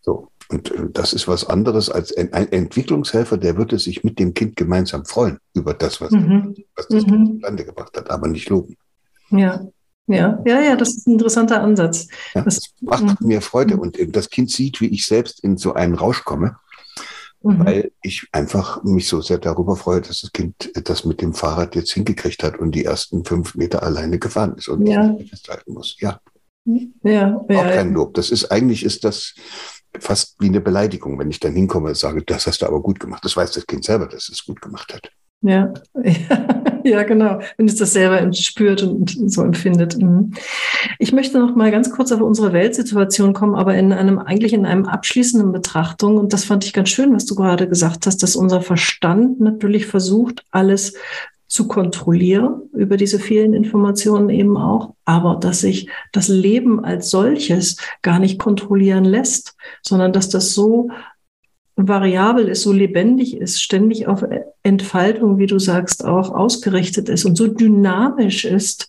So, 0.00 0.31
Und 0.48 0.70
äh, 0.70 0.88
das 0.92 1.12
ist 1.12 1.28
was 1.28 1.44
anderes 1.44 1.90
als 1.90 2.16
ein, 2.16 2.30
Entwicklungshelfer, 2.32 3.36
der 3.36 3.56
würde 3.56 3.78
sich 3.78 4.04
mit 4.04 4.18
dem 4.18 4.34
Kind 4.34 4.56
gemeinsam 4.56 5.04
freuen 5.04 5.38
über 5.54 5.74
das, 5.74 6.00
was, 6.00 6.12
mhm. 6.12 6.54
was 6.76 6.88
das 6.88 7.06
mhm. 7.06 7.10
Kind 7.10 7.28
zustande 7.34 7.64
gebracht 7.64 7.96
hat, 7.96 8.10
aber 8.10 8.28
nicht 8.28 8.48
loben. 8.48 8.76
Ja. 9.30 9.66
Ja, 10.08 10.42
ja, 10.44 10.60
ja, 10.60 10.76
das 10.76 10.96
ist 10.96 11.06
ein 11.06 11.12
interessanter 11.12 11.62
Ansatz. 11.62 12.08
Ja, 12.34 12.42
das, 12.42 12.56
das, 12.56 12.72
macht 12.80 13.20
mhm. 13.20 13.28
mir 13.28 13.40
Freude 13.40 13.76
und 13.76 13.96
das 14.14 14.30
Kind 14.30 14.50
sieht, 14.50 14.80
wie 14.80 14.88
ich 14.88 15.06
selbst 15.06 15.42
in 15.44 15.56
so 15.56 15.74
einen 15.74 15.94
Rausch 15.94 16.24
komme, 16.24 16.56
mhm. 17.42 17.64
weil 17.64 17.92
ich 18.02 18.26
einfach 18.32 18.82
mich 18.82 19.06
so 19.06 19.20
sehr 19.20 19.38
darüber 19.38 19.76
freue, 19.76 20.00
dass 20.00 20.20
das 20.22 20.32
Kind 20.32 20.72
das 20.88 21.04
mit 21.04 21.22
dem 21.22 21.34
Fahrrad 21.34 21.76
jetzt 21.76 21.92
hingekriegt 21.92 22.42
hat 22.42 22.58
und 22.58 22.74
die 22.74 22.84
ersten 22.84 23.24
fünf 23.24 23.54
Meter 23.54 23.84
alleine 23.84 24.18
gefahren 24.18 24.56
ist 24.56 24.68
und 24.68 24.86
ja. 24.86 25.16
festhalten 25.30 25.72
muss. 25.72 25.96
Ja. 26.00 26.20
Ja, 26.64 27.36
Auch 27.36 27.50
ja, 27.50 27.70
kein 27.70 27.92
Lob. 27.92 28.14
Das 28.14 28.30
ist 28.30 28.50
eigentlich 28.52 28.84
ist 28.84 29.04
das 29.04 29.34
fast 29.98 30.36
wie 30.40 30.46
eine 30.46 30.60
Beleidigung, 30.60 31.18
wenn 31.18 31.30
ich 31.30 31.40
dann 31.40 31.54
hinkomme 31.54 31.90
und 31.90 31.96
sage, 31.96 32.22
das 32.22 32.46
hast 32.46 32.62
du 32.62 32.66
aber 32.66 32.80
gut 32.80 33.00
gemacht. 33.00 33.24
Das 33.24 33.36
weiß 33.36 33.52
das 33.52 33.66
Kind 33.66 33.84
selber, 33.84 34.06
dass 34.06 34.28
es 34.28 34.44
gut 34.44 34.60
gemacht 34.60 34.92
hat. 34.94 35.10
Ja, 35.42 35.74
ja, 36.84 37.02
genau. 37.02 37.40
Wenn 37.56 37.66
es 37.66 37.74
das 37.74 37.92
selber 37.92 38.32
spürt 38.32 38.82
und 38.82 39.30
so 39.30 39.42
empfindet. 39.42 40.00
Mhm. 40.00 40.32
Ich 40.98 41.12
möchte 41.12 41.38
noch 41.38 41.56
mal 41.56 41.72
ganz 41.72 41.90
kurz 41.90 42.12
auf 42.12 42.20
unsere 42.20 42.52
Weltsituation 42.52 43.32
kommen, 43.32 43.56
aber 43.56 43.74
in 43.74 43.92
einem, 43.92 44.18
eigentlich 44.18 44.52
in 44.52 44.66
einem 44.66 44.86
abschließenden 44.86 45.52
Betrachtung. 45.52 46.16
Und 46.16 46.32
das 46.32 46.44
fand 46.44 46.64
ich 46.64 46.72
ganz 46.72 46.90
schön, 46.90 47.12
was 47.12 47.26
du 47.26 47.34
gerade 47.34 47.68
gesagt 47.68 48.06
hast, 48.06 48.22
dass 48.22 48.36
unser 48.36 48.62
Verstand 48.62 49.40
natürlich 49.40 49.86
versucht, 49.86 50.44
alles 50.52 50.94
zu 51.52 51.68
kontrollieren 51.68 52.62
über 52.72 52.96
diese 52.96 53.18
vielen 53.18 53.52
Informationen 53.52 54.30
eben 54.30 54.56
auch, 54.56 54.94
aber 55.04 55.36
dass 55.38 55.60
sich 55.60 55.86
das 56.10 56.28
Leben 56.28 56.82
als 56.82 57.10
solches 57.10 57.76
gar 58.00 58.18
nicht 58.18 58.38
kontrollieren 58.38 59.04
lässt, 59.04 59.54
sondern 59.82 60.14
dass 60.14 60.30
das 60.30 60.54
so 60.54 60.88
variabel 61.76 62.48
ist, 62.48 62.62
so 62.62 62.72
lebendig 62.72 63.36
ist, 63.36 63.60
ständig 63.62 64.06
auf 64.06 64.24
Entfaltung, 64.62 65.36
wie 65.36 65.46
du 65.46 65.58
sagst, 65.58 66.06
auch 66.06 66.30
ausgerichtet 66.30 67.10
ist 67.10 67.26
und 67.26 67.36
so 67.36 67.48
dynamisch 67.48 68.46
ist, 68.46 68.88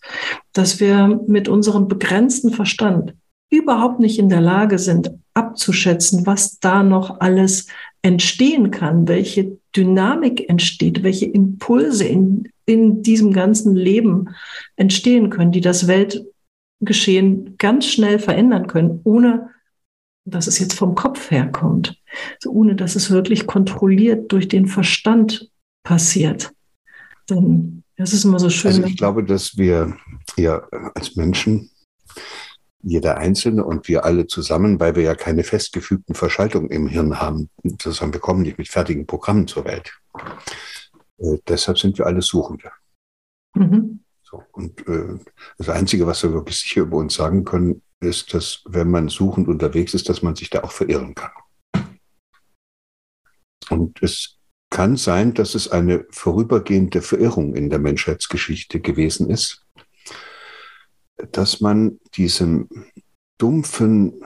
dass 0.54 0.80
wir 0.80 1.20
mit 1.26 1.48
unserem 1.48 1.86
begrenzten 1.86 2.50
Verstand 2.50 3.12
überhaupt 3.50 4.00
nicht 4.00 4.18
in 4.18 4.30
der 4.30 4.40
Lage 4.40 4.78
sind, 4.78 5.10
abzuschätzen, 5.34 6.24
was 6.24 6.60
da 6.60 6.82
noch 6.82 7.20
alles 7.20 7.66
entstehen 8.00 8.70
kann, 8.70 9.06
welche 9.06 9.58
Dynamik 9.76 10.48
entsteht, 10.48 11.02
welche 11.02 11.26
Impulse 11.26 12.04
in, 12.04 12.48
in 12.66 13.02
diesem 13.02 13.32
ganzen 13.32 13.74
Leben 13.74 14.28
entstehen 14.76 15.30
können, 15.30 15.52
die 15.52 15.60
das 15.60 15.86
Weltgeschehen 15.86 17.56
ganz 17.58 17.86
schnell 17.86 18.18
verändern 18.18 18.66
können, 18.66 19.00
ohne 19.04 19.50
dass 20.24 20.46
es 20.46 20.58
jetzt 20.58 20.74
vom 20.74 20.94
Kopf 20.94 21.30
herkommt, 21.30 22.00
so 22.40 22.50
ohne 22.50 22.74
dass 22.74 22.96
es 22.96 23.10
wirklich 23.10 23.46
kontrolliert 23.46 24.32
durch 24.32 24.48
den 24.48 24.66
Verstand 24.66 25.50
passiert. 25.82 26.52
Denn 27.28 27.82
das 27.96 28.12
ist 28.12 28.24
immer 28.24 28.38
so 28.38 28.50
schön. 28.50 28.70
Also 28.72 28.84
ich 28.84 28.96
glaube, 28.96 29.24
dass 29.24 29.56
wir 29.56 29.96
ja 30.36 30.62
als 30.94 31.16
Menschen, 31.16 31.70
jeder 32.84 33.16
Einzelne 33.16 33.64
und 33.64 33.88
wir 33.88 34.04
alle 34.04 34.26
zusammen, 34.26 34.78
weil 34.78 34.94
wir 34.94 35.02
ja 35.02 35.14
keine 35.14 35.42
festgefügten 35.42 36.14
Verschaltungen 36.14 36.70
im 36.70 36.86
Hirn 36.86 37.20
haben, 37.20 37.48
sozusagen 37.62 38.12
wir 38.12 38.20
kommen 38.20 38.42
nicht 38.42 38.58
mit 38.58 38.68
fertigen 38.68 39.06
Programmen 39.06 39.46
zur 39.46 39.64
Welt. 39.64 39.92
Äh, 41.18 41.38
deshalb 41.48 41.78
sind 41.78 41.98
wir 41.98 42.06
alle 42.06 42.22
Suchende. 42.22 42.70
Mhm. 43.54 44.00
So, 44.22 44.42
und 44.52 44.86
äh, 44.86 45.18
das 45.58 45.68
Einzige, 45.70 46.06
was 46.06 46.22
wir 46.22 46.32
wirklich 46.32 46.58
sicher 46.58 46.82
über 46.82 46.98
uns 46.98 47.14
sagen 47.14 47.44
können, 47.44 47.82
ist, 48.00 48.34
dass 48.34 48.62
wenn 48.66 48.90
man 48.90 49.08
suchend 49.08 49.48
unterwegs 49.48 49.94
ist, 49.94 50.08
dass 50.08 50.22
man 50.22 50.36
sich 50.36 50.50
da 50.50 50.62
auch 50.62 50.72
verirren 50.72 51.14
kann. 51.14 51.30
Und 53.70 54.02
es 54.02 54.38
kann 54.70 54.96
sein, 54.96 55.34
dass 55.34 55.54
es 55.54 55.68
eine 55.68 56.04
vorübergehende 56.10 57.00
Verirrung 57.00 57.54
in 57.54 57.70
der 57.70 57.78
Menschheitsgeschichte 57.78 58.80
gewesen 58.80 59.30
ist, 59.30 59.63
dass 61.16 61.60
man 61.60 62.00
diesem 62.14 62.68
dumpfen, 63.38 64.24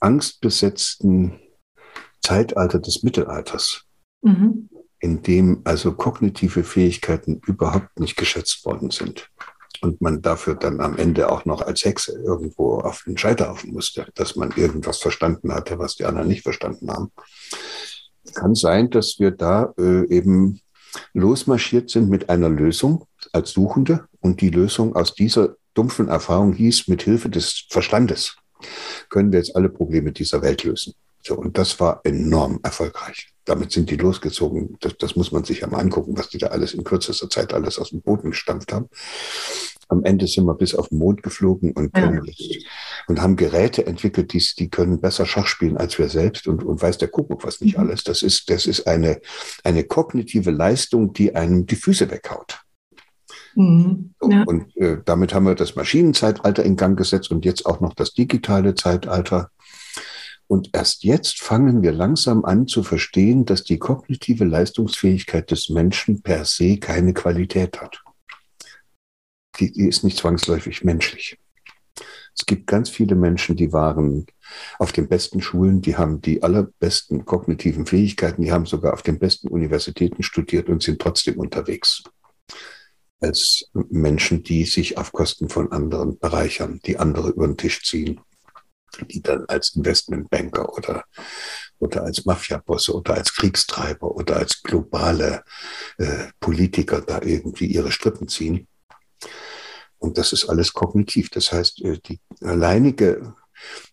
angstbesetzten 0.00 1.40
Zeitalter 2.22 2.78
des 2.78 3.02
Mittelalters, 3.02 3.84
mhm. 4.22 4.68
in 5.00 5.22
dem 5.22 5.62
also 5.64 5.92
kognitive 5.92 6.62
Fähigkeiten 6.64 7.40
überhaupt 7.46 7.98
nicht 7.98 8.16
geschätzt 8.16 8.64
worden 8.64 8.90
sind, 8.90 9.30
und 9.80 10.00
man 10.00 10.22
dafür 10.22 10.54
dann 10.54 10.80
am 10.80 10.96
Ende 10.96 11.30
auch 11.30 11.44
noch 11.44 11.62
als 11.62 11.84
Hexe 11.84 12.12
irgendwo 12.12 12.78
auf 12.80 13.04
den 13.06 13.16
Scheiterhaufen 13.16 13.72
musste, 13.72 14.06
dass 14.14 14.36
man 14.36 14.50
irgendwas 14.56 14.98
verstanden 14.98 15.52
hatte, 15.52 15.78
was 15.78 15.96
die 15.96 16.04
anderen 16.04 16.28
nicht 16.28 16.42
verstanden 16.42 16.90
haben. 16.90 17.12
Kann 18.34 18.54
sein, 18.54 18.90
dass 18.90 19.18
wir 19.18 19.30
da 19.30 19.72
äh, 19.78 20.06
eben 20.08 20.60
losmarschiert 21.12 21.90
sind 21.90 22.08
mit 22.08 22.30
einer 22.30 22.48
Lösung 22.48 23.06
als 23.32 23.50
Suchende 23.50 24.06
und 24.20 24.40
die 24.40 24.50
Lösung 24.50 24.96
aus 24.96 25.14
dieser 25.14 25.56
dumpfen 25.74 26.08
Erfahrung 26.08 26.52
hieß, 26.52 26.88
mit 26.88 27.02
Hilfe 27.02 27.28
des 27.28 27.66
Verstandes 27.70 28.36
können 29.08 29.32
wir 29.32 29.38
jetzt 29.38 29.54
alle 29.54 29.68
Probleme 29.68 30.12
dieser 30.12 30.42
Welt 30.42 30.64
lösen. 30.64 30.94
So, 31.22 31.36
und 31.36 31.58
das 31.58 31.78
war 31.80 32.00
enorm 32.04 32.60
erfolgreich. 32.62 33.28
Damit 33.44 33.72
sind 33.72 33.90
die 33.90 33.96
losgezogen. 33.96 34.76
Das, 34.80 34.96
das 34.98 35.16
muss 35.16 35.32
man 35.32 35.44
sich 35.44 35.60
ja 35.60 35.66
mal 35.66 35.78
angucken, 35.78 36.16
was 36.16 36.28
die 36.28 36.38
da 36.38 36.48
alles 36.48 36.74
in 36.74 36.84
kürzester 36.84 37.28
Zeit 37.28 37.52
alles 37.52 37.78
aus 37.78 37.90
dem 37.90 38.02
Boden 38.02 38.30
gestampft 38.30 38.72
haben. 38.72 38.88
Am 39.88 40.04
Ende 40.04 40.26
sind 40.26 40.44
wir 40.44 40.54
bis 40.54 40.74
auf 40.74 40.88
den 40.88 40.98
Mond 40.98 41.22
geflogen 41.22 41.72
und, 41.72 41.94
können 41.94 42.22
ja. 42.24 42.58
und 43.08 43.22
haben 43.22 43.36
Geräte 43.36 43.86
entwickelt, 43.86 44.34
die, 44.34 44.44
die 44.58 44.68
können 44.68 45.00
besser 45.00 45.24
Schach 45.24 45.46
spielen 45.46 45.78
als 45.78 45.98
wir 45.98 46.10
selbst 46.10 46.46
und, 46.46 46.62
und 46.62 46.82
weiß 46.82 46.98
der 46.98 47.08
Kuckuck 47.08 47.44
was 47.44 47.62
nicht 47.62 47.76
mhm. 47.76 47.84
alles. 47.84 48.04
Das 48.04 48.20
ist, 48.22 48.50
das 48.50 48.66
ist 48.66 48.86
eine, 48.86 49.20
eine 49.64 49.84
kognitive 49.84 50.50
Leistung, 50.50 51.14
die 51.14 51.34
einem 51.34 51.66
die 51.66 51.76
Füße 51.76 52.10
weghaut. 52.10 52.60
Mhm. 53.54 54.14
Ja. 54.28 54.44
Und 54.44 54.76
äh, 54.76 54.98
damit 55.04 55.32
haben 55.32 55.46
wir 55.46 55.54
das 55.54 55.74
Maschinenzeitalter 55.74 56.62
in 56.62 56.76
Gang 56.76 56.96
gesetzt 56.98 57.30
und 57.30 57.46
jetzt 57.46 57.64
auch 57.64 57.80
noch 57.80 57.94
das 57.94 58.12
digitale 58.12 58.74
Zeitalter. 58.74 59.50
Und 60.46 60.70
erst 60.74 61.02
jetzt 61.02 61.40
fangen 61.40 61.82
wir 61.82 61.92
langsam 61.92 62.44
an 62.44 62.66
zu 62.66 62.82
verstehen, 62.82 63.46
dass 63.46 63.64
die 63.64 63.78
kognitive 63.78 64.44
Leistungsfähigkeit 64.44 65.50
des 65.50 65.70
Menschen 65.70 66.22
per 66.22 66.44
se 66.44 66.76
keine 66.76 67.14
Qualität 67.14 67.80
hat 67.80 68.02
die, 69.58 69.72
die 69.72 69.88
ist 69.88 70.04
nicht 70.04 70.18
zwangsläufig 70.18 70.84
menschlich. 70.84 71.38
Es 72.38 72.46
gibt 72.46 72.68
ganz 72.68 72.88
viele 72.88 73.16
Menschen, 73.16 73.56
die 73.56 73.72
waren 73.72 74.26
auf 74.78 74.92
den 74.92 75.08
besten 75.08 75.40
Schulen, 75.40 75.82
die 75.82 75.96
haben 75.96 76.20
die 76.20 76.42
allerbesten 76.42 77.24
kognitiven 77.24 77.84
Fähigkeiten, 77.84 78.42
die 78.42 78.52
haben 78.52 78.66
sogar 78.66 78.94
auf 78.94 79.02
den 79.02 79.18
besten 79.18 79.48
Universitäten 79.48 80.22
studiert 80.22 80.68
und 80.68 80.82
sind 80.82 81.00
trotzdem 81.00 81.38
unterwegs. 81.38 82.04
Als 83.20 83.68
Menschen, 83.72 84.44
die 84.44 84.64
sich 84.64 84.96
auf 84.96 85.10
Kosten 85.10 85.48
von 85.48 85.72
anderen 85.72 86.18
bereichern, 86.20 86.78
die 86.86 86.98
andere 86.98 87.30
über 87.30 87.48
den 87.48 87.56
Tisch 87.56 87.82
ziehen, 87.82 88.20
die 89.10 89.20
dann 89.20 89.44
als 89.46 89.74
Investmentbanker 89.74 90.72
oder, 90.72 91.04
oder 91.80 92.04
als 92.04 92.24
Mafiabosse 92.24 92.94
oder 92.94 93.14
als 93.14 93.34
Kriegstreiber 93.34 94.14
oder 94.14 94.36
als 94.36 94.62
globale 94.62 95.42
äh, 95.98 96.28
Politiker 96.38 97.00
da 97.00 97.20
irgendwie 97.20 97.66
ihre 97.66 97.90
Strippen 97.90 98.28
ziehen. 98.28 98.68
Und 99.98 100.18
das 100.18 100.32
ist 100.32 100.48
alles 100.48 100.72
kognitiv. 100.72 101.30
Das 101.30 101.52
heißt, 101.52 101.82
äh, 101.82 101.98
die 101.98 102.20
alleinige, 102.40 103.34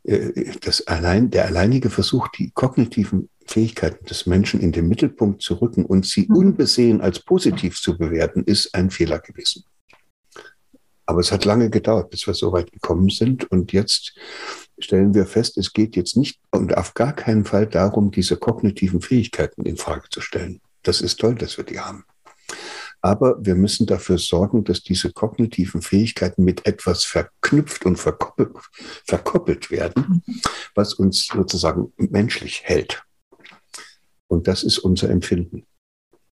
äh, 0.04 0.52
das 0.62 0.86
allein, 0.88 1.32
der 1.32 1.46
alleinige 1.46 1.90
Versuch, 1.90 2.28
die 2.30 2.52
kognitiven 2.52 3.30
Fähigkeiten 3.46 4.06
des 4.06 4.26
Menschen 4.26 4.60
in 4.60 4.72
den 4.72 4.88
Mittelpunkt 4.88 5.42
zu 5.42 5.56
rücken 5.56 5.86
und 5.86 6.06
sie 6.06 6.26
mhm. 6.28 6.36
unbesehen 6.36 7.02
als 7.02 7.20
positiv 7.20 7.80
zu 7.80 7.98
bewerten, 7.98 8.44
ist 8.44 8.74
ein 8.74 8.92
Fehler 8.92 9.20
gewesen. 9.20 9.64
Aber 11.08 11.20
es 11.20 11.32
hat 11.32 11.46
lange 11.46 11.70
gedauert, 11.70 12.10
bis 12.10 12.26
wir 12.26 12.34
so 12.34 12.52
weit 12.52 12.72
gekommen 12.72 13.10
sind. 13.10 13.50
Und 13.52 13.74
jetzt 13.74 14.16
stellen 14.80 15.14
wir 15.14 15.26
fest, 15.26 15.58
es 15.58 15.72
geht 15.72 15.96
jetzt 15.96 16.18
nicht 16.18 16.40
und 16.52 16.76
auf 16.76 16.94
gar 16.96 17.14
keinen 17.14 17.46
Fall 17.46 17.68
darum, 17.68 18.12
diese 18.12 18.38
kognitiven 18.38 19.02
Fähigkeiten 19.02 19.64
in 19.66 19.78
Frage 19.78 20.10
zu 20.10 20.22
stellen. 20.22 20.62
Das 20.84 21.02
ist 21.02 21.20
toll, 21.20 21.36
dass 21.36 21.58
wir 21.58 21.64
die 21.64 21.80
haben. 21.80 22.06
Aber 23.06 23.38
wir 23.40 23.54
müssen 23.54 23.86
dafür 23.86 24.18
sorgen, 24.18 24.64
dass 24.64 24.82
diese 24.82 25.14
kognitiven 25.14 25.84
Fähigkeiten 25.84 26.44
mit 26.44 26.66
etwas 26.66 27.04
verknüpft 27.04 27.86
und 27.86 27.98
verkoppelt, 27.98 28.50
verkoppelt 29.06 29.70
werden, 29.70 30.24
was 30.74 30.96
uns 30.96 31.28
sozusagen 31.28 31.94
menschlich 31.98 32.64
hält. 32.64 33.04
Und 34.26 34.48
das 34.48 34.64
ist 34.64 34.80
unser 34.80 35.12
Empfinden, 35.12 35.68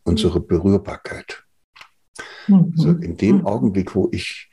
unsere 0.03 0.39
Berührbarkeit. 0.39 1.43
Also 2.47 2.91
in 2.91 3.17
dem 3.17 3.45
Augenblick, 3.45 3.93
wo 3.93 4.07
ich 4.13 4.49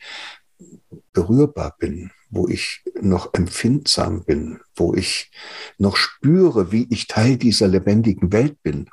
berührbar 1.12 1.76
bin, 1.78 2.10
wo 2.30 2.48
ich 2.48 2.82
noch 3.00 3.32
empfindsam 3.32 4.24
bin, 4.24 4.58
wo 4.74 4.92
ich 4.92 5.30
noch 5.78 5.94
spüre, 5.94 6.72
wie 6.72 6.88
ich 6.90 7.06
Teil 7.06 7.36
dieser 7.36 7.68
lebendigen 7.68 8.32
Welt 8.32 8.60
bin 8.64 8.90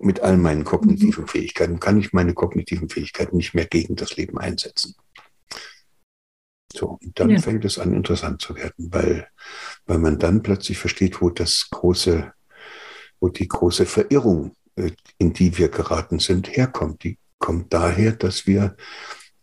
mit 0.00 0.20
all 0.20 0.36
meinen 0.36 0.64
kognitiven 0.64 1.24
mhm. 1.24 1.28
Fähigkeiten, 1.28 1.80
kann 1.80 1.98
ich 1.98 2.12
meine 2.12 2.34
kognitiven 2.34 2.88
Fähigkeiten 2.88 3.36
nicht 3.36 3.54
mehr 3.54 3.66
gegen 3.66 3.96
das 3.96 4.16
Leben 4.16 4.38
einsetzen. 4.38 4.94
So, 6.72 6.98
und 7.02 7.18
dann 7.18 7.30
ja. 7.30 7.38
fängt 7.38 7.64
es 7.64 7.78
an, 7.78 7.94
interessant 7.94 8.42
zu 8.42 8.54
werden, 8.56 8.90
weil 8.90 9.28
weil 9.86 9.98
man 9.98 10.18
dann 10.18 10.42
plötzlich 10.42 10.78
versteht, 10.78 11.20
wo 11.20 11.30
das 11.30 11.68
große, 11.70 12.32
wo 13.20 13.28
die 13.28 13.48
große 13.48 13.86
Verirrung, 13.86 14.54
äh, 14.76 14.90
in 15.18 15.32
die 15.32 15.56
wir 15.56 15.68
geraten 15.68 16.18
sind, 16.18 16.56
herkommt. 16.56 17.04
Die 17.04 17.18
kommt 17.38 17.72
daher, 17.72 18.12
dass 18.12 18.46
wir 18.46 18.76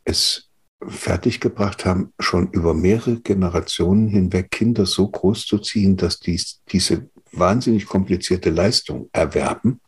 es 0.03 0.49
fertiggebracht 0.85 1.85
haben, 1.85 2.13
schon 2.19 2.51
über 2.51 2.73
mehrere 2.73 3.21
Generationen 3.21 4.09
hinweg 4.09 4.51
Kinder 4.51 4.85
so 4.85 5.07
groß 5.07 5.45
zu 5.45 5.59
ziehen, 5.59 5.95
dass 5.95 6.19
die 6.19 6.41
diese 6.69 7.09
wahnsinnig 7.31 7.85
komplizierte 7.85 8.49
Leistung 8.49 9.09
erwerben, 9.13 9.79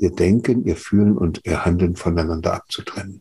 ihr 0.00 0.10
Denken, 0.10 0.64
ihr 0.64 0.76
Fühlen 0.76 1.16
und 1.16 1.40
ihr 1.44 1.64
Handeln 1.64 1.94
voneinander 1.94 2.54
abzutrennen. 2.54 3.20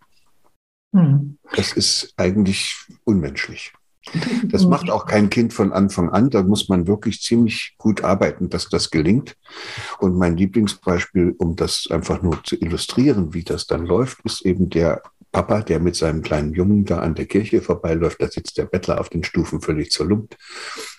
Hm. 0.93 1.37
Das 1.55 1.73
ist 1.73 2.13
eigentlich 2.17 2.75
unmenschlich. 3.03 3.73
Das 4.45 4.65
macht 4.65 4.89
auch 4.89 5.05
kein 5.05 5.29
Kind 5.29 5.53
von 5.53 5.71
Anfang 5.73 6.09
an. 6.09 6.29
Da 6.29 6.41
muss 6.41 6.69
man 6.69 6.87
wirklich 6.87 7.21
ziemlich 7.21 7.75
gut 7.77 8.03
arbeiten, 8.03 8.49
dass 8.49 8.69
das 8.69 8.89
gelingt. 8.89 9.35
Und 9.99 10.17
mein 10.17 10.37
Lieblingsbeispiel, 10.37 11.35
um 11.37 11.55
das 11.55 11.87
einfach 11.91 12.21
nur 12.21 12.43
zu 12.43 12.55
illustrieren, 12.55 13.33
wie 13.33 13.43
das 13.43 13.67
dann 13.67 13.85
läuft, 13.85 14.19
ist 14.23 14.45
eben 14.45 14.69
der 14.69 15.03
Papa, 15.31 15.61
der 15.61 15.79
mit 15.79 15.95
seinem 15.95 16.23
kleinen 16.23 16.53
Jungen 16.53 16.85
da 16.85 16.99
an 16.99 17.13
der 17.13 17.27
Kirche 17.27 17.61
vorbeiläuft. 17.61 18.19
Da 18.19 18.29
sitzt 18.29 18.57
der 18.57 18.65
Bettler 18.65 18.99
auf 18.99 19.09
den 19.09 19.23
Stufen 19.23 19.61
völlig 19.61 19.91
zerlumpt. 19.91 20.37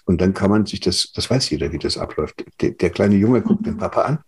Und 0.04 0.20
dann 0.20 0.34
kann 0.34 0.50
man 0.50 0.66
sich 0.66 0.78
das, 0.78 1.10
das 1.12 1.28
weiß 1.28 1.50
jeder, 1.50 1.72
wie 1.72 1.78
das 1.78 1.98
abläuft. 1.98 2.44
Der, 2.60 2.70
der 2.72 2.90
kleine 2.90 3.16
Junge 3.16 3.42
guckt 3.42 3.66
den 3.66 3.78
Papa 3.78 4.02
an 4.02 4.18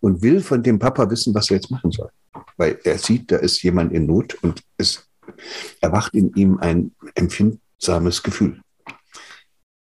und 0.00 0.22
will 0.22 0.40
von 0.40 0.62
dem 0.62 0.78
Papa 0.78 1.10
wissen, 1.10 1.34
was 1.34 1.50
er 1.50 1.56
jetzt 1.56 1.70
machen 1.70 1.90
soll. 1.90 2.10
Weil 2.56 2.78
er 2.84 2.98
sieht, 2.98 3.30
da 3.30 3.36
ist 3.36 3.62
jemand 3.62 3.92
in 3.92 4.06
Not 4.06 4.34
und 4.42 4.62
es 4.76 5.08
erwacht 5.80 6.14
in 6.14 6.32
ihm 6.34 6.58
ein 6.58 6.92
empfindsames 7.14 8.22
Gefühl. 8.22 8.60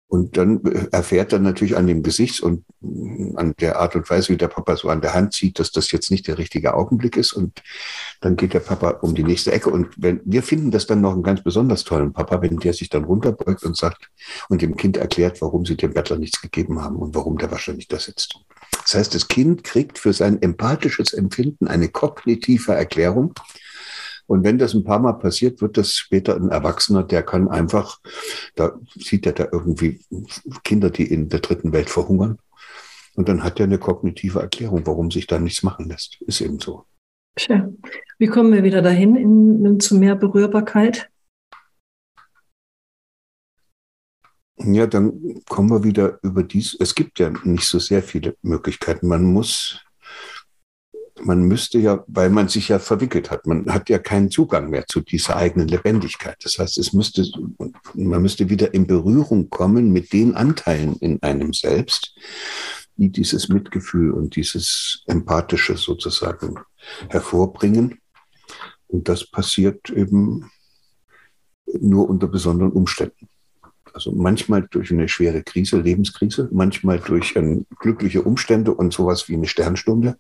Und 0.08 0.38
dann 0.38 0.62
erfährt 0.92 1.34
er 1.34 1.40
natürlich 1.40 1.76
an 1.76 1.88
dem 1.88 2.04
Gesicht 2.04 2.40
und 2.40 2.64
an 3.36 3.54
der 3.60 3.80
Art 3.80 3.96
und 3.96 4.10
Weise, 4.10 4.30
wie 4.30 4.38
der 4.38 4.48
Papa 4.48 4.78
so 4.78 4.88
an 4.90 5.02
der 5.02 5.16
Hand 5.16 5.34
zieht, 5.34 5.58
dass 5.60 5.72
das 5.72 5.92
jetzt 5.92 6.12
nicht 6.12 6.28
der 6.28 6.38
richtige 6.38 6.76
Augenblick 6.76 7.18
ist. 7.18 7.34
Und 7.34 7.62
dann 8.22 8.36
geht 8.36 8.54
der 8.54 8.60
Papa 8.60 8.92
um 9.02 9.16
die 9.16 9.24
nächste 9.24 9.52
Ecke. 9.52 9.72
Und 9.72 9.90
wenn, 9.98 10.22
wir 10.24 10.44
finden 10.44 10.70
das 10.70 10.86
dann 10.86 11.02
noch 11.02 11.14
einen 11.14 11.24
ganz 11.24 11.44
besonders 11.44 11.84
tollen 11.84 12.14
Papa, 12.14 12.42
wenn 12.42 12.60
der 12.60 12.74
sich 12.74 12.90
dann 12.90 13.04
runterbeugt 13.04 13.64
und 13.64 13.76
sagt 13.76 14.10
und 14.48 14.62
dem 14.62 14.78
Kind 14.78 14.96
erklärt, 14.96 15.42
warum 15.42 15.66
sie 15.66 15.76
dem 15.76 15.94
Bettler 15.94 16.18
nichts 16.18 16.40
gegeben 16.40 16.82
haben 16.82 16.98
und 16.98 17.16
warum 17.16 17.38
der 17.38 17.50
wahrscheinlich 17.52 17.88
da 17.88 18.00
sitzt. 18.00 18.40
Das 18.86 18.94
heißt, 18.94 19.16
das 19.16 19.28
Kind 19.28 19.64
kriegt 19.64 19.98
für 19.98 20.14
sein 20.14 20.40
empathisches 20.44 21.14
Empfinden 21.14 21.68
eine 21.68 21.90
kognitive 21.90 22.74
Erklärung. 22.74 23.34
Und 24.28 24.44
wenn 24.44 24.60
das 24.60 24.76
ein 24.76 24.84
paar 24.84 25.00
Mal 25.00 25.14
passiert, 25.14 25.60
wird 25.60 25.78
das 25.78 25.94
später 25.94 26.36
ein 26.36 26.50
Erwachsener, 26.50 27.04
der 27.04 27.24
kann 27.24 27.48
einfach, 27.48 28.00
da 28.56 28.80
sieht 28.96 29.26
er 29.26 29.34
da 29.34 29.48
irgendwie 29.52 30.00
Kinder, 30.64 30.92
die 30.92 31.12
in 31.12 31.30
der 31.30 31.40
dritten 31.40 31.74
Welt 31.74 31.90
verhungern. 31.90 32.38
Und 33.16 33.28
dann 33.28 33.44
hat 33.44 33.60
er 33.60 33.66
eine 33.66 33.80
kognitive 33.80 34.40
Erklärung, 34.40 34.86
warum 34.86 35.10
sich 35.10 35.26
da 35.26 35.40
nichts 35.40 35.64
machen 35.64 35.90
lässt. 35.90 36.22
Ist 36.22 36.42
eben 36.42 36.60
so. 36.60 36.86
Tja. 37.36 37.68
Wie 38.20 38.28
kommen 38.28 38.54
wir 38.54 38.64
wieder 38.64 38.82
dahin 38.84 39.16
in, 39.16 39.80
zu 39.80 39.96
mehr 39.96 40.16
Berührbarkeit? 40.16 41.10
Ja, 44.58 44.88
dann 44.88 45.42
kommen 45.50 45.70
wir 45.70 45.84
wieder 45.84 46.20
über 46.24 46.42
dies. 46.44 46.78
Es 46.80 46.96
gibt 46.96 47.20
ja 47.20 47.30
nicht 47.44 47.68
so 47.68 47.78
sehr 47.80 48.02
viele 48.02 48.38
Möglichkeiten. 48.42 49.08
Man 49.08 49.26
muss, 49.26 49.82
man 51.22 51.44
müsste 51.44 51.78
ja, 51.78 52.06
weil 52.08 52.30
man 52.30 52.48
sich 52.48 52.70
ja 52.70 52.80
verwickelt 52.80 53.32
hat, 53.32 53.48
man 53.48 53.66
hat 53.74 53.90
ja 53.90 54.00
keinen 54.00 54.32
Zugang 54.32 54.70
mehr 54.70 54.86
zu 54.88 55.02
dieser 55.02 55.36
eigenen 55.36 55.68
Lebendigkeit. 55.68 56.38
Das 56.42 56.58
heißt, 56.58 56.78
es 56.78 56.94
müsste, 56.94 57.26
man 57.94 58.22
müsste 58.22 58.50
wieder 58.50 58.74
in 58.74 58.88
Berührung 58.88 59.50
kommen 59.50 59.92
mit 59.92 60.14
den 60.14 60.36
Anteilen 60.36 60.96
in 60.98 61.22
einem 61.22 61.52
selbst, 61.54 62.16
die 62.96 63.10
dieses 63.10 63.50
Mitgefühl 63.50 64.12
und 64.12 64.38
dieses 64.38 65.04
Empathische 65.06 65.76
sozusagen 65.76 66.56
hervorbringen. 67.10 68.00
Und 68.88 69.10
das 69.10 69.30
passiert 69.30 69.90
eben 69.90 70.50
nur 71.66 72.10
unter 72.10 72.28
besonderen 72.28 72.72
Umständen. 72.72 73.28
Also 73.96 74.12
manchmal 74.12 74.68
durch 74.70 74.92
eine 74.92 75.08
schwere 75.08 75.42
Krise, 75.42 75.80
Lebenskrise, 75.80 76.50
manchmal 76.52 77.00
durch 77.00 77.34
ähm, 77.38 77.66
glückliche 77.80 78.24
Umstände 78.24 78.74
und 78.74 78.92
sowas 78.92 79.30
wie 79.30 79.36
eine 79.36 79.48
Sternstunde, 79.48 80.18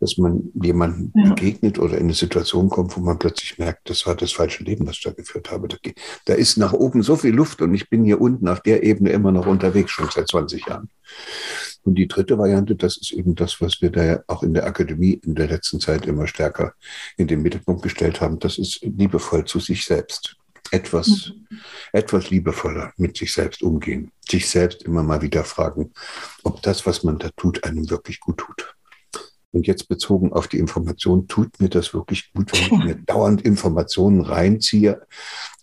dass 0.00 0.16
man 0.16 0.50
jemandem 0.54 1.12
ja. 1.14 1.28
begegnet 1.28 1.78
oder 1.78 1.98
in 1.98 2.04
eine 2.04 2.14
Situation 2.14 2.70
kommt, 2.70 2.96
wo 2.96 3.02
man 3.02 3.18
plötzlich 3.18 3.58
merkt, 3.58 3.90
das 3.90 4.06
war 4.06 4.14
das 4.14 4.32
falsche 4.32 4.64
Leben, 4.64 4.86
das 4.86 4.96
ich 4.96 5.02
da 5.02 5.10
geführt 5.10 5.50
habe. 5.50 5.68
Da, 5.68 5.76
da 6.24 6.32
ist 6.32 6.56
nach 6.56 6.72
oben 6.72 7.02
so 7.02 7.16
viel 7.16 7.34
Luft 7.34 7.60
und 7.60 7.74
ich 7.74 7.90
bin 7.90 8.02
hier 8.02 8.18
unten 8.18 8.48
auf 8.48 8.62
der 8.62 8.82
Ebene 8.82 9.10
immer 9.10 9.30
noch 9.30 9.46
unterwegs, 9.46 9.90
schon 9.90 10.08
seit 10.10 10.28
20 10.28 10.66
Jahren. 10.66 10.88
Und 11.82 11.96
die 11.96 12.08
dritte 12.08 12.38
Variante, 12.38 12.76
das 12.76 12.96
ist 12.96 13.12
eben 13.12 13.34
das, 13.34 13.60
was 13.60 13.82
wir 13.82 13.90
da 13.90 14.02
ja 14.02 14.20
auch 14.26 14.42
in 14.42 14.54
der 14.54 14.64
Akademie 14.64 15.20
in 15.22 15.34
der 15.34 15.48
letzten 15.48 15.80
Zeit 15.80 16.06
immer 16.06 16.26
stärker 16.26 16.72
in 17.18 17.26
den 17.26 17.42
Mittelpunkt 17.42 17.82
gestellt 17.82 18.22
haben. 18.22 18.38
Das 18.38 18.56
ist 18.56 18.80
liebevoll 18.80 19.44
zu 19.44 19.60
sich 19.60 19.84
selbst 19.84 20.39
etwas, 20.70 21.32
mhm. 21.34 21.58
etwas 21.92 22.30
liebevoller 22.30 22.92
mit 22.96 23.16
sich 23.16 23.32
selbst 23.32 23.62
umgehen, 23.62 24.12
sich 24.28 24.48
selbst 24.48 24.82
immer 24.82 25.02
mal 25.02 25.22
wieder 25.22 25.44
fragen, 25.44 25.92
ob 26.42 26.62
das, 26.62 26.86
was 26.86 27.02
man 27.02 27.18
da 27.18 27.30
tut, 27.36 27.64
einem 27.64 27.88
wirklich 27.90 28.20
gut 28.20 28.38
tut. 28.38 28.74
Und 29.52 29.66
jetzt 29.66 29.88
bezogen 29.88 30.32
auf 30.32 30.46
die 30.46 30.58
Information, 30.58 31.26
tut 31.26 31.60
mir 31.60 31.68
das 31.68 31.92
wirklich 31.92 32.32
gut, 32.32 32.52
wenn 32.52 32.78
ich 32.78 32.84
mir 32.84 32.94
dauernd 32.94 33.42
Informationen 33.42 34.20
reinziehe, 34.20 35.02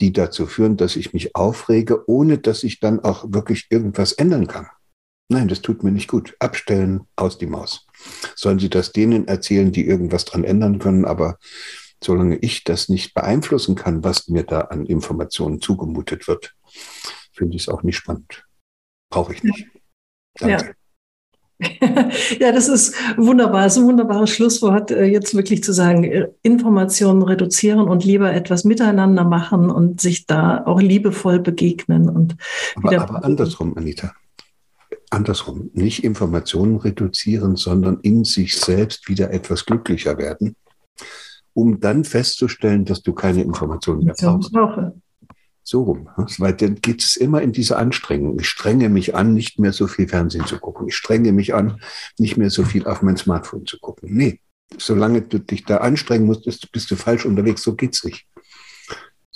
die 0.01 0.11
dazu 0.11 0.45
führen, 0.45 0.75
dass 0.75 0.97
ich 0.97 1.13
mich 1.13 1.35
aufrege, 1.35 2.03
ohne 2.09 2.37
dass 2.37 2.63
ich 2.63 2.79
dann 2.81 2.99
auch 2.99 3.25
wirklich 3.29 3.67
irgendwas 3.69 4.11
ändern 4.11 4.47
kann. 4.47 4.67
Nein, 5.29 5.47
das 5.47 5.61
tut 5.61 5.83
mir 5.83 5.91
nicht 5.91 6.07
gut. 6.07 6.35
Abstellen, 6.39 7.01
aus 7.15 7.37
die 7.37 7.47
Maus. 7.47 7.85
Sollen 8.35 8.59
Sie 8.59 8.69
das 8.69 8.93
denen 8.93 9.27
erzählen, 9.27 9.71
die 9.71 9.85
irgendwas 9.85 10.25
dran 10.25 10.45
ändern 10.45 10.79
können, 10.79 11.03
aber 11.05 11.37
solange 12.03 12.37
ich 12.37 12.63
das 12.63 12.89
nicht 12.89 13.13
beeinflussen 13.13 13.75
kann, 13.75 14.03
was 14.03 14.27
mir 14.27 14.43
da 14.43 14.61
an 14.61 14.85
Informationen 14.85 15.61
zugemutet 15.61 16.27
wird, 16.27 16.55
finde 17.31 17.55
ich 17.55 17.63
es 17.63 17.69
auch 17.69 17.83
nicht 17.83 17.97
spannend. 17.97 18.45
Brauche 19.09 19.33
ich 19.33 19.43
nicht. 19.43 19.67
Danke. 20.35 20.65
Ja. 20.65 20.73
ja, 22.39 22.51
das 22.51 22.67
ist 22.67 22.95
wunderbar. 23.17 23.63
Das 23.63 23.77
ist 23.77 23.81
ein 23.81 23.87
wunderbares 23.87 24.29
Schlusswort, 24.29 24.91
äh, 24.91 25.05
jetzt 25.05 25.33
wirklich 25.33 25.63
zu 25.63 25.73
sagen, 25.73 26.03
äh, 26.03 26.27
Informationen 26.43 27.23
reduzieren 27.23 27.87
und 27.87 28.05
lieber 28.05 28.31
etwas 28.31 28.63
miteinander 28.63 29.23
machen 29.23 29.71
und 29.71 29.99
sich 29.99 30.27
da 30.27 30.63
auch 30.65 30.79
liebevoll 30.79 31.39
begegnen. 31.39 32.09
Und 32.09 32.35
aber, 32.75 33.01
aber 33.01 33.25
andersrum, 33.25 33.75
Anita. 33.75 34.13
Andersrum. 35.09 35.71
Nicht 35.73 36.03
Informationen 36.03 36.75
reduzieren, 36.75 37.55
sondern 37.55 38.01
in 38.01 38.23
sich 38.23 38.55
selbst 38.57 39.09
wieder 39.09 39.31
etwas 39.31 39.65
glücklicher 39.65 40.17
werden 40.19 40.55
um 41.57 41.79
dann 41.79 42.03
festzustellen, 42.03 42.85
dass 42.85 43.01
du 43.01 43.13
keine 43.13 43.41
Informationen 43.41 44.05
mehr 44.05 44.13
brauchst. 44.13 44.53
So 45.63 45.81
rum. 45.81 46.07
Weil 46.37 46.53
dann 46.53 46.75
geht 46.75 47.03
es 47.03 47.15
immer 47.15 47.41
in 47.41 47.51
diese 47.51 47.77
Anstrengung. 47.77 48.39
Ich 48.39 48.47
strenge 48.47 48.89
mich 48.89 49.15
an, 49.15 49.33
nicht 49.33 49.57
mehr 49.57 49.73
so 49.73 49.87
viel 49.87 50.07
Fernsehen 50.07 50.45
zu 50.45 50.59
gucken. 50.59 50.87
Ich 50.87 50.95
strenge 50.95 51.31
mich 51.31 51.55
an, 51.55 51.81
nicht 52.19 52.37
mehr 52.37 52.51
so 52.51 52.63
viel 52.63 52.85
auf 52.85 53.01
mein 53.01 53.17
Smartphone 53.17 53.65
zu 53.65 53.79
gucken. 53.79 54.15
Nee, 54.15 54.39
solange 54.77 55.23
du 55.23 55.39
dich 55.39 55.65
da 55.65 55.77
anstrengen 55.77 56.27
musst, 56.27 56.45
bist 56.71 56.91
du 56.91 56.95
falsch 56.95 57.25
unterwegs. 57.25 57.63
So 57.63 57.73
geht's 57.73 58.03
nicht 58.03 58.27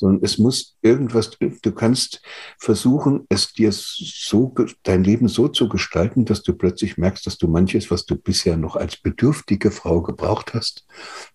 sondern 0.02 0.24
es 0.24 0.38
muss 0.39 0.76
irgendwas, 0.82 1.32
du 1.39 1.72
kannst 1.72 2.22
versuchen, 2.58 3.26
es 3.30 3.54
dir 3.54 3.72
so, 3.72 4.54
dein 4.84 5.04
Leben 5.04 5.28
so 5.28 5.47
zu 5.47 5.70
gestalten, 5.70 6.26
dass 6.26 6.41
du 6.41 6.54
plötzlich 6.54 6.97
merkst, 6.97 7.26
dass 7.26 7.38
du 7.38 7.47
manches, 7.47 7.91
was 7.91 8.06
du 8.06 8.16
bisher 8.16 8.58
noch 8.58 8.76
als 8.76 8.97
bedürftige 8.97 9.70
Frau 9.72 10.02
gebraucht 10.02 10.54
hast, 10.56 10.88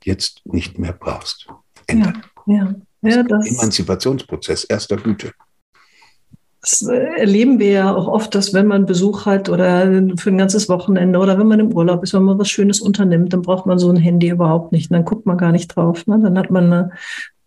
jetzt 0.04 0.42
nicht 0.44 0.78
mehr 0.78 0.92
brauchst. 0.92 1.46
Ändern. 1.86 2.24
Ja, 2.46 2.74
ja. 3.02 3.10
ja 3.10 3.22
das 3.22 3.50
Emanzipationsprozess 3.52 4.64
erster 4.64 4.96
Güte. 4.96 5.32
Das 6.60 6.82
äh, 6.82 7.20
erleben 7.20 7.60
wir 7.60 7.70
ja 7.70 7.94
auch 7.94 8.08
oft, 8.08 8.34
dass 8.34 8.52
wenn 8.52 8.66
man 8.66 8.86
Besuch 8.86 9.26
hat 9.26 9.48
oder 9.48 9.82
für 10.16 10.30
ein 10.30 10.38
ganzes 10.38 10.68
Wochenende 10.68 11.20
oder 11.20 11.38
wenn 11.38 11.46
man 11.46 11.60
im 11.60 11.72
Urlaub 11.72 12.02
ist, 12.02 12.14
wenn 12.14 12.24
man 12.24 12.40
was 12.40 12.48
Schönes 12.48 12.80
unternimmt, 12.80 13.32
dann 13.32 13.42
braucht 13.42 13.66
man 13.66 13.78
so 13.78 13.88
ein 13.88 13.96
Handy 13.96 14.30
überhaupt 14.30 14.72
nicht. 14.72 14.90
Dann 14.90 15.04
guckt 15.04 15.24
man 15.24 15.38
gar 15.38 15.52
nicht 15.52 15.68
drauf. 15.68 16.04
Ne? 16.08 16.18
Dann 16.20 16.36
hat 16.36 16.50
man 16.50 16.64
eine 16.64 16.90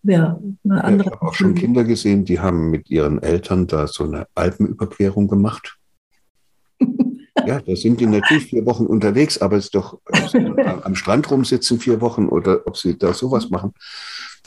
ja, 0.02 0.40
eine 0.64 0.84
andere. 0.84 1.08
ich 1.08 1.14
habe 1.14 1.26
auch 1.26 1.34
schon 1.34 1.54
Kinder 1.54 1.84
gesehen, 1.84 2.24
die 2.24 2.40
haben 2.40 2.70
mit 2.70 2.90
ihren 2.90 3.22
Eltern 3.22 3.66
da 3.66 3.86
so 3.86 4.04
eine 4.04 4.26
Alpenüberquerung 4.34 5.28
gemacht. 5.28 5.78
ja, 7.46 7.60
da 7.60 7.76
sind 7.76 8.00
die 8.00 8.06
natürlich 8.06 8.46
vier 8.46 8.64
Wochen 8.66 8.86
unterwegs, 8.86 9.38
aber 9.38 9.56
es 9.56 9.66
ist 9.66 9.74
doch 9.74 10.00
am 10.82 10.94
Strand 10.94 11.30
rumsitzen 11.30 11.78
vier 11.78 12.00
Wochen 12.00 12.28
oder 12.28 12.66
ob 12.66 12.76
sie 12.76 12.96
da 12.96 13.12
sowas 13.12 13.50
machen. 13.50 13.72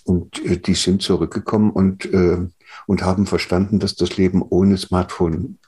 Und 0.06 0.44
äh, 0.46 0.58
die 0.58 0.74
sind 0.74 1.02
zurückgekommen 1.02 1.72
und, 1.72 2.06
äh, 2.06 2.46
und 2.88 3.04
haben 3.04 3.26
verstanden, 3.26 3.80
dass 3.80 3.96
das 3.96 4.18
Leben 4.18 4.42
ohne 4.42 4.78
Smartphone 4.78 5.60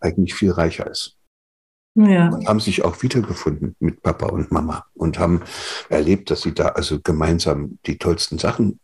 eigentlich 0.00 0.34
viel 0.34 0.52
reicher 0.52 0.88
ist. 0.88 1.16
Ja. 1.94 2.28
Und 2.28 2.46
haben 2.46 2.60
sich 2.60 2.84
auch 2.84 3.02
wiedergefunden 3.02 3.74
mit 3.80 4.02
Papa 4.02 4.26
und 4.26 4.52
Mama 4.52 4.84
und 4.94 5.18
haben 5.18 5.42
erlebt, 5.88 6.30
dass 6.30 6.42
sie 6.42 6.54
da 6.54 6.68
also 6.68 7.00
gemeinsam 7.00 7.78
die 7.86 7.98
tollsten 7.98 8.38
Sachen 8.38 8.78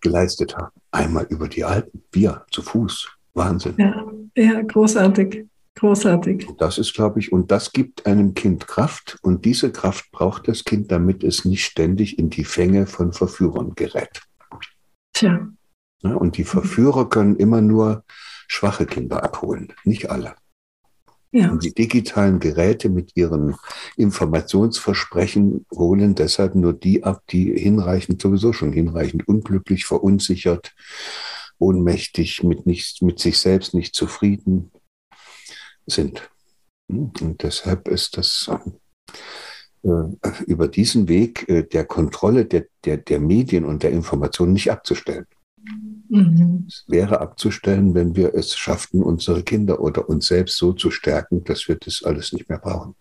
geleistet 0.00 0.56
haben. 0.56 0.80
Einmal 0.90 1.26
über 1.28 1.48
die 1.48 1.64
Alpen, 1.64 2.04
wir 2.12 2.44
zu 2.50 2.62
Fuß, 2.62 3.08
Wahnsinn. 3.34 3.74
Ja, 3.78 4.04
ja 4.36 4.62
großartig. 4.62 5.46
Großartig. 5.74 6.48
Das 6.58 6.76
ist, 6.76 6.92
glaube 6.92 7.20
ich, 7.20 7.30
und 7.30 7.52
das 7.52 7.72
gibt 7.72 8.04
einem 8.04 8.34
Kind 8.34 8.66
Kraft 8.66 9.16
und 9.22 9.44
diese 9.44 9.70
Kraft 9.70 10.10
braucht 10.10 10.48
das 10.48 10.64
Kind, 10.64 10.90
damit 10.90 11.22
es 11.22 11.44
nicht 11.44 11.64
ständig 11.64 12.18
in 12.18 12.30
die 12.30 12.44
Fänge 12.44 12.88
von 12.88 13.12
Verführern 13.12 13.74
gerät. 13.76 14.22
Tja. 15.12 15.48
Ja, 16.02 16.14
und 16.14 16.36
die 16.36 16.44
Verführer 16.44 17.08
können 17.08 17.36
immer 17.36 17.60
nur 17.60 18.04
schwache 18.48 18.86
Kinder 18.86 19.22
abholen, 19.22 19.72
nicht 19.84 20.10
alle. 20.10 20.34
Ja. 21.30 21.50
Und 21.50 21.62
die 21.62 21.74
digitalen 21.74 22.40
Geräte 22.40 22.88
mit 22.88 23.14
ihren 23.14 23.54
Informationsversprechen 23.96 25.66
holen 25.74 26.14
deshalb 26.14 26.54
nur 26.54 26.72
die 26.72 27.04
ab, 27.04 27.22
die 27.30 27.52
hinreichend, 27.58 28.22
sowieso 28.22 28.52
schon 28.52 28.72
hinreichend 28.72 29.28
unglücklich, 29.28 29.84
verunsichert, 29.84 30.74
ohnmächtig, 31.58 32.42
mit, 32.44 32.66
nicht, 32.66 33.02
mit 33.02 33.18
sich 33.18 33.38
selbst 33.38 33.74
nicht 33.74 33.94
zufrieden 33.94 34.70
sind. 35.86 36.30
Und 36.88 37.42
deshalb 37.42 37.88
ist 37.88 38.16
das 38.16 38.50
äh, 39.82 39.90
über 40.46 40.68
diesen 40.68 41.08
Weg 41.08 41.46
äh, 41.48 41.62
der 41.62 41.84
Kontrolle 41.84 42.46
der, 42.46 42.66
der, 42.84 42.96
der 42.96 43.20
Medien 43.20 43.66
und 43.66 43.82
der 43.82 43.90
Information 43.90 44.54
nicht 44.54 44.70
abzustellen. 44.70 45.26
Mhm. 46.08 46.64
Es 46.66 46.84
wäre 46.88 47.20
abzustellen, 47.20 47.94
wenn 47.94 48.16
wir 48.16 48.34
es 48.34 48.56
schafften, 48.56 49.02
unsere 49.02 49.42
Kinder 49.42 49.80
oder 49.80 50.08
uns 50.08 50.26
selbst 50.26 50.56
so 50.56 50.72
zu 50.72 50.90
stärken, 50.90 51.44
dass 51.44 51.68
wir 51.68 51.76
das 51.76 52.02
alles 52.02 52.32
nicht 52.32 52.48
mehr 52.48 52.58
brauchen. 52.58 52.94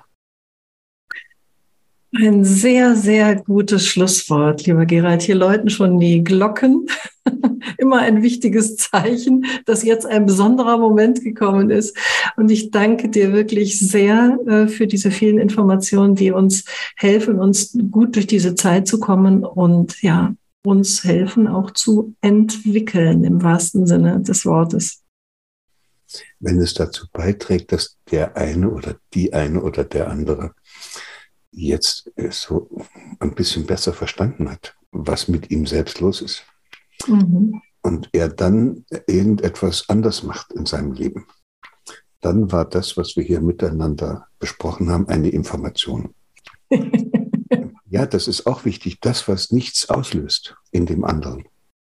Ein 2.15 2.45
sehr, 2.45 2.95
sehr 2.95 3.35
gutes 3.35 3.85
Schlusswort, 3.85 4.65
lieber 4.65 4.85
Gerald. 4.85 5.23
Hier 5.23 5.35
läuten 5.35 5.69
schon 5.69 5.99
die 5.99 6.23
Glocken. 6.23 6.87
Immer 7.77 7.99
ein 7.99 8.23
wichtiges 8.23 8.77
Zeichen, 8.77 9.45
dass 9.65 9.83
jetzt 9.83 10.05
ein 10.05 10.25
besonderer 10.25 10.77
Moment 10.77 11.21
gekommen 11.21 11.69
ist. 11.69 11.97
Und 12.37 12.49
ich 12.49 12.71
danke 12.71 13.09
dir 13.09 13.33
wirklich 13.33 13.77
sehr 13.77 14.39
äh, 14.47 14.67
für 14.67 14.87
diese 14.87 15.11
vielen 15.11 15.37
Informationen, 15.37 16.15
die 16.15 16.31
uns 16.31 16.63
helfen, 16.95 17.39
uns 17.39 17.77
gut 17.91 18.15
durch 18.15 18.25
diese 18.25 18.55
Zeit 18.55 18.87
zu 18.87 18.99
kommen 18.99 19.43
und 19.43 20.01
ja, 20.01 20.33
uns 20.67 21.05
helfen 21.05 21.47
auch 21.47 21.71
zu 21.71 22.15
entwickeln 22.19 23.23
im 23.23 23.41
wahrsten 23.41 23.87
Sinne 23.87 24.21
des 24.21 24.45
Wortes. 24.45 25.01
Wenn 26.39 26.59
es 26.59 26.73
dazu 26.73 27.07
beiträgt, 27.11 27.71
dass 27.71 27.97
der 28.11 28.35
eine 28.35 28.69
oder 28.69 28.97
die 29.13 29.33
eine 29.33 29.61
oder 29.61 29.85
der 29.85 30.09
andere 30.09 30.53
jetzt 31.51 32.11
so 32.31 32.69
ein 33.19 33.33
bisschen 33.33 33.65
besser 33.65 33.93
verstanden 33.93 34.51
hat, 34.51 34.75
was 34.91 35.29
mit 35.29 35.51
ihm 35.51 35.65
selbst 35.65 36.01
los 36.01 36.21
ist. 36.21 36.43
Mhm. 37.07 37.61
Und 37.81 38.09
er 38.11 38.27
dann 38.27 38.85
irgendetwas 39.07 39.87
anders 39.87 40.23
macht 40.23 40.51
in 40.51 40.65
seinem 40.65 40.91
Leben. 40.91 41.27
Dann 42.19 42.51
war 42.51 42.65
das, 42.65 42.97
was 42.97 43.15
wir 43.15 43.23
hier 43.23 43.39
miteinander 43.39 44.27
besprochen 44.39 44.89
haben, 44.89 45.07
eine 45.07 45.29
Information. 45.29 46.13
ja, 47.89 48.05
das 48.05 48.27
ist 48.27 48.45
auch 48.47 48.65
wichtig. 48.65 48.99
Das, 49.01 49.27
was 49.27 49.51
nichts 49.51 49.89
auslöst 49.89 50.55
in 50.71 50.85
dem 50.85 51.03
anderen. 51.03 51.47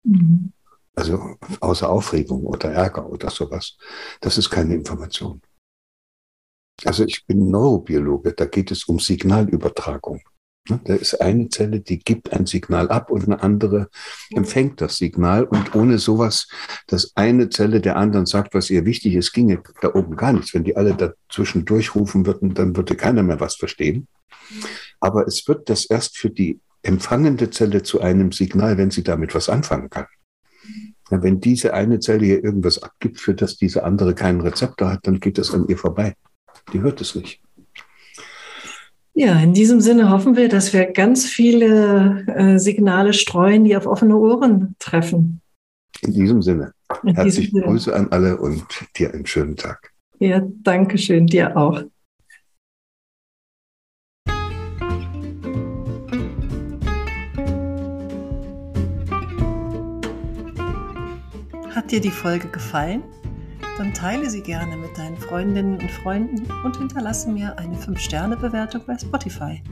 Mhm. 0.04 0.52
Also 0.94 1.36
außer 1.60 1.88
Aufregung 1.88 2.44
oder 2.44 2.70
Ärger 2.70 3.08
oder 3.08 3.30
sowas. 3.30 3.76
Das 4.20 4.36
ist 4.36 4.50
keine 4.50 4.74
Information. 4.74 5.40
Also 6.84 7.04
ich 7.04 7.24
bin 7.26 7.50
Neurobiologe, 7.50 8.32
da 8.32 8.44
geht 8.44 8.70
es 8.70 8.84
um 8.84 8.98
Signalübertragung. 8.98 10.22
Ne, 10.68 10.80
da 10.84 10.94
ist 10.94 11.20
eine 11.20 11.48
Zelle, 11.48 11.80
die 11.80 11.98
gibt 11.98 12.32
ein 12.32 12.46
Signal 12.46 12.88
ab 12.88 13.10
und 13.10 13.24
eine 13.24 13.42
andere 13.42 13.88
empfängt 14.30 14.80
das 14.80 14.96
Signal. 14.96 15.44
Und 15.44 15.74
ohne 15.74 15.98
sowas, 15.98 16.48
dass 16.86 17.16
eine 17.16 17.48
Zelle 17.48 17.80
der 17.80 17.96
anderen 17.96 18.26
sagt, 18.26 18.54
was 18.54 18.70
ihr 18.70 18.84
wichtig 18.84 19.14
ist, 19.14 19.32
ginge 19.32 19.62
da 19.80 19.94
oben 19.94 20.16
gar 20.16 20.32
nichts. 20.32 20.54
Wenn 20.54 20.64
die 20.64 20.76
alle 20.76 20.94
dazwischen 20.94 21.64
durchrufen 21.64 22.26
würden, 22.26 22.54
dann 22.54 22.76
würde 22.76 22.94
keiner 22.96 23.22
mehr 23.22 23.40
was 23.40 23.56
verstehen. 23.56 24.06
Aber 25.02 25.26
es 25.26 25.46
wird 25.48 25.68
das 25.68 25.84
erst 25.84 26.16
für 26.16 26.30
die 26.30 26.60
empfangende 26.82 27.50
Zelle 27.50 27.82
zu 27.82 28.00
einem 28.00 28.30
Signal, 28.32 28.78
wenn 28.78 28.90
sie 28.90 29.02
damit 29.02 29.34
was 29.34 29.48
anfangen 29.48 29.90
kann. 29.90 30.06
wenn 31.10 31.40
diese 31.40 31.74
eine 31.74 32.00
Zelle 32.00 32.24
hier 32.24 32.42
irgendwas 32.42 32.82
abgibt, 32.82 33.20
für 33.20 33.34
das 33.34 33.56
diese 33.56 33.84
andere 33.84 34.14
keinen 34.14 34.40
Rezeptor 34.40 34.92
hat, 34.92 35.00
dann 35.06 35.20
geht 35.20 35.36
das 35.36 35.52
an 35.52 35.66
ihr 35.68 35.76
vorbei. 35.76 36.14
Die 36.72 36.80
hört 36.80 37.00
es 37.00 37.14
nicht. 37.14 37.42
Ja, 39.12 39.38
in 39.40 39.52
diesem 39.52 39.80
Sinne 39.80 40.08
hoffen 40.10 40.36
wir, 40.36 40.48
dass 40.48 40.72
wir 40.72 40.86
ganz 40.86 41.26
viele 41.26 42.24
äh, 42.28 42.58
Signale 42.58 43.12
streuen, 43.12 43.64
die 43.64 43.76
auf 43.76 43.86
offene 43.86 44.16
Ohren 44.16 44.74
treffen. 44.78 45.42
In 46.00 46.12
diesem 46.14 46.40
Sinne. 46.40 46.72
In 47.02 47.14
Herzliche 47.14 47.60
Grüße 47.60 47.94
an 47.94 48.08
alle 48.10 48.38
und 48.38 48.64
dir 48.96 49.12
einen 49.12 49.26
schönen 49.26 49.56
Tag. 49.56 49.92
Ja, 50.18 50.40
danke 50.62 50.96
schön, 50.96 51.26
dir 51.26 51.56
auch. 51.56 51.82
Dir 61.92 62.00
die 62.00 62.10
Folge 62.10 62.48
gefallen? 62.48 63.02
dann 63.78 63.94
teile 63.94 64.28
sie 64.28 64.42
gerne 64.42 64.76
mit 64.76 64.96
deinen 64.98 65.16
Freundinnen 65.16 65.78
und 65.78 65.90
Freunden 65.90 66.46
und 66.62 66.76
hinterlasse 66.76 67.30
mir 67.30 67.58
eine 67.58 67.74
5-Sterne-Bewertung 67.76 68.82
bei 68.86 68.98
Spotify. 68.98 69.62